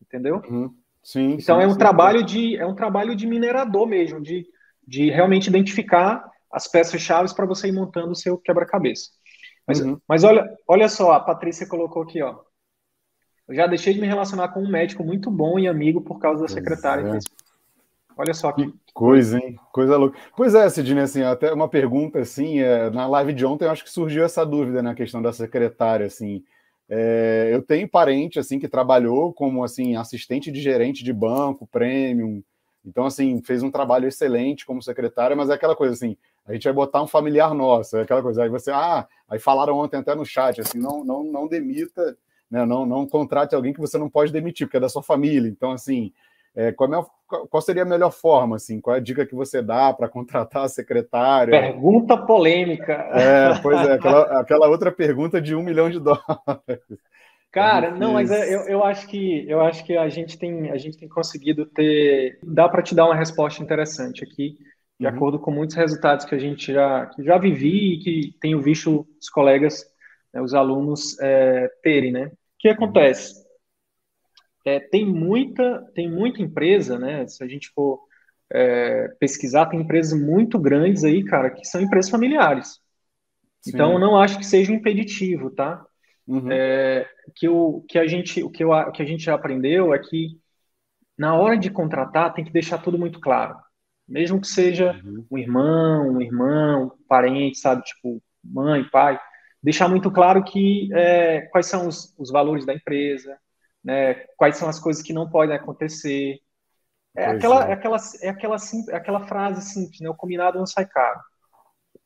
Entendeu? 0.00 0.40
Uhum. 0.48 0.74
Sim, 1.02 1.32
então 1.34 1.58
sim, 1.58 1.64
é 1.64 1.66
um 1.66 1.72
sim, 1.72 1.78
trabalho 1.78 2.22
de 2.24 2.56
é 2.56 2.66
um 2.66 2.74
trabalho 2.74 3.14
de 3.14 3.26
minerador 3.26 3.86
mesmo, 3.86 4.20
de, 4.20 4.46
de 4.86 5.10
realmente 5.10 5.48
identificar 5.48 6.26
as 6.50 6.66
peças 6.66 7.02
chaves 7.02 7.34
para 7.34 7.44
você 7.44 7.68
ir 7.68 7.72
montando 7.72 8.12
o 8.12 8.16
seu 8.16 8.38
quebra-cabeça. 8.38 9.10
Mas, 9.66 9.80
uhum. 9.80 10.00
mas 10.08 10.24
olha, 10.24 10.48
olha 10.66 10.88
só, 10.88 11.12
a 11.12 11.20
Patrícia 11.20 11.68
colocou 11.68 12.02
aqui, 12.02 12.22
ó. 12.22 12.47
Eu 13.48 13.54
já 13.54 13.66
deixei 13.66 13.94
de 13.94 14.00
me 14.00 14.06
relacionar 14.06 14.48
com 14.48 14.60
um 14.60 14.68
médico 14.68 15.02
muito 15.02 15.30
bom 15.30 15.58
e 15.58 15.66
amigo 15.66 16.00
por 16.00 16.18
causa 16.18 16.42
da 16.42 16.48
secretária. 16.48 17.16
É. 17.16 17.18
Olha 18.16 18.34
só 18.34 18.52
que, 18.52 18.72
coisa, 18.92 19.38
hein? 19.38 19.58
Coisa 19.72 19.96
louca. 19.96 20.18
Pois 20.36 20.54
é, 20.54 20.68
Sidney, 20.68 21.02
assim, 21.02 21.22
até 21.22 21.52
uma 21.52 21.68
pergunta, 21.68 22.18
assim, 22.18 22.58
é, 22.58 22.90
na 22.90 23.06
live 23.06 23.32
de 23.32 23.46
ontem 23.46 23.64
eu 23.64 23.70
acho 23.70 23.84
que 23.84 23.90
surgiu 23.90 24.24
essa 24.24 24.44
dúvida 24.44 24.82
na 24.82 24.94
questão 24.94 25.22
da 25.22 25.32
secretária, 25.32 26.04
assim. 26.04 26.44
É, 26.88 27.50
eu 27.52 27.62
tenho 27.62 27.88
parente, 27.88 28.38
assim, 28.38 28.58
que 28.58 28.68
trabalhou 28.68 29.32
como, 29.32 29.62
assim, 29.62 29.96
assistente 29.96 30.50
de 30.50 30.60
gerente 30.60 31.04
de 31.04 31.12
banco, 31.12 31.66
premium, 31.66 32.42
então, 32.84 33.04
assim, 33.04 33.42
fez 33.42 33.62
um 33.62 33.70
trabalho 33.70 34.08
excelente 34.08 34.64
como 34.64 34.82
secretária, 34.82 35.36
mas 35.36 35.50
é 35.50 35.54
aquela 35.54 35.76
coisa, 35.76 35.92
assim, 35.92 36.16
a 36.46 36.54
gente 36.54 36.64
vai 36.64 36.72
botar 36.72 37.02
um 37.02 37.06
familiar 37.06 37.54
nosso, 37.54 37.98
é 37.98 38.02
aquela 38.02 38.22
coisa, 38.22 38.42
aí 38.42 38.48
você, 38.48 38.70
ah, 38.70 39.06
aí 39.28 39.38
falaram 39.38 39.76
ontem 39.78 39.98
até 39.98 40.14
no 40.14 40.24
chat, 40.24 40.60
assim, 40.60 40.78
não, 40.78 41.04
não, 41.04 41.22
não 41.22 41.46
demita 41.46 42.16
né? 42.50 42.64
Não, 42.64 42.86
não 42.86 43.06
contrate 43.06 43.54
alguém 43.54 43.72
que 43.72 43.80
você 43.80 43.98
não 43.98 44.08
pode 44.08 44.32
demitir, 44.32 44.66
porque 44.66 44.76
é 44.76 44.80
da 44.80 44.88
sua 44.88 45.02
família. 45.02 45.48
Então, 45.48 45.72
assim, 45.72 46.12
é, 46.54 46.72
qual, 46.72 46.92
é, 46.92 47.06
qual, 47.48 47.60
seria 47.60 47.82
a 47.82 47.86
melhor 47.86 48.10
forma? 48.10 48.56
Assim, 48.56 48.80
qual 48.80 48.96
é 48.96 48.98
a 48.98 49.02
dica 49.02 49.24
que 49.24 49.34
você 49.34 49.62
dá 49.62 49.92
para 49.92 50.08
contratar 50.10 50.64
a 50.64 50.68
secretária? 50.68 51.52
Pergunta 51.52 52.16
polêmica. 52.16 52.92
É, 52.92 53.58
pois 53.62 53.86
é, 53.86 53.92
aquela, 53.92 54.40
aquela 54.40 54.68
outra 54.68 54.90
pergunta 54.90 55.40
de 55.40 55.54
um 55.54 55.62
milhão 55.62 55.88
de 55.88 56.00
dólares. 56.00 56.82
Cara, 57.50 57.88
é 57.88 57.90
não, 57.92 58.12
mas 58.12 58.30
eu, 58.30 58.60
eu 58.68 58.84
acho 58.84 59.06
que 59.06 59.48
eu 59.48 59.60
acho 59.60 59.84
que 59.84 59.96
a 59.96 60.08
gente 60.08 60.38
tem 60.38 60.70
a 60.70 60.76
gente 60.76 60.98
tem 60.98 61.08
conseguido 61.08 61.64
ter 61.64 62.38
dá 62.42 62.68
para 62.68 62.82
te 62.82 62.94
dar 62.94 63.06
uma 63.06 63.14
resposta 63.14 63.62
interessante 63.62 64.22
aqui, 64.22 64.58
de 65.00 65.06
uhum. 65.06 65.14
acordo 65.14 65.38
com 65.38 65.50
muitos 65.50 65.74
resultados 65.74 66.26
que 66.26 66.34
a 66.34 66.38
gente 66.38 66.72
já 66.72 67.06
que 67.06 67.22
já 67.22 67.38
vivi 67.38 67.94
e 67.94 67.98
que 68.00 68.36
tenho 68.38 68.60
visto 68.60 69.06
os 69.18 69.30
colegas, 69.30 69.82
né, 70.32 70.42
os 70.42 70.52
alunos 70.52 71.18
é, 71.20 71.70
terem, 71.82 72.12
né? 72.12 72.30
O 72.58 72.60
que 72.60 72.68
acontece? 72.68 73.48
é, 74.68 74.80
tem 74.80 75.06
muita 75.06 75.82
tem 75.94 76.10
muita 76.10 76.42
empresa, 76.42 76.98
né? 76.98 77.26
Se 77.26 77.42
a 77.42 77.48
gente 77.48 77.70
for 77.70 78.00
é, 78.52 79.08
pesquisar, 79.18 79.66
tem 79.66 79.80
empresas 79.80 80.18
muito 80.18 80.58
grandes 80.58 81.04
aí, 81.04 81.24
cara, 81.24 81.50
que 81.50 81.64
são 81.64 81.80
empresas 81.80 82.10
familiares. 82.10 82.80
Sim. 83.60 83.72
Então, 83.74 83.92
eu 83.92 83.98
não 83.98 84.18
acho 84.18 84.38
que 84.38 84.46
seja 84.46 84.72
um 84.72 84.76
impeditivo, 84.76 85.50
tá? 85.50 85.84
Uhum. 86.26 86.50
É, 86.50 87.08
que, 87.34 87.48
o, 87.48 87.84
que, 87.88 87.98
a 87.98 88.06
gente, 88.06 88.42
o, 88.42 88.50
que 88.50 88.62
eu, 88.62 88.70
o 88.70 88.92
que 88.92 89.02
a 89.02 89.04
gente 89.04 89.24
já 89.24 89.34
aprendeu 89.34 89.92
é 89.92 89.98
que 89.98 90.38
na 91.16 91.34
hora 91.34 91.58
de 91.58 91.70
contratar 91.70 92.32
tem 92.32 92.44
que 92.44 92.52
deixar 92.52 92.78
tudo 92.78 92.98
muito 92.98 93.20
claro. 93.20 93.56
Mesmo 94.06 94.40
que 94.40 94.46
seja 94.46 94.98
uhum. 95.04 95.26
um 95.30 95.38
irmão, 95.38 96.14
um 96.14 96.20
irmão, 96.20 96.84
um 96.84 97.06
parente, 97.06 97.58
sabe? 97.58 97.82
Tipo, 97.82 98.22
mãe, 98.42 98.84
pai. 98.90 99.18
Deixar 99.62 99.88
muito 99.88 100.10
claro 100.10 100.44
que 100.44 100.88
é, 100.92 101.42
quais 101.42 101.66
são 101.66 101.88
os, 101.88 102.14
os 102.18 102.30
valores 102.30 102.64
da 102.64 102.74
empresa, 102.74 103.36
né? 103.82 104.14
quais 104.36 104.56
são 104.56 104.68
as 104.68 104.78
coisas 104.78 105.02
que 105.02 105.12
não 105.12 105.28
podem 105.28 105.56
acontecer, 105.56 106.40
é 107.18 107.26
aquela, 107.26 107.66
é. 107.66 107.70
é. 107.70 107.72
aquela, 107.72 107.96
é, 108.22 108.28
aquela, 108.28 108.56
é 108.90 108.96
aquela 108.96 109.26
frase 109.26 109.62
simples, 109.72 110.00
né? 110.00 110.08
O 110.08 110.14
combinado 110.14 110.58
não 110.58 110.66
sai 110.66 110.86
caro. 110.86 111.20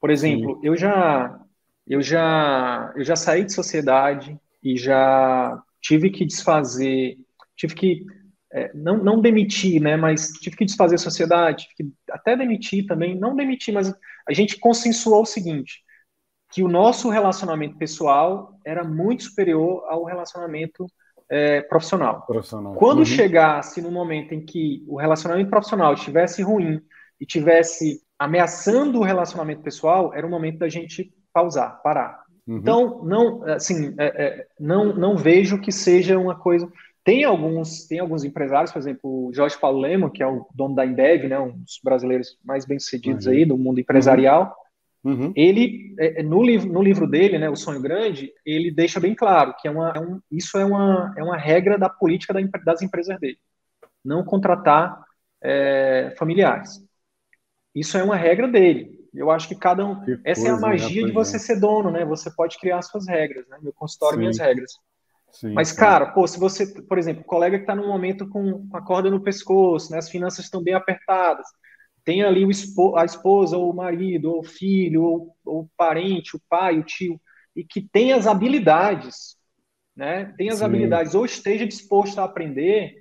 Por 0.00 0.10
exemplo, 0.10 0.54
Sim. 0.54 0.60
eu 0.66 0.76
já, 0.76 1.40
eu 1.86 2.00
já, 2.00 2.92
eu 2.96 3.04
já 3.04 3.14
saí 3.14 3.44
de 3.44 3.52
sociedade 3.52 4.38
e 4.62 4.76
já 4.76 5.60
tive 5.80 6.10
que 6.10 6.24
desfazer, 6.24 7.18
tive 7.54 7.74
que 7.74 8.06
é, 8.52 8.70
não, 8.74 9.02
não 9.02 9.20
demitir, 9.20 9.80
né? 9.82 9.96
Mas 9.96 10.28
tive 10.32 10.56
que 10.56 10.64
desfazer 10.64 10.94
a 10.94 10.98
sociedade, 10.98 11.68
tive 11.68 11.90
que 11.90 12.12
até 12.12 12.34
demitir 12.34 12.86
também, 12.86 13.14
não 13.14 13.36
demitir, 13.36 13.74
mas 13.74 13.92
a 14.26 14.32
gente 14.32 14.58
consensuou 14.58 15.22
o 15.22 15.26
seguinte, 15.26 15.82
que 16.52 16.62
o 16.62 16.68
nosso 16.68 17.08
relacionamento 17.08 17.76
pessoal 17.76 18.54
era 18.64 18.84
muito 18.84 19.24
superior 19.24 19.84
ao 19.88 20.04
relacionamento 20.04 20.86
é, 21.30 21.62
profissional. 21.62 22.26
profissional. 22.26 22.74
Quando 22.74 22.98
uhum. 22.98 23.04
chegasse 23.06 23.80
no 23.80 23.90
momento 23.90 24.34
em 24.34 24.44
que 24.44 24.84
o 24.86 24.98
relacionamento 24.98 25.48
profissional 25.48 25.94
estivesse 25.94 26.42
ruim 26.42 26.80
e 27.18 27.24
tivesse 27.24 28.02
ameaçando 28.18 29.00
o 29.00 29.02
relacionamento 29.02 29.62
pessoal, 29.62 30.12
era 30.12 30.26
o 30.26 30.30
momento 30.30 30.58
da 30.58 30.68
gente 30.68 31.10
pausar, 31.32 31.80
parar. 31.82 32.22
Uhum. 32.46 32.58
Então, 32.58 33.02
não, 33.02 33.42
assim, 33.44 33.94
é, 33.98 34.24
é, 34.24 34.46
não, 34.60 34.94
não 34.94 35.16
vejo 35.16 35.58
que 35.58 35.72
seja 35.72 36.18
uma 36.18 36.34
coisa. 36.34 36.70
Tem 37.02 37.24
alguns, 37.24 37.86
tem 37.86 37.98
alguns 37.98 38.24
empresários, 38.24 38.70
por 38.70 38.78
exemplo, 38.78 39.28
o 39.28 39.32
Jorge 39.32 39.58
Paulo 39.58 39.80
Lemo, 39.80 40.10
que 40.10 40.22
é 40.22 40.26
o 40.26 40.46
dono 40.54 40.74
da 40.74 40.84
Indev, 40.84 41.28
né, 41.28 41.38
um 41.40 41.52
dos 41.52 41.80
brasileiros 41.82 42.38
mais 42.44 42.66
bem-sucedidos 42.66 43.24
uhum. 43.24 43.32
aí 43.32 43.44
do 43.46 43.56
mundo 43.56 43.80
empresarial. 43.80 44.54
Uhum. 45.04 45.32
Ele, 45.34 45.94
é, 45.98 46.20
é, 46.20 46.22
no 46.22 46.42
livro, 46.42 46.72
no 46.72 46.82
livro 46.82 47.08
dele, 47.08 47.38
né, 47.38 47.50
O 47.50 47.56
Sonho 47.56 47.80
Grande, 47.80 48.32
ele 48.46 48.70
deixa 48.70 49.00
bem 49.00 49.14
claro 49.14 49.54
que 49.58 49.66
é 49.66 49.70
uma, 49.70 49.90
é 49.90 49.98
um, 49.98 50.20
isso 50.30 50.56
é 50.56 50.64
uma, 50.64 51.12
é 51.16 51.22
uma 51.22 51.36
regra 51.36 51.76
da 51.76 51.88
política 51.88 52.32
da, 52.32 52.40
das 52.64 52.82
empresas 52.82 53.18
dele. 53.18 53.38
Não 54.04 54.24
contratar 54.24 55.04
é, 55.42 56.14
familiares. 56.16 56.80
Isso 57.74 57.96
é 57.98 58.02
uma 58.02 58.16
regra 58.16 58.46
dele. 58.46 59.00
Eu 59.12 59.30
acho 59.30 59.48
que 59.48 59.54
cada 59.54 59.84
um. 59.84 60.00
Que 60.04 60.18
essa 60.24 60.42
coisa, 60.42 60.48
é 60.48 60.58
a 60.58 60.60
magia 60.60 61.02
né, 61.02 61.08
de 61.08 61.14
você 61.14 61.38
ser 61.38 61.60
dono, 61.60 61.90
né? 61.90 62.04
Você 62.04 62.30
pode 62.30 62.58
criar 62.58 62.80
suas 62.82 63.06
regras, 63.06 63.46
né? 63.48 63.58
Meu 63.60 63.72
consultório, 63.72 64.14
Sim. 64.14 64.20
minhas 64.20 64.38
regras. 64.38 64.72
Sim, 65.32 65.54
Mas, 65.54 65.68
sim. 65.68 65.76
cara, 65.76 66.06
pô, 66.12 66.26
se 66.26 66.38
você, 66.38 66.66
por 66.82 66.98
exemplo, 66.98 67.24
colega 67.24 67.56
que 67.56 67.62
está 67.62 67.74
num 67.74 67.88
momento 67.88 68.28
com 68.28 68.68
a 68.72 68.82
corda 68.82 69.10
no 69.10 69.22
pescoço, 69.22 69.90
né, 69.90 69.98
as 69.98 70.10
finanças 70.10 70.44
estão 70.44 70.62
bem 70.62 70.74
apertadas, 70.74 71.46
tem 72.04 72.22
ali 72.22 72.44
o 72.44 72.96
a 72.96 73.04
esposa, 73.04 73.56
ou 73.56 73.70
o 73.70 73.76
marido, 73.76 74.32
ou 74.32 74.40
o 74.40 74.44
filho, 74.44 75.02
ou, 75.02 75.36
ou 75.44 75.60
o 75.62 75.70
parente, 75.76 76.36
o 76.36 76.40
pai, 76.48 76.78
o 76.78 76.84
tio, 76.84 77.20
e 77.54 77.64
que 77.64 77.80
tem 77.80 78.12
as 78.12 78.26
habilidades, 78.26 79.36
né? 79.96 80.34
Tem 80.36 80.48
as 80.48 80.58
Sim. 80.58 80.64
habilidades, 80.64 81.14
ou 81.14 81.24
esteja 81.24 81.66
disposto 81.66 82.18
a 82.18 82.24
aprender 82.24 82.94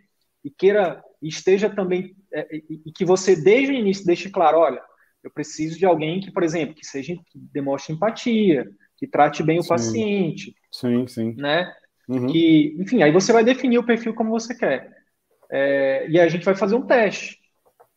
e 0.44 0.50
queira, 0.50 1.04
esteja 1.22 1.70
também, 1.70 2.16
é, 2.34 2.48
e, 2.56 2.82
e, 2.86 2.92
que 2.92 3.06
você 3.06 3.36
desde 3.36 3.72
o 3.72 3.76
início 3.76 4.06
deixe 4.06 4.30
claro, 4.30 4.60
olha, 4.60 4.82
eu 5.24 5.32
preciso 5.32 5.78
de 5.78 5.86
alguém 5.86 6.20
que, 6.20 6.32
por 6.32 6.44
exemplo, 6.44 6.76
que 6.76 6.86
seja, 6.86 7.16
que 7.16 7.40
demonstre 7.54 7.94
empatia, 7.94 8.68
que 8.98 9.08
trate 9.08 9.44
bem 9.44 9.60
o 9.60 9.64
sim. 9.64 9.70
paciente. 9.70 10.56
Sim, 10.72 11.08
sim. 11.08 11.34
Né? 11.38 11.72
Uhum. 12.08 12.28
Que, 12.28 12.76
enfim, 12.80 13.02
aí 13.04 13.12
você 13.12 13.32
vai 13.32 13.44
definir 13.44 13.78
o 13.78 13.86
perfil 13.86 14.14
como 14.14 14.32
você 14.32 14.56
quer. 14.56 14.92
É, 15.52 16.08
e 16.10 16.20
a 16.20 16.28
gente 16.28 16.46
vai 16.46 16.56
fazer 16.56 16.76
um 16.76 16.86
teste 16.86 17.41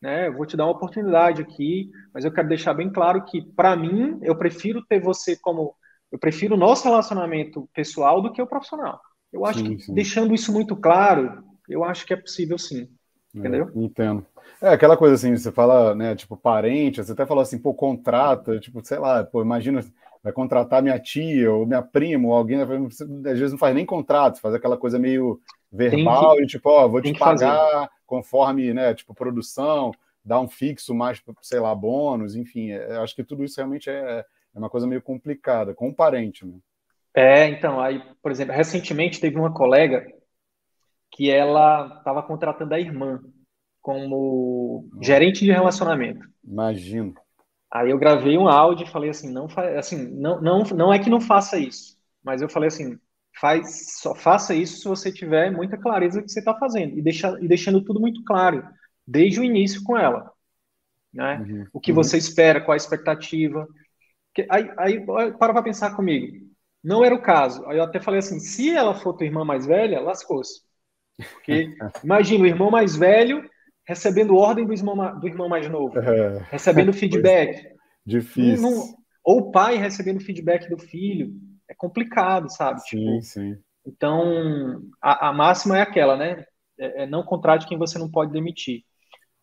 né? 0.01 0.27
Eu 0.27 0.33
vou 0.33 0.45
te 0.45 0.57
dar 0.57 0.65
uma 0.65 0.73
oportunidade 0.73 1.41
aqui, 1.41 1.89
mas 2.13 2.25
eu 2.25 2.31
quero 2.31 2.47
deixar 2.47 2.73
bem 2.73 2.91
claro 2.91 3.23
que, 3.25 3.41
para 3.41 3.75
mim, 3.75 4.19
eu 4.21 4.35
prefiro 4.35 4.85
ter 4.85 4.99
você 4.99 5.35
como. 5.35 5.75
Eu 6.11 6.19
prefiro 6.19 6.55
o 6.55 6.57
nosso 6.57 6.85
relacionamento 6.85 7.67
pessoal 7.73 8.21
do 8.21 8.31
que 8.31 8.41
o 8.41 8.47
profissional. 8.47 9.01
Eu 9.33 9.45
acho 9.45 9.59
sim, 9.59 9.75
que, 9.75 9.83
sim. 9.83 9.93
deixando 9.93 10.33
isso 10.33 10.51
muito 10.53 10.75
claro, 10.75 11.43
eu 11.67 11.83
acho 11.83 12.05
que 12.05 12.13
é 12.13 12.17
possível 12.17 12.57
sim. 12.57 12.87
É, 13.35 13.39
entendeu? 13.39 13.69
É, 13.75 13.79
entendo. 13.79 14.25
É 14.61 14.69
aquela 14.69 14.95
coisa 14.95 15.15
assim, 15.15 15.35
você 15.35 15.51
fala, 15.51 15.93
né, 15.93 16.15
tipo, 16.15 16.37
parente, 16.37 17.03
você 17.03 17.11
até 17.11 17.25
falou 17.25 17.41
assim, 17.41 17.59
pô, 17.59 17.73
contrata, 17.73 18.59
tipo, 18.59 18.85
sei 18.85 18.97
lá, 18.97 19.23
pô, 19.23 19.41
imagina, 19.41 19.81
vai 20.23 20.31
contratar 20.31 20.81
minha 20.81 20.99
tia 20.99 21.51
ou 21.51 21.65
minha 21.65 21.81
prima 21.81 22.27
ou 22.27 22.33
alguém, 22.33 22.61
às 22.61 22.67
vezes 22.67 23.51
não 23.51 23.59
faz 23.59 23.75
nem 23.75 23.85
contrato, 23.85 24.39
faz 24.39 24.55
aquela 24.55 24.77
coisa 24.77 24.97
meio 24.97 25.39
verbal 25.71 26.35
que, 26.35 26.43
e 26.43 26.47
tipo, 26.47 26.69
ó, 26.69 26.87
vou 26.87 27.01
te 27.01 27.13
pagar 27.13 27.37
fazer. 27.37 27.89
Conforme, 28.05 28.73
né, 28.73 28.93
tipo, 28.93 29.13
produção, 29.13 29.91
dar 30.23 30.39
um 30.39 30.47
fixo 30.47 30.93
mais, 30.93 31.21
sei 31.41 31.59
lá, 31.59 31.73
bônus, 31.75 32.35
enfim, 32.35 32.71
é, 32.71 32.97
acho 32.97 33.15
que 33.15 33.23
tudo 33.23 33.43
isso 33.43 33.57
realmente 33.57 33.89
é, 33.89 34.25
é 34.53 34.57
uma 34.57 34.69
coisa 34.69 34.87
meio 34.87 35.01
complicada, 35.01 35.73
com 35.73 35.89
um 35.89 35.93
parente, 35.93 36.45
né? 36.45 36.57
É, 37.13 37.47
então, 37.47 37.79
aí, 37.79 38.01
por 38.21 38.31
exemplo, 38.31 38.53
recentemente 38.53 39.21
teve 39.21 39.37
uma 39.37 39.53
colega 39.53 40.05
que 41.11 41.31
ela 41.31 41.97
estava 41.97 42.21
contratando 42.21 42.73
a 42.73 42.79
irmã 42.79 43.21
como 43.81 44.89
gerente 45.01 45.45
de 45.45 45.51
relacionamento. 45.51 46.27
Imagino. 46.43 47.13
Aí 47.71 47.89
eu 47.89 47.97
gravei 47.97 48.37
um 48.37 48.49
áudio 48.49 48.85
e 48.85 48.89
falei 48.89 49.09
assim, 49.09 49.31
não, 49.31 49.47
assim, 49.77 50.09
não, 50.13 50.41
não, 50.41 50.63
não 50.63 50.93
é 50.93 50.99
que 50.99 51.09
não 51.09 51.21
faça 51.21 51.57
isso, 51.57 51.97
mas 52.23 52.41
eu 52.41 52.49
falei 52.49 52.67
assim, 52.67 52.99
faz, 53.39 53.99
só 53.99 54.15
faça 54.15 54.53
isso 54.53 54.79
se 54.79 54.87
você 54.87 55.11
tiver 55.11 55.51
muita 55.51 55.77
clareza 55.77 56.19
do 56.19 56.25
que 56.25 56.31
você 56.31 56.39
está 56.39 56.55
fazendo 56.55 56.97
e, 56.97 57.01
deixa, 57.01 57.37
e 57.41 57.47
deixando 57.47 57.83
tudo 57.83 57.99
muito 57.99 58.23
claro 58.23 58.63
desde 59.05 59.39
o 59.39 59.43
início 59.43 59.83
com 59.83 59.97
ela, 59.97 60.31
né? 61.13 61.37
Uhum. 61.37 61.67
O 61.73 61.79
que 61.79 61.91
uhum. 61.91 61.95
você 61.95 62.17
espera, 62.17 62.61
qual 62.61 62.73
a 62.73 62.77
expectativa. 62.77 63.67
Aí, 64.49 64.71
aí 64.77 65.05
para 65.05 65.53
para 65.53 65.63
pensar 65.63 65.95
comigo. 65.95 66.45
Não 66.83 67.03
era 67.03 67.15
o 67.15 67.21
caso. 67.21 67.65
Aí 67.67 67.77
eu 67.77 67.83
até 67.83 67.99
falei 67.99 68.19
assim, 68.19 68.39
se 68.39 68.69
ela 68.69 68.93
for 68.93 69.13
tua 69.13 69.25
irmã 69.25 69.43
mais 69.43 69.65
velha, 69.65 69.99
lascou-se. 69.99 70.61
Porque 71.33 71.75
imagina 72.03 72.43
o 72.43 72.47
irmão 72.47 72.69
mais 72.69 72.95
velho 72.95 73.47
recebendo 73.87 74.35
ordem 74.35 74.65
do 74.65 74.73
irmão, 74.73 75.19
do 75.19 75.27
irmão 75.27 75.47
mais 75.47 75.69
novo, 75.69 75.97
é. 75.99 76.39
recebendo 76.49 76.91
feedback. 76.93 77.67
Difícil. 78.05 78.61
Não, 78.61 78.71
não, 78.71 78.95
ou 79.23 79.39
o 79.39 79.51
pai 79.51 79.77
recebendo 79.77 80.19
feedback 80.19 80.69
do 80.69 80.77
filho 80.77 81.33
é 81.69 81.73
complicado, 81.73 82.49
sabe? 82.49 82.81
Sim, 82.81 82.97
tipo, 82.97 83.21
sim. 83.21 83.57
Então, 83.85 84.81
a, 85.01 85.29
a, 85.29 85.33
máxima 85.33 85.77
é 85.77 85.81
aquela, 85.81 86.15
né? 86.15 86.45
É, 86.79 87.03
é 87.03 87.05
não 87.05 87.23
contrate 87.23 87.67
quem 87.67 87.77
você 87.77 87.97
não 87.97 88.09
pode 88.09 88.31
demitir. 88.31 88.83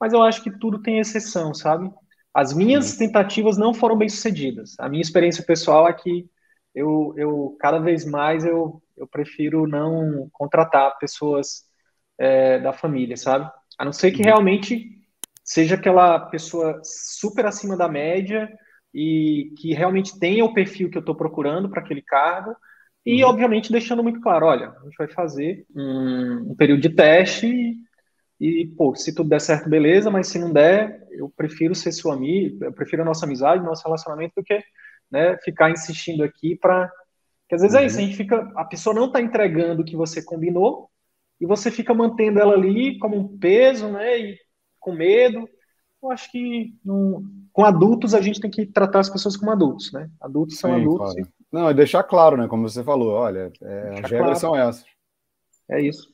Mas 0.01 0.13
eu 0.13 0.23
acho 0.23 0.43
que 0.43 0.51
tudo 0.59 0.83
tem 0.83 0.99
exceção, 0.99 1.55
sabe? 1.55 1.91
As 2.35 2.53
minhas 2.53 2.87
sim. 2.87 2.99
tentativas 3.07 3.57
não 3.57 3.73
foram 3.73 3.97
bem 3.97 4.09
sucedidas. 4.09 4.75
A 4.79 4.89
minha 4.89 5.03
experiência 5.03 5.45
pessoal 5.45 5.87
é 5.87 5.93
que 5.93 6.29
eu, 6.75 7.15
eu 7.17 7.57
cada 7.61 7.79
vez 7.79 8.05
mais 8.05 8.45
eu, 8.45 8.83
eu 8.97 9.07
prefiro 9.07 9.67
não 9.67 10.29
contratar 10.33 10.99
pessoas 10.99 11.65
é, 12.19 12.59
da 12.59 12.73
família, 12.73 13.17
sabe? 13.17 13.51
A 13.79 13.85
não 13.85 13.93
ser 13.93 14.13
que 14.13 14.23
realmente 14.23 14.91
seja 15.45 15.75
aquela 15.75 16.19
pessoa 16.19 16.81
super 16.83 17.47
acima 17.47 17.77
da 17.77 17.89
média 17.89 18.49
e 18.95 19.53
que 19.59 19.73
realmente 19.73 20.19
tenha 20.19 20.45
o 20.45 20.53
perfil 20.53 20.91
que 20.91 20.99
eu 20.99 21.01
estou 21.01 21.15
procurando 21.15 21.69
para 21.69 21.81
aquele 21.81 22.03
cargo. 22.03 22.55
E, 23.05 23.25
uhum. 23.25 23.31
obviamente, 23.31 23.73
deixando 23.73 24.03
muito 24.03 24.21
claro: 24.21 24.47
olha, 24.47 24.71
a 24.71 24.85
gente 24.85 24.97
vai 24.97 25.09
fazer 25.09 25.67
um, 25.75 26.51
um 26.51 26.55
período 26.55 26.81
de 26.81 26.91
teste 26.91 27.47
e, 28.41 28.63
e, 28.63 28.67
pô, 28.67 28.95
se 28.95 29.15
tudo 29.15 29.29
der 29.29 29.41
certo, 29.41 29.69
beleza, 29.69 30.11
mas 30.11 30.29
se 30.29 30.39
não 30.39 30.53
der, 30.53 31.07
eu 31.11 31.33
prefiro 31.37 31.75
ser 31.75 31.93
seu 31.93 32.11
amigo, 32.11 32.65
eu 32.65 32.73
prefiro 32.73 33.03
a 33.03 33.05
nossa 33.05 33.25
amizade, 33.25 33.65
nosso 33.65 33.85
relacionamento, 33.85 34.35
do 34.37 34.45
que 34.45 34.63
né, 35.11 35.37
ficar 35.45 35.71
insistindo 35.71 36.23
aqui 36.23 36.57
para. 36.57 36.91
Porque 37.43 37.57
às 37.57 37.63
vezes 37.63 37.77
uhum. 37.77 37.83
é 37.83 37.87
isso, 37.87 37.99
a 37.99 38.01
gente 38.03 38.17
fica. 38.17 38.53
A 38.57 38.65
pessoa 38.65 38.95
não 38.95 39.07
está 39.07 39.21
entregando 39.21 39.83
o 39.83 39.85
que 39.85 39.97
você 39.97 40.23
combinou 40.23 40.91
e 41.41 41.47
você 41.47 41.71
fica 41.71 41.93
mantendo 41.93 42.39
ela 42.39 42.55
ali 42.55 42.99
como 42.99 43.17
um 43.17 43.39
peso, 43.39 43.89
né? 43.89 44.19
E 44.19 44.39
com 44.79 44.93
medo. 44.93 45.49
Eu 46.03 46.11
acho 46.11 46.31
que 46.33 46.75
não, 46.85 47.25
com 47.53 47.65
adultos 47.65 48.13
a 48.15 48.21
gente 48.21 48.41
tem 48.41 48.51
que 48.51 48.67
tratar 48.67 49.01
as 49.01 49.09
pessoas 49.09 49.37
como 49.37 49.53
adultos, 49.53 49.93
né? 49.93 50.11
Adultos 50.21 50.59
são 50.59 50.75
Sim, 50.75 50.81
adultos. 50.81 51.17
E... 51.17 51.27
Não, 51.53 51.71
e 51.71 51.75
deixar 51.75 52.03
claro, 52.03 52.37
né? 52.37 52.49
Como 52.49 52.69
você 52.69 52.83
falou, 52.83 53.13
olha, 53.13 53.53
é, 53.63 54.01
as 54.03 54.11
regras 54.11 54.21
claro. 54.21 54.37
são 54.37 54.57
essas. 54.57 54.85
É 55.71 55.81
isso. 55.81 56.13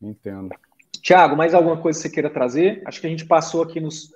Entendo. 0.00 0.50
Tiago, 1.02 1.36
mais 1.36 1.54
alguma 1.54 1.76
coisa 1.76 1.98
que 1.98 2.02
você 2.04 2.14
queira 2.14 2.30
trazer? 2.30 2.82
Acho 2.86 3.00
que 3.00 3.06
a 3.06 3.10
gente 3.10 3.26
passou 3.26 3.62
aqui 3.62 3.80
nos, 3.80 4.10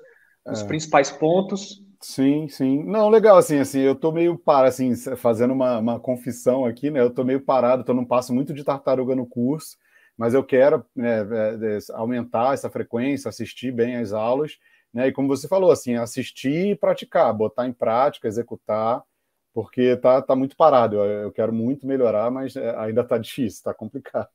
nos 0.46 0.62
é. 0.62 0.66
principais 0.66 1.10
pontos. 1.10 1.82
Sim, 2.00 2.48
sim. 2.48 2.84
Não, 2.84 3.08
legal, 3.08 3.36
assim, 3.36 3.58
assim, 3.58 3.80
eu 3.80 3.96
tô 3.96 4.12
meio 4.12 4.38
para, 4.38 4.68
assim, 4.68 4.94
fazendo 5.16 5.52
uma, 5.52 5.78
uma 5.78 5.98
confissão 5.98 6.64
aqui, 6.64 6.90
né? 6.90 7.00
Eu 7.00 7.10
tô 7.10 7.24
meio 7.24 7.40
parado, 7.40 7.82
tô 7.82 7.92
num 7.92 8.04
passo 8.04 8.32
muito 8.32 8.54
de 8.54 8.62
tartaruga 8.62 9.16
no 9.16 9.26
curso. 9.26 9.76
mas 10.18 10.34
eu 10.34 10.42
quero 10.42 10.84
né, 10.94 11.20
é, 11.20 11.78
aumentar 11.92 12.52
essa 12.52 12.68
frequência, 12.68 13.28
assistir 13.28 13.70
bem 13.70 13.96
as 13.96 14.12
aulas, 14.12 14.58
né? 14.92 15.08
E 15.08 15.12
como 15.12 15.28
você 15.28 15.46
falou, 15.46 15.70
assim, 15.70 15.94
assistir 15.94 16.72
e 16.72 16.76
praticar, 16.76 17.32
botar 17.32 17.66
em 17.66 17.72
prática, 17.72 18.28
executar, 18.28 19.02
porque 19.52 19.96
tá, 19.96 20.22
tá 20.22 20.36
muito 20.36 20.56
parado. 20.56 20.96
Eu, 20.96 21.04
eu 21.04 21.32
quero 21.32 21.52
muito 21.52 21.86
melhorar, 21.86 22.30
mas 22.30 22.56
é, 22.56 22.76
ainda 22.78 23.04
tá 23.04 23.18
difícil, 23.18 23.64
tá 23.64 23.74
complicado. 23.74 24.28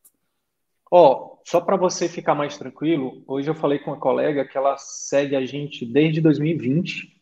Ó, 0.91 1.11
oh, 1.11 1.41
só 1.43 1.59
para 1.59 1.75
você 1.75 2.07
ficar 2.07 2.35
mais 2.35 2.57
tranquilo, 2.57 3.23
hoje 3.25 3.49
eu 3.49 3.55
falei 3.55 3.79
com 3.79 3.89
uma 3.89 3.99
colega 3.99 4.45
que 4.45 4.55
ela 4.55 4.77
segue 4.77 5.35
a 5.35 5.43
gente 5.43 5.85
desde 5.85 6.21
2020 6.21 7.19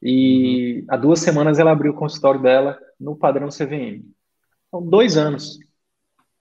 e 0.00 0.80
uhum. 0.80 0.86
há 0.88 0.96
duas 0.96 1.20
semanas 1.20 1.58
ela 1.58 1.72
abriu 1.72 1.92
o 1.92 1.96
consultório 1.96 2.40
dela 2.40 2.78
no 3.00 3.16
padrão 3.16 3.48
CVM. 3.48 4.04
São 4.70 4.86
dois 4.86 5.16
anos. 5.16 5.58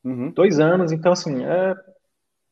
Uhum. 0.04 0.32
Dois 0.32 0.60
anos, 0.60 0.92
então 0.92 1.12
assim, 1.14 1.44
é 1.44 1.76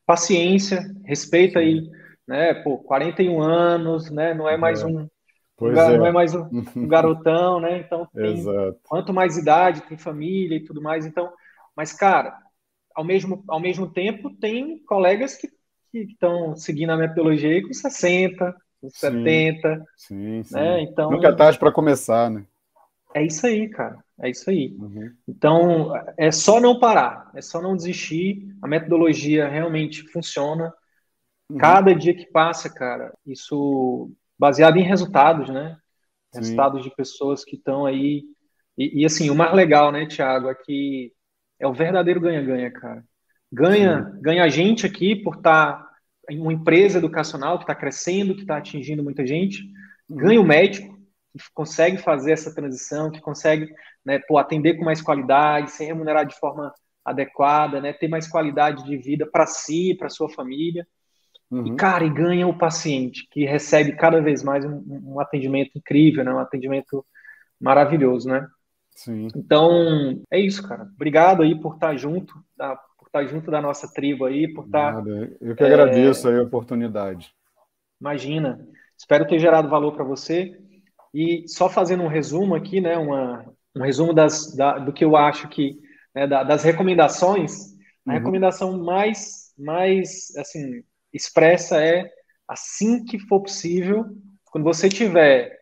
paciência, 0.04 0.92
respeita 1.04 1.60
aí, 1.60 1.88
né? 2.30 2.54
Pô, 2.54 2.78
41 2.78 3.42
anos, 3.42 4.08
né? 4.08 4.32
Não 4.32 4.48
é 4.48 4.56
mais 4.56 4.82
é. 4.82 4.86
um, 4.86 5.08
um 5.60 5.68
é. 5.68 5.98
não 5.98 6.06
é 6.06 6.12
mais 6.12 6.32
um, 6.32 6.48
garotão, 6.86 7.58
né? 7.58 7.80
Então 7.80 8.06
tem, 8.14 8.44
quanto 8.84 9.12
mais 9.12 9.36
idade, 9.36 9.82
tem 9.82 9.98
família 9.98 10.56
e 10.56 10.64
tudo 10.64 10.80
mais, 10.80 11.04
então, 11.04 11.32
mas 11.76 11.92
cara, 11.92 12.38
ao 12.94 13.02
mesmo, 13.02 13.42
ao 13.48 13.58
mesmo 13.58 13.92
tempo 13.92 14.30
tem 14.30 14.78
colegas 14.84 15.34
que 15.34 15.50
estão 15.92 16.54
seguindo 16.54 16.90
a 16.90 16.96
metodologia 16.96 17.60
com 17.66 17.72
60, 17.72 18.56
com 18.80 18.88
70. 18.88 19.84
Sim, 19.96 20.44
sim. 20.44 20.54
Né? 20.54 20.82
Então, 20.82 21.10
Nunca 21.10 21.28
é 21.28 21.32
tarde 21.32 21.58
para 21.58 21.72
começar, 21.72 22.30
né? 22.30 22.46
É 23.12 23.26
isso 23.26 23.44
aí, 23.44 23.68
cara. 23.68 23.98
É 24.20 24.30
isso 24.30 24.48
aí. 24.48 24.76
Uhum. 24.78 25.10
Então, 25.26 25.92
é 26.16 26.30
só 26.30 26.60
não 26.60 26.78
parar, 26.78 27.28
é 27.34 27.42
só 27.42 27.60
não 27.60 27.74
desistir. 27.74 28.54
A 28.62 28.68
metodologia 28.68 29.48
realmente 29.48 30.06
funciona. 30.12 30.72
Uhum. 31.50 31.58
Cada 31.58 31.92
dia 31.92 32.14
que 32.14 32.26
passa, 32.26 32.70
cara, 32.72 33.12
isso 33.26 34.10
baseado 34.38 34.76
em 34.76 34.84
resultados, 34.84 35.48
né? 35.50 35.76
Sim. 36.32 36.40
Resultados 36.40 36.82
de 36.84 36.94
pessoas 36.94 37.44
que 37.44 37.56
estão 37.56 37.84
aí. 37.84 38.22
E, 38.78 39.02
e, 39.02 39.04
assim, 39.04 39.28
o 39.30 39.34
mais 39.34 39.52
legal, 39.52 39.90
né, 39.90 40.06
Tiago, 40.06 40.48
é 40.48 40.54
que 40.54 41.12
é 41.58 41.66
o 41.66 41.74
verdadeiro 41.74 42.20
ganha-ganha, 42.20 42.70
cara. 42.70 43.04
Ganha, 43.52 44.04
Sim. 44.04 44.22
ganha 44.22 44.44
a 44.44 44.48
gente 44.48 44.86
aqui 44.86 45.16
por 45.16 45.36
estar 45.36 45.72
tá 45.72 45.90
em 46.30 46.40
uma 46.40 46.52
empresa 46.52 46.98
educacional 46.98 47.58
que 47.58 47.64
está 47.64 47.74
crescendo, 47.74 48.34
que 48.34 48.42
está 48.42 48.56
atingindo 48.56 49.02
muita 49.02 49.26
gente. 49.26 49.64
Uhum. 50.08 50.16
Ganha 50.16 50.40
o 50.40 50.46
médico, 50.46 50.96
que 51.36 51.44
consegue 51.52 51.98
fazer 51.98 52.32
essa 52.32 52.54
transição, 52.54 53.10
que 53.10 53.20
consegue 53.20 53.68
né, 54.04 54.20
pô, 54.20 54.38
atender 54.38 54.74
com 54.74 54.84
mais 54.84 55.02
qualidade, 55.02 55.72
ser 55.72 55.86
remunerado 55.86 56.30
de 56.30 56.38
forma 56.38 56.72
adequada, 57.04 57.80
né, 57.80 57.92
ter 57.92 58.06
mais 58.06 58.28
qualidade 58.28 58.84
de 58.84 58.96
vida 58.96 59.26
para 59.26 59.46
si, 59.46 59.96
para 59.98 60.08
sua 60.08 60.30
família. 60.30 60.86
Uhum. 61.50 61.66
E, 61.66 61.76
cara, 61.76 62.04
e 62.04 62.10
ganha 62.10 62.46
o 62.46 62.56
paciente, 62.56 63.26
que 63.28 63.44
recebe 63.44 63.92
cada 63.92 64.20
vez 64.20 64.42
mais 64.42 64.64
um, 64.64 64.82
um 65.04 65.20
atendimento 65.20 65.76
incrível, 65.76 66.24
né, 66.24 66.32
um 66.32 66.38
atendimento 66.38 67.04
maravilhoso, 67.60 68.28
né? 68.28 68.46
Sim. 68.94 69.28
Então, 69.34 70.22
é 70.30 70.38
isso, 70.38 70.66
cara. 70.66 70.84
Obrigado 70.94 71.42
aí 71.42 71.58
por 71.58 71.74
estar 71.74 71.96
junto, 71.96 72.34
tá, 72.56 72.76
por 72.98 73.06
estar 73.06 73.24
junto 73.26 73.50
da 73.50 73.60
nossa 73.60 73.92
tribo 73.92 74.26
aí, 74.26 74.52
por 74.52 74.66
estar... 74.66 74.94
Nada. 74.94 75.36
Eu 75.40 75.56
que 75.56 75.64
agradeço 75.64 76.28
é... 76.28 76.32
aí 76.32 76.38
a 76.38 76.42
oportunidade. 76.42 77.32
Imagina. 78.00 78.64
Espero 78.96 79.26
ter 79.26 79.38
gerado 79.38 79.68
valor 79.68 79.92
para 79.92 80.04
você. 80.04 80.56
E 81.12 81.44
só 81.48 81.68
fazendo 81.68 82.04
um 82.04 82.08
resumo 82.08 82.54
aqui, 82.54 82.80
né, 82.80 82.96
uma, 82.96 83.44
um 83.74 83.82
resumo 83.82 84.12
das, 84.12 84.54
da, 84.54 84.78
do 84.78 84.92
que 84.92 85.04
eu 85.04 85.16
acho 85.16 85.48
que, 85.48 85.78
né, 86.14 86.26
da, 86.26 86.44
das 86.44 86.62
recomendações, 86.62 87.74
a 88.06 88.10
uhum. 88.10 88.18
recomendação 88.18 88.84
mais, 88.84 89.52
mais 89.58 90.34
assim, 90.36 90.82
expressa 91.12 91.82
é, 91.82 92.10
assim 92.46 93.04
que 93.04 93.18
for 93.18 93.40
possível, 93.40 94.06
quando 94.46 94.64
você 94.64 94.88
tiver, 94.88 95.58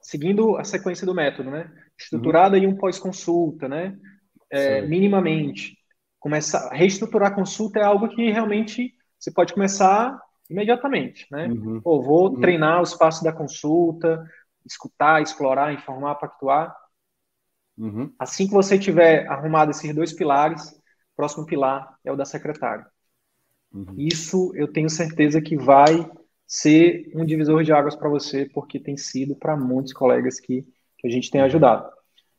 seguindo 0.00 0.56
a 0.56 0.64
sequência 0.64 1.06
do 1.06 1.14
método, 1.14 1.50
né, 1.50 1.70
estruturada 1.98 2.56
uhum. 2.56 2.62
em 2.62 2.66
um 2.66 2.76
pós-consulta, 2.76 3.68
né, 3.68 3.96
é, 4.50 4.82
minimamente, 4.82 5.76
começar, 6.18 6.68
reestruturar 6.72 7.32
a 7.32 7.34
consulta 7.34 7.78
é 7.78 7.82
algo 7.82 8.08
que 8.08 8.30
realmente 8.30 8.94
você 9.18 9.30
pode 9.30 9.54
começar 9.54 10.20
imediatamente, 10.48 11.26
né? 11.30 11.48
Uhum. 11.48 11.80
Ou 11.84 12.02
vou 12.02 12.30
uhum. 12.30 12.40
treinar 12.40 12.80
o 12.80 12.84
espaço 12.84 13.24
da 13.24 13.32
consulta, 13.32 14.24
escutar, 14.64 15.22
explorar, 15.22 15.72
informar, 15.72 16.14
pactuar. 16.16 16.76
Uhum. 17.76 18.12
Assim 18.18 18.46
que 18.46 18.52
você 18.52 18.78
tiver 18.78 19.26
arrumado 19.28 19.70
esses 19.70 19.94
dois 19.94 20.12
pilares, 20.12 20.70
o 20.70 21.16
próximo 21.16 21.46
pilar 21.46 21.98
é 22.04 22.12
o 22.12 22.16
da 22.16 22.24
secretária. 22.24 22.86
Uhum. 23.76 23.94
Isso 23.98 24.52
eu 24.54 24.66
tenho 24.66 24.88
certeza 24.88 25.40
que 25.40 25.56
vai 25.56 26.10
ser 26.46 27.10
um 27.14 27.24
divisor 27.24 27.62
de 27.62 27.72
águas 27.72 27.94
para 27.94 28.08
você, 28.08 28.48
porque 28.54 28.80
tem 28.80 28.96
sido 28.96 29.36
para 29.36 29.56
muitos 29.56 29.92
colegas 29.92 30.40
que, 30.40 30.64
que 30.98 31.06
a 31.06 31.10
gente 31.10 31.30
tem 31.30 31.40
uhum. 31.40 31.46
ajudado. 31.46 31.90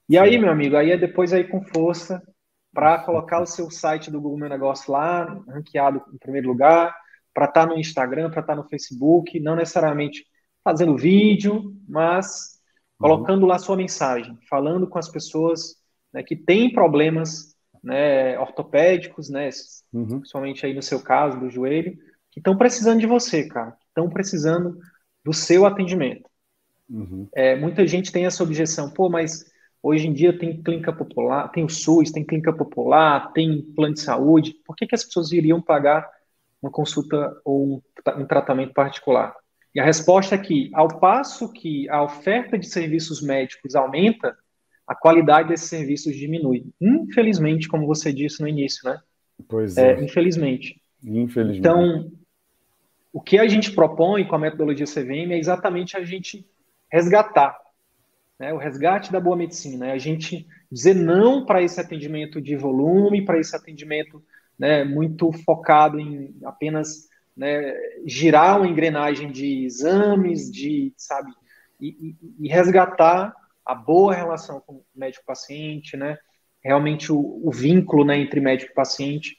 E 0.09 0.17
aí, 0.17 0.37
meu 0.37 0.49
amigo, 0.49 0.75
aí 0.75 0.91
é 0.91 0.97
depois 0.97 1.33
aí 1.33 1.43
com 1.43 1.61
força 1.61 2.23
para 2.73 2.99
colocar 2.99 3.41
o 3.41 3.45
seu 3.45 3.69
site 3.69 4.09
do 4.09 4.21
Google 4.21 4.39
Meu 4.39 4.49
Negócio 4.49 4.91
lá, 4.91 5.25
ranqueado 5.47 6.01
em 6.13 6.17
primeiro 6.17 6.47
lugar, 6.47 6.95
para 7.33 7.45
estar 7.45 7.67
tá 7.67 7.73
no 7.73 7.79
Instagram, 7.79 8.29
para 8.31 8.41
estar 8.41 8.55
tá 8.55 8.61
no 8.61 8.67
Facebook, 8.67 9.39
não 9.39 9.55
necessariamente 9.55 10.25
fazendo 10.63 10.97
vídeo, 10.97 11.75
mas 11.87 12.57
colocando 12.97 13.45
lá 13.45 13.59
sua 13.59 13.75
mensagem, 13.75 14.37
falando 14.49 14.87
com 14.87 14.97
as 14.97 15.09
pessoas 15.09 15.75
né, 16.11 16.23
que 16.23 16.35
têm 16.35 16.71
problemas 16.71 17.56
né, 17.87 18.37
ortopédicos, 18.37 19.29
né, 19.29 19.49
uhum. 19.93 20.19
principalmente 20.19 20.65
aí 20.65 20.73
no 20.73 20.83
seu 20.83 21.01
caso, 21.01 21.39
do 21.39 21.49
joelho, 21.49 21.97
que 22.29 22.41
estão 22.41 22.57
precisando 22.57 22.99
de 22.99 23.07
você, 23.07 23.47
cara, 23.47 23.75
estão 23.87 24.09
precisando 24.09 24.77
do 25.23 25.33
seu 25.33 25.65
atendimento. 25.65 26.29
Uhum. 26.89 27.27
É, 27.33 27.55
muita 27.55 27.87
gente 27.87 28.11
tem 28.11 28.25
essa 28.25 28.43
objeção, 28.43 28.89
pô, 28.89 29.09
mas 29.09 29.45
hoje 29.81 30.05
em 30.05 30.13
dia 30.13 30.37
tem 30.37 30.61
clínica 30.61 30.91
popular, 30.91 31.49
tem 31.49 31.63
o 31.63 31.69
SUS, 31.69 32.11
tem 32.11 32.25
clínica 32.25 32.51
popular, 32.51 33.31
tem 33.31 33.61
plano 33.61 33.93
de 33.93 34.01
saúde, 34.01 34.55
por 34.65 34.75
que, 34.75 34.85
que 34.85 34.95
as 34.95 35.05
pessoas 35.05 35.31
iriam 35.31 35.61
pagar 35.61 36.05
uma 36.61 36.71
consulta 36.71 37.39
ou 37.45 37.75
um, 37.75 37.81
um 38.17 38.25
tratamento 38.25 38.73
particular? 38.73 39.33
E 39.73 39.79
a 39.79 39.85
resposta 39.85 40.35
é 40.35 40.37
que, 40.37 40.69
ao 40.73 40.99
passo 40.99 41.53
que 41.53 41.89
a 41.89 42.03
oferta 42.03 42.57
de 42.57 42.67
serviços 42.67 43.21
médicos 43.21 43.75
aumenta, 43.75 44.35
a 44.87 44.95
qualidade 44.95 45.49
desses 45.49 45.67
serviços 45.67 46.15
diminui. 46.15 46.65
Infelizmente, 46.79 47.67
como 47.67 47.85
você 47.85 48.13
disse 48.13 48.41
no 48.41 48.47
início, 48.47 48.89
né? 48.89 48.99
Pois 49.47 49.77
é. 49.77 49.91
é 49.93 50.03
infelizmente. 50.03 50.81
Infelizmente. 51.03 51.59
Então, 51.59 52.11
o 53.11 53.21
que 53.21 53.37
a 53.37 53.47
gente 53.47 53.71
propõe 53.71 54.25
com 54.25 54.35
a 54.35 54.39
metodologia 54.39 54.85
CVM 54.85 55.33
é 55.33 55.37
exatamente 55.37 55.97
a 55.97 56.03
gente 56.03 56.45
resgatar, 56.89 57.59
né? 58.39 58.53
O 58.53 58.57
resgate 58.57 59.11
da 59.11 59.19
boa 59.19 59.35
medicina, 59.35 59.87
é 59.87 59.91
a 59.91 59.97
gente 59.97 60.47
dizer 60.71 60.95
não 60.95 61.45
para 61.45 61.61
esse 61.61 61.79
atendimento 61.81 62.41
de 62.41 62.55
volume, 62.55 63.25
para 63.25 63.39
esse 63.39 63.55
atendimento 63.55 64.23
né, 64.57 64.83
muito 64.83 65.31
focado 65.43 65.99
em 65.99 66.35
apenas 66.43 67.07
né, 67.35 67.73
girar 68.05 68.57
uma 68.57 68.67
engrenagem 68.67 69.31
de 69.31 69.65
exames, 69.65 70.51
de, 70.51 70.93
sabe, 70.97 71.31
e, 71.79 71.87
e, 71.87 72.45
e 72.45 72.47
resgatar 72.47 73.35
a 73.67 73.75
boa 73.75 74.13
relação 74.13 74.61
com 74.61 74.75
o 74.75 74.85
médico-paciente, 74.95 75.97
né, 75.97 76.17
realmente 76.63 77.11
o, 77.11 77.41
o 77.43 77.51
vínculo 77.51 78.05
né, 78.05 78.17
entre 78.17 78.39
médico 78.39 78.71
e 78.71 78.75
paciente, 78.75 79.35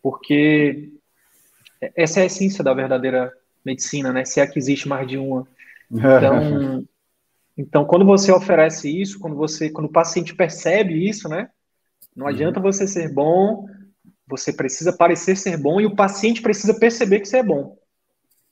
porque 0.00 0.92
essa 1.96 2.20
é 2.20 2.22
a 2.22 2.26
essência 2.26 2.62
da 2.62 2.72
verdadeira 2.72 3.32
medicina, 3.64 4.12
né, 4.12 4.24
se 4.24 4.40
é 4.40 4.46
que 4.46 4.60
existe 4.60 4.86
mais 4.86 5.08
de 5.08 5.18
uma. 5.18 5.48
Então, 5.90 6.86
então 7.58 7.84
quando 7.84 8.04
você 8.04 8.30
oferece 8.30 8.88
isso, 8.88 9.18
quando 9.18 9.34
você, 9.34 9.68
quando 9.68 9.86
o 9.86 9.92
paciente 9.92 10.36
percebe 10.36 11.08
isso, 11.08 11.28
né, 11.28 11.50
não 12.14 12.28
adianta 12.28 12.60
uhum. 12.60 12.66
você 12.66 12.86
ser 12.86 13.12
bom, 13.12 13.66
você 14.24 14.52
precisa 14.52 14.96
parecer 14.96 15.36
ser 15.36 15.56
bom 15.56 15.80
e 15.80 15.86
o 15.86 15.96
paciente 15.96 16.40
precisa 16.40 16.78
perceber 16.78 17.18
que 17.18 17.26
você 17.26 17.38
é 17.38 17.42
bom. 17.42 17.76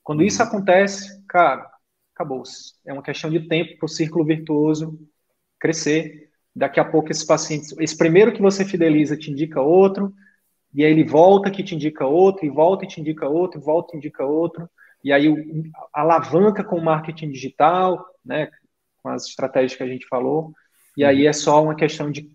Quando 0.03 0.25
isso 0.25 0.43
uhum. 0.43 0.49
acontece, 0.49 1.25
cara, 1.29 1.71
acabou-se. 2.13 2.73
É 2.85 2.93
uma 2.93 3.05
questão 3.05 3.31
de 3.31 3.47
tempo 3.47 3.79
para 3.79 3.87
o 3.87 3.89
círculo 3.89 4.25
virtuoso 4.25 4.99
crescer. 5.63 6.29
Daqui 6.55 6.81
a 6.81 6.85
pouco 6.85 7.11
esses 7.11 7.25
pacientes, 7.25 7.75
esse 7.79 7.97
primeiro 7.97 8.33
que 8.33 8.43
você 8.43 8.65
fideliza 8.65 9.17
te 9.17 9.31
indica 9.31 9.61
outro, 9.61 10.13
e 10.75 10.85
aí 10.85 10.91
ele 10.91 11.05
volta 11.05 11.51
que 11.51 11.63
te 11.63 11.75
indica 11.75 12.05
outro, 12.05 12.45
e 12.45 12.51
volta 12.51 12.85
e 12.85 12.89
te 12.89 13.01
indica 13.01 13.29
outro, 13.29 13.61
e 13.61 13.63
volta 13.63 13.95
e 13.95 13.99
indica 13.99 14.25
outro, 14.25 14.69
e 15.05 15.13
aí 15.13 15.27
alavanca 15.95 16.63
com 16.65 16.77
o 16.77 16.85
marketing 16.85 17.31
digital, 17.31 18.05
né, 18.25 18.51
com 19.03 19.09
as 19.09 19.27
estratégias 19.27 19.75
que 19.75 19.83
a 19.83 19.87
gente 19.87 20.07
falou, 20.07 20.53
e 20.97 21.05
aí 21.05 21.23
uhum. 21.23 21.29
é 21.29 21.33
só 21.33 21.63
uma 21.63 21.75
questão 21.75 22.11
de 22.11 22.31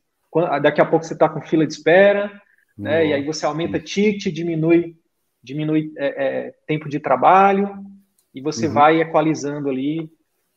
daqui 0.62 0.82
a 0.82 0.86
pouco 0.86 1.06
você 1.06 1.14
está 1.14 1.28
com 1.28 1.42
fila 1.42 1.66
de 1.66 1.74
espera, 1.74 2.32
né? 2.78 3.08
E 3.08 3.14
aí 3.14 3.26
você 3.26 3.46
aumenta 3.46 3.80
ticket, 3.80 4.32
diminui, 4.32 4.96
diminui 5.42 5.92
é, 5.98 6.26
é, 6.26 6.54
tempo 6.68 6.88
de 6.88 7.00
trabalho 7.00 7.74
e 8.34 8.42
você 8.42 8.68
uhum. 8.68 8.74
vai 8.74 9.02
equalizando 9.02 9.70
ali 9.70 10.10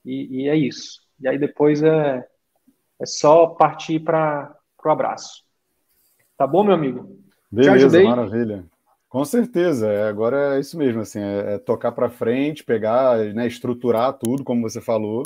e, 0.05 0.43
e, 0.43 0.49
é 0.49 0.57
isso. 0.57 1.01
E 1.18 1.27
aí 1.27 1.39
depois 1.39 1.83
é, 1.83 2.23
é 3.01 3.07
só 3.07 3.46
partir 3.46 4.01
para 4.01 4.55
o 4.84 4.88
abraço. 4.90 5.42
Tá 6.36 6.46
bom, 6.46 6.62
meu 6.62 6.74
amigo? 6.74 7.18
Beleza, 7.51 8.03
maravilha. 8.03 8.64
Com 9.09 9.24
certeza, 9.24 9.88
é, 9.88 10.09
agora 10.09 10.57
é 10.57 10.61
isso 10.61 10.78
mesmo, 10.78 11.01
assim, 11.01 11.18
é, 11.18 11.55
é 11.55 11.59
tocar 11.59 11.90
para 11.90 12.09
frente, 12.09 12.62
pegar, 12.62 13.18
né, 13.34 13.46
estruturar 13.46 14.12
tudo, 14.12 14.44
como 14.44 14.62
você 14.62 14.80
falou, 14.80 15.24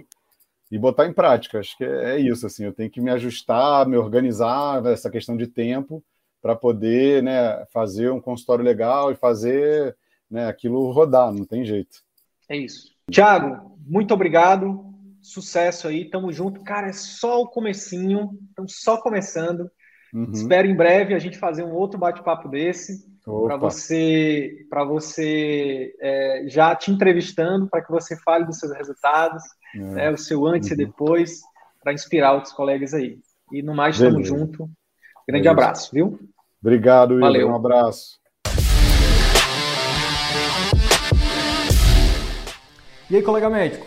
e 0.73 0.79
botar 0.79 1.07
em 1.07 1.13
prática. 1.13 1.59
Acho 1.59 1.77
que 1.77 1.85
é, 1.85 2.15
é 2.15 2.19
isso, 2.19 2.47
assim, 2.47 2.65
eu 2.65 2.73
tenho 2.73 2.89
que 2.89 3.01
me 3.01 3.11
ajustar, 3.11 3.87
me 3.87 3.99
organizar 3.99 4.85
essa 4.87 5.11
questão 5.11 5.37
de 5.37 5.47
tempo 5.47 6.03
para 6.41 6.57
poder, 6.57 7.23
né, 7.23 7.65
fazer 7.67 8.11
um 8.11 8.21
consultório 8.21 8.65
legal 8.65 9.13
e 9.13 9.17
fazer, 9.17 9.95
né, 10.31 10.49
aquilo 10.49 10.91
rodar, 10.91 11.31
não 11.31 11.45
tem 11.45 11.63
jeito. 11.63 11.99
É 12.49 12.57
isso. 12.57 12.95
Tiago, 13.11 13.79
muito 13.87 14.15
obrigado. 14.15 14.94
Sucesso 15.25 15.89
aí, 15.89 16.05
tamo 16.05 16.31
junto. 16.31 16.63
Cara, 16.63 16.89
é 16.89 16.93
só 16.93 17.41
o 17.41 17.49
comecinho, 17.49 18.39
estamos 18.51 18.75
só 18.83 19.01
começando. 19.01 19.71
Uhum. 20.13 20.31
Espero 20.31 20.69
em 20.69 20.77
breve 20.77 21.15
a 21.15 21.19
gente 21.19 21.39
fazer 21.39 21.65
um 21.65 21.73
outro 21.73 21.99
bate-papo 21.99 22.47
desse 22.47 23.03
para 23.25 23.57
você, 23.57 24.67
para 24.69 24.85
você 24.85 25.95
é, 25.99 26.45
já 26.47 26.77
te 26.77 26.91
entrevistando, 26.91 27.67
para 27.71 27.83
que 27.83 27.91
você 27.91 28.15
fale 28.19 28.45
dos 28.45 28.59
seus 28.59 28.77
resultados, 28.77 29.43
é. 29.75 29.79
né, 29.79 30.11
o 30.11 30.19
seu 30.19 30.47
antes 30.47 30.69
uhum. 30.69 30.75
e 30.75 30.77
depois, 30.77 31.41
para 31.83 31.95
inspirar 31.95 32.35
outros 32.35 32.53
colegas 32.53 32.93
aí. 32.93 33.19
E 33.51 33.63
no 33.63 33.75
mais, 33.75 33.97
estamos 33.97 34.29
junto. 34.29 34.69
Grande 35.27 35.45
Beleza. 35.45 35.51
abraço, 35.51 35.91
viu? 35.91 36.21
Obrigado, 36.61 37.19
Valeu. 37.19 37.49
Um 37.49 37.57
abraço. 37.57 38.23
E 43.11 43.17
aí, 43.17 43.23
colega 43.23 43.49
médico, 43.49 43.87